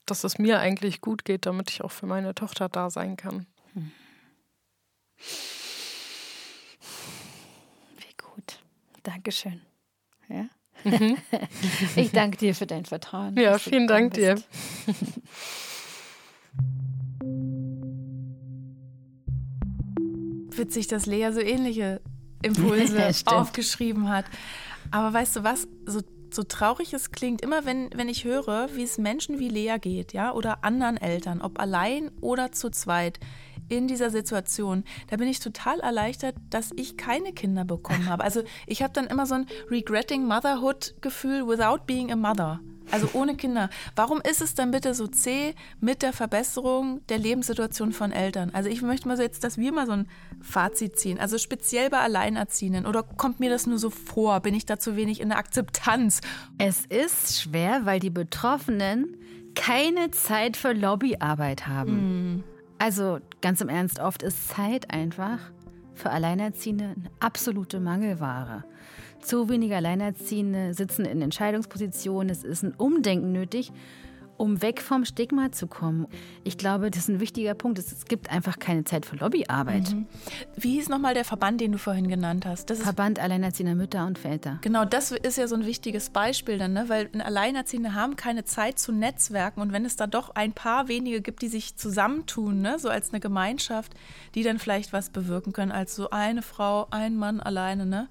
dass 0.06 0.24
es 0.24 0.38
mir 0.38 0.60
eigentlich 0.60 1.00
gut 1.00 1.24
geht, 1.24 1.44
damit 1.46 1.70
ich 1.70 1.82
auch 1.82 1.90
für 1.90 2.06
meine 2.06 2.34
Tochter 2.34 2.68
da 2.68 2.88
sein 2.90 3.16
kann. 3.16 3.46
Mhm. 3.74 3.92
Wie 7.98 8.16
gut. 8.16 8.60
Dankeschön. 9.02 9.60
Ja? 10.28 10.48
Mhm. 10.84 11.18
Ich 11.96 12.12
danke 12.12 12.36
dir 12.38 12.54
für 12.54 12.66
dein 12.66 12.84
Vertrauen. 12.84 13.36
Ja, 13.36 13.58
vielen 13.58 13.88
Dank 13.88 14.14
dir. 14.14 14.36
Witzig, 20.50 20.86
dass 20.88 21.04
Lea 21.04 21.30
so 21.32 21.40
ähnliche 21.40 22.00
Impulse 22.42 23.10
aufgeschrieben 23.26 24.08
hat. 24.08 24.24
Aber 24.90 25.12
weißt 25.12 25.36
du 25.36 25.44
was? 25.44 25.68
So, 25.84 26.00
so 26.36 26.44
traurig 26.44 26.94
es 26.94 27.10
klingt, 27.10 27.42
immer 27.42 27.64
wenn, 27.64 27.90
wenn 27.94 28.08
ich 28.08 28.24
höre, 28.24 28.68
wie 28.74 28.84
es 28.84 28.98
Menschen 28.98 29.40
wie 29.40 29.48
Lea 29.48 29.76
geht, 29.80 30.12
ja, 30.12 30.32
oder 30.32 30.62
anderen 30.62 30.96
Eltern, 30.96 31.40
ob 31.42 31.58
allein 31.58 32.10
oder 32.20 32.52
zu 32.52 32.70
zweit, 32.70 33.18
in 33.68 33.88
dieser 33.88 34.10
Situation, 34.10 34.84
da 35.08 35.16
bin 35.16 35.26
ich 35.26 35.40
total 35.40 35.80
erleichtert, 35.80 36.36
dass 36.50 36.70
ich 36.76 36.96
keine 36.96 37.32
Kinder 37.32 37.64
bekommen 37.64 38.06
habe. 38.08 38.22
Also 38.22 38.42
ich 38.66 38.82
habe 38.82 38.92
dann 38.92 39.06
immer 39.06 39.26
so 39.26 39.34
ein 39.34 39.46
regretting 39.70 40.24
Motherhood 40.24 40.94
Gefühl 41.00 41.48
without 41.48 41.84
being 41.86 42.12
a 42.12 42.16
mother. 42.16 42.60
Also 42.90 43.08
ohne 43.12 43.36
Kinder. 43.36 43.68
Warum 43.94 44.20
ist 44.20 44.40
es 44.40 44.54
dann 44.54 44.70
bitte 44.70 44.94
so 44.94 45.06
zäh 45.06 45.54
mit 45.80 46.02
der 46.02 46.12
Verbesserung 46.12 47.00
der 47.08 47.18
Lebenssituation 47.18 47.92
von 47.92 48.12
Eltern? 48.12 48.50
Also 48.52 48.68
ich 48.68 48.82
möchte 48.82 49.08
mal 49.08 49.16
so 49.16 49.22
jetzt, 49.22 49.44
dass 49.44 49.58
wir 49.58 49.72
mal 49.72 49.86
so 49.86 49.92
ein 49.92 50.08
Fazit 50.40 50.98
ziehen. 50.98 51.18
Also 51.18 51.38
speziell 51.38 51.90
bei 51.90 51.98
Alleinerziehenden. 51.98 52.86
Oder 52.86 53.02
kommt 53.02 53.40
mir 53.40 53.50
das 53.50 53.66
nur 53.66 53.78
so 53.78 53.90
vor? 53.90 54.40
Bin 54.40 54.54
ich 54.54 54.66
da 54.66 54.78
zu 54.78 54.96
wenig 54.96 55.20
in 55.20 55.30
der 55.30 55.38
Akzeptanz? 55.38 56.20
Es 56.58 56.86
ist 56.86 57.40
schwer, 57.40 57.84
weil 57.84 58.00
die 58.00 58.10
Betroffenen 58.10 59.16
keine 59.54 60.10
Zeit 60.10 60.56
für 60.56 60.72
Lobbyarbeit 60.72 61.66
haben. 61.66 62.36
Mm. 62.36 62.44
Also 62.78 63.18
ganz 63.40 63.60
im 63.60 63.68
Ernst, 63.68 64.00
oft 64.00 64.22
ist 64.22 64.48
Zeit 64.48 64.90
einfach 64.90 65.38
für 65.94 66.10
Alleinerziehende 66.10 66.84
eine 66.84 67.10
absolute 67.20 67.80
Mangelware. 67.80 68.64
Zu 69.26 69.48
wenige 69.48 69.74
Alleinerziehende 69.74 70.72
sitzen 70.72 71.04
in 71.04 71.20
Entscheidungspositionen. 71.20 72.30
Es 72.30 72.44
ist 72.44 72.62
ein 72.62 72.74
Umdenken 72.74 73.32
nötig, 73.32 73.72
um 74.36 74.62
weg 74.62 74.80
vom 74.80 75.04
Stigma 75.04 75.50
zu 75.50 75.66
kommen. 75.66 76.06
Ich 76.44 76.58
glaube, 76.58 76.92
das 76.92 77.02
ist 77.02 77.08
ein 77.08 77.18
wichtiger 77.18 77.54
Punkt. 77.54 77.80
Es 77.80 78.04
gibt 78.04 78.30
einfach 78.30 78.60
keine 78.60 78.84
Zeit 78.84 79.04
für 79.04 79.16
Lobbyarbeit. 79.16 79.90
Mhm. 79.90 80.06
Wie 80.54 80.74
hieß 80.74 80.90
nochmal 80.90 81.14
der 81.14 81.24
Verband, 81.24 81.60
den 81.60 81.72
du 81.72 81.78
vorhin 81.78 82.06
genannt 82.06 82.46
hast? 82.46 82.70
Das 82.70 82.78
Verband 82.78 83.18
Alleinerziehender 83.18 83.74
Mütter 83.74 84.06
und 84.06 84.16
Väter. 84.16 84.60
Genau, 84.62 84.84
das 84.84 85.10
ist 85.10 85.38
ja 85.38 85.48
so 85.48 85.56
ein 85.56 85.66
wichtiges 85.66 86.10
Beispiel 86.10 86.58
dann, 86.58 86.74
ne? 86.74 86.88
weil 86.88 87.10
Alleinerziehende 87.18 87.94
haben 87.94 88.14
keine 88.14 88.44
Zeit 88.44 88.78
zu 88.78 88.92
Netzwerken 88.92 89.60
und 89.60 89.72
wenn 89.72 89.84
es 89.84 89.96
da 89.96 90.06
doch 90.06 90.36
ein 90.36 90.52
paar 90.52 90.86
wenige 90.86 91.20
gibt, 91.20 91.42
die 91.42 91.48
sich 91.48 91.74
zusammentun, 91.74 92.60
ne? 92.60 92.78
so 92.78 92.90
als 92.90 93.10
eine 93.10 93.18
Gemeinschaft, 93.18 93.92
die 94.36 94.44
dann 94.44 94.60
vielleicht 94.60 94.92
was 94.92 95.10
bewirken 95.10 95.52
können, 95.52 95.72
als 95.72 95.96
so 95.96 96.10
eine 96.10 96.42
Frau, 96.42 96.86
ein 96.92 97.16
Mann 97.16 97.40
alleine, 97.40 97.86
ne? 97.86 98.06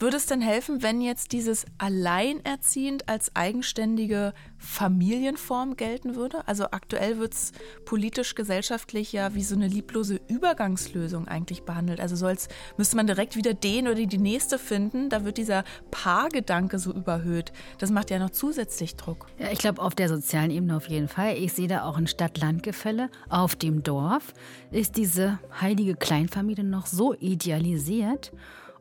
Würde 0.00 0.16
es 0.16 0.26
denn 0.26 0.40
helfen, 0.40 0.84
wenn 0.84 1.00
jetzt 1.00 1.32
dieses 1.32 1.66
Alleinerziehend 1.78 3.08
als 3.08 3.34
eigenständige 3.34 4.32
Familienform 4.56 5.74
gelten 5.74 6.14
würde? 6.14 6.46
Also 6.46 6.66
aktuell 6.70 7.18
wird 7.18 7.34
es 7.34 7.50
politisch, 7.84 8.36
gesellschaftlich 8.36 9.12
ja 9.12 9.34
wie 9.34 9.42
so 9.42 9.56
eine 9.56 9.66
lieblose 9.66 10.20
Übergangslösung 10.28 11.26
eigentlich 11.26 11.64
behandelt. 11.64 11.98
Also 11.98 12.14
so 12.14 12.26
als 12.26 12.48
müsste 12.76 12.94
man 12.94 13.08
direkt 13.08 13.34
wieder 13.34 13.54
den 13.54 13.88
oder 13.88 14.06
die 14.06 14.18
nächste 14.18 14.60
finden. 14.60 15.08
Da 15.08 15.24
wird 15.24 15.36
dieser 15.36 15.64
Paargedanke 15.90 16.78
so 16.78 16.92
überhöht. 16.92 17.52
Das 17.78 17.90
macht 17.90 18.10
ja 18.10 18.20
noch 18.20 18.30
zusätzlich 18.30 18.94
Druck. 18.94 19.26
Ja, 19.40 19.50
ich 19.50 19.58
glaube 19.58 19.82
auf 19.82 19.96
der 19.96 20.08
sozialen 20.08 20.52
Ebene 20.52 20.76
auf 20.76 20.88
jeden 20.88 21.08
Fall. 21.08 21.36
Ich 21.36 21.54
sehe 21.54 21.66
da 21.66 21.82
auch 21.82 21.96
ein 21.96 22.06
Stadt-Land-Gefälle. 22.06 23.10
Auf 23.28 23.56
dem 23.56 23.82
Dorf 23.82 24.32
ist 24.70 24.96
diese 24.96 25.40
heilige 25.60 25.96
Kleinfamilie 25.96 26.62
noch 26.62 26.86
so 26.86 27.14
idealisiert 27.14 28.30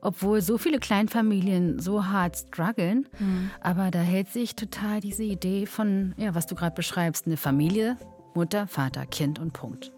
obwohl 0.02 0.42
so 0.42 0.58
viele 0.58 0.80
Kleinfamilien 0.80 1.80
so 1.80 2.06
hart 2.06 2.38
strugglen. 2.38 3.08
Mhm. 3.20 3.52
Aber 3.62 3.92
da 3.92 4.00
hält 4.00 4.30
sich 4.30 4.56
total 4.56 5.02
diese 5.02 5.24
Idee 5.24 5.66
von, 5.66 6.14
ja, 6.18 6.36
was 6.36 6.48
du 6.48 6.56
gerade 6.56 6.76
beschreibst, 6.76 7.26
eine 7.26 7.38
Familie, 7.38 7.98
Mutter, 8.34 8.68
Vater, 8.68 9.06
Kind 9.06 9.40
und 9.40 9.54
Punkt. 9.54 9.92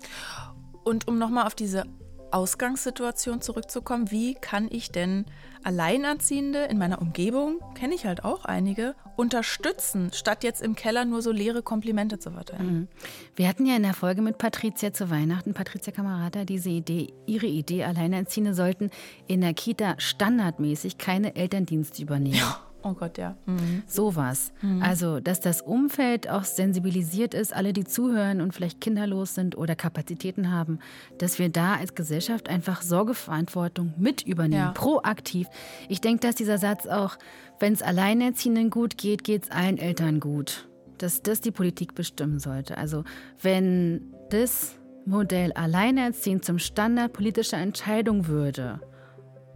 Und 0.84 1.08
um 1.08 1.18
nochmal 1.18 1.46
auf 1.46 1.56
diese 1.56 1.84
Ausgangssituation 2.32 3.42
zurückzukommen, 3.42 4.12
wie 4.12 4.36
kann 4.36 4.68
ich 4.70 4.92
denn 4.92 5.26
Alleinerziehende 5.64 6.64
in 6.66 6.78
meiner 6.78 7.02
Umgebung, 7.02 7.60
kenne 7.76 7.94
ich 7.94 8.06
halt 8.06 8.24
auch 8.24 8.46
einige, 8.46 8.96
unterstützen, 9.18 10.12
statt 10.14 10.44
jetzt 10.44 10.62
im 10.62 10.76
Keller 10.76 11.04
nur 11.06 11.22
so 11.22 11.32
leere 11.32 11.62
Komplimente 11.62 12.20
zu 12.20 12.32
verteilen. 12.32 12.74
Mhm. 12.74 12.88
Wir 13.36 13.48
hatten 13.48 13.66
ja 13.66 13.76
in 13.76 13.84
der 13.84 13.94
Folge 13.94 14.22
mit 14.22 14.38
Patricia 14.38 14.94
zu 14.94 15.10
Weihnachten, 15.10 15.54
Patricia 15.54 15.92
Kamerata, 15.92 16.46
diese 16.46 16.70
Idee, 16.70 17.14
ihre 17.26 17.48
Idee, 17.48 17.84
Alleinerziehende 17.84 18.54
sollten 18.54 18.90
in 19.28 19.42
der 19.42 19.54
Kita 19.54 19.96
standardmäßig 19.98 20.98
keine 20.98 21.36
Elterndienste 21.36 22.02
übernehmen. 22.02 22.36
Ja. 22.36 22.69
Oh 22.82 22.94
Gott, 22.94 23.18
ja. 23.18 23.36
Mhm. 23.46 23.84
Sowas. 23.88 24.54
Mhm. 24.62 24.82
Also, 24.82 25.20
dass 25.20 25.40
das 25.40 25.62
Umfeld 25.62 26.30
auch 26.30 26.44
sensibilisiert 26.46 27.34
ist, 27.34 27.54
alle, 27.54 27.74
die 27.74 27.84
zuhören 27.84 28.42
und 28.42 28.54
vielleicht 28.54 28.80
kinderlos 28.80 29.36
sind 29.36 29.58
oder 29.58 29.76
Kapazitäten 29.76 30.52
haben, 30.52 30.80
dass 31.18 31.40
wir 31.40 31.50
da 31.50 31.76
als 31.76 31.94
Gesellschaft 31.96 32.48
einfach 32.48 32.82
Sorgeverantwortung 32.82 33.94
mit 33.98 34.22
übernehmen, 34.22 34.62
ja. 34.62 34.72
proaktiv. 34.72 35.48
Ich 35.90 36.00
denke, 36.00 36.26
dass 36.26 36.36
dieser 36.36 36.58
Satz 36.58 36.88
auch, 36.88 37.18
wenn 37.60 37.74
es 37.74 37.82
Alleinerziehenden 37.82 38.70
gut 38.70 38.98
geht, 38.98 39.24
geht 39.24 39.44
es 39.44 39.52
allen 39.52 39.78
Eltern 39.78 40.20
gut. 40.20 40.70
Dass 40.98 41.22
das 41.22 41.42
die 41.42 41.52
Politik 41.52 41.96
bestimmen 41.96 42.40
sollte. 42.40 42.78
Also, 42.78 43.04
wenn 43.42 44.14
das 44.30 44.76
Modell 45.06 45.52
Alleinerziehend 45.54 46.46
zum 46.46 46.60
Standard 46.60 47.14
politischer 47.14 47.58
Entscheidung 47.58 48.28
würde, 48.28 48.80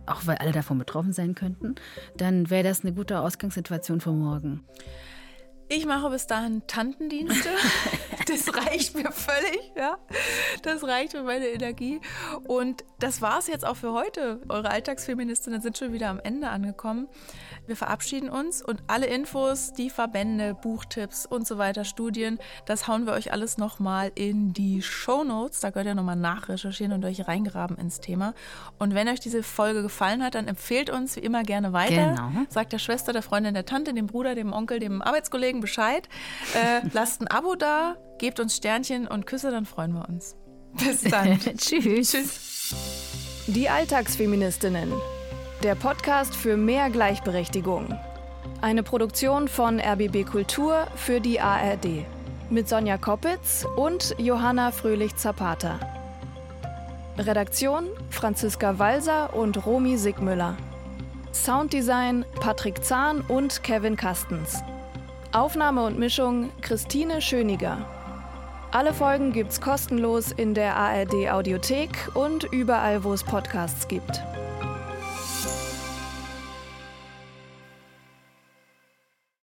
auch 0.06 0.26
weil 0.26 0.38
alle 0.38 0.52
davon 0.52 0.78
betroffen 0.78 1.14
sein 1.14 1.36
könnten, 1.36 1.76
dann 2.18 2.50
wäre 2.50 2.64
das 2.64 2.82
eine 2.82 2.94
gute 2.94 3.20
Ausgangssituation 3.20 4.02
für 4.02 4.12
morgen. 4.12 4.64
Ich 5.76 5.88
mache 5.88 6.08
bis 6.12 6.28
dahin 6.28 6.62
Tantendienste. 6.68 7.50
Das 8.26 8.56
reicht 8.56 8.96
mir 8.96 9.12
völlig, 9.12 9.74
ja. 9.76 9.98
Das 10.62 10.84
reicht 10.84 11.12
für 11.12 11.24
meine 11.24 11.48
Energie. 11.48 12.00
Und 12.46 12.86
das 13.00 13.22
war 13.22 13.40
es 13.40 13.48
jetzt 13.48 13.66
auch 13.66 13.76
für 13.76 13.92
heute. 13.92 14.40
Eure 14.48 14.70
Alltagsfeministinnen 14.70 15.62
sind 15.62 15.78
schon 15.78 15.92
wieder 15.92 16.10
am 16.10 16.22
Ende 16.22 16.48
angekommen. 16.48 17.10
Wir 17.66 17.76
verabschieden 17.78 18.30
uns 18.30 18.62
und 18.62 18.84
alle 18.88 19.06
Infos, 19.08 19.74
die 19.74 19.90
Verbände, 19.90 20.54
Buchtipps 20.54 21.26
und 21.26 21.48
so 21.48 21.58
weiter, 21.58 21.86
Studien, 21.86 22.38
das 22.66 22.88
hauen 22.90 23.06
wir 23.06 23.14
euch 23.14 23.32
alles 23.32 23.58
nochmal 23.58 24.12
in 24.16 24.52
die 24.52 24.82
Show 24.82 25.24
Notes. 25.24 25.62
Da 25.62 25.72
könnt 25.72 25.86
ihr 25.86 25.96
nochmal 25.96 26.18
nachrecherchieren 26.18 26.94
und 26.94 27.06
euch 27.06 27.26
reingraben 27.28 27.78
ins 27.78 28.02
Thema. 28.02 28.34
Und 28.80 28.96
wenn 28.96 29.08
euch 29.08 29.22
diese 29.22 29.44
Folge 29.44 29.82
gefallen 29.82 30.24
hat, 30.24 30.36
dann 30.36 30.48
empfehlt 30.48 30.90
uns 30.90 31.16
wie 31.16 31.22
immer 31.22 31.44
gerne 31.44 31.72
weiter. 31.72 32.16
Genau. 32.16 32.32
Sagt 32.50 32.74
der 32.74 32.80
Schwester, 32.80 33.14
der 33.14 33.22
Freundin, 33.22 33.54
der 33.54 33.66
Tante, 33.66 33.94
dem 33.94 34.08
Bruder, 34.08 34.36
dem 34.36 34.52
Onkel, 34.52 34.80
dem 34.80 35.02
Arbeitskollegen 35.02 35.62
Bescheid. 35.64 36.08
Äh, 36.54 36.88
lasst 36.94 37.22
ein 37.22 37.28
Abo 37.28 37.56
da, 37.56 37.96
gebt 38.20 38.40
uns 38.40 38.56
Sternchen 38.56 39.08
und 39.08 39.26
Küsse, 39.26 39.50
dann 39.50 39.66
freuen 39.66 39.94
wir 39.94 40.08
uns. 40.08 40.36
Bis 40.74 41.02
dann. 41.02 41.40
Tschüss. 41.58 42.12
Tschüss. 42.12 42.76
Die 43.48 43.70
Alltagsfeministinnen 43.70 44.94
der 45.64 45.76
Podcast 45.76 46.36
für 46.36 46.58
mehr 46.58 46.90
Gleichberechtigung. 46.90 47.98
Eine 48.62 48.84
Produktion 48.84 49.48
von 49.48 49.80
RBB 49.80 50.26
Kultur 50.26 50.88
für 50.96 51.22
die 51.22 51.40
ARD. 51.40 52.06
Mit 52.50 52.68
Sonja 52.68 52.98
Koppitz 52.98 53.66
und 53.78 54.14
Johanna 54.18 54.72
Fröhlich-Zapata. 54.72 55.80
Redaktion 57.18 57.88
Franziska 58.10 58.78
Walser 58.78 59.34
und 59.34 59.66
Romy 59.66 59.98
Sigmüller. 59.98 60.58
Sounddesign 61.32 62.26
Patrick 62.42 62.84
Zahn 62.84 63.22
und 63.22 63.64
Kevin 63.64 63.96
Kastens. 63.96 64.62
Aufnahme 65.34 65.84
und 65.84 65.98
Mischung 65.98 66.52
Christine 66.62 67.20
Schöniger. 67.20 67.80
Alle 68.72 68.94
Folgen 68.94 69.34
gibt's 69.34 69.60
kostenlos 69.60 70.32
in 70.32 70.54
der 70.54 70.76
ARD 70.76 71.32
Audiothek 71.32 72.12
und 72.14 72.44
überall, 72.44 73.04
wo 73.04 73.14
es 73.14 73.24
Podcasts 73.24 73.88
gibt. 73.88 74.22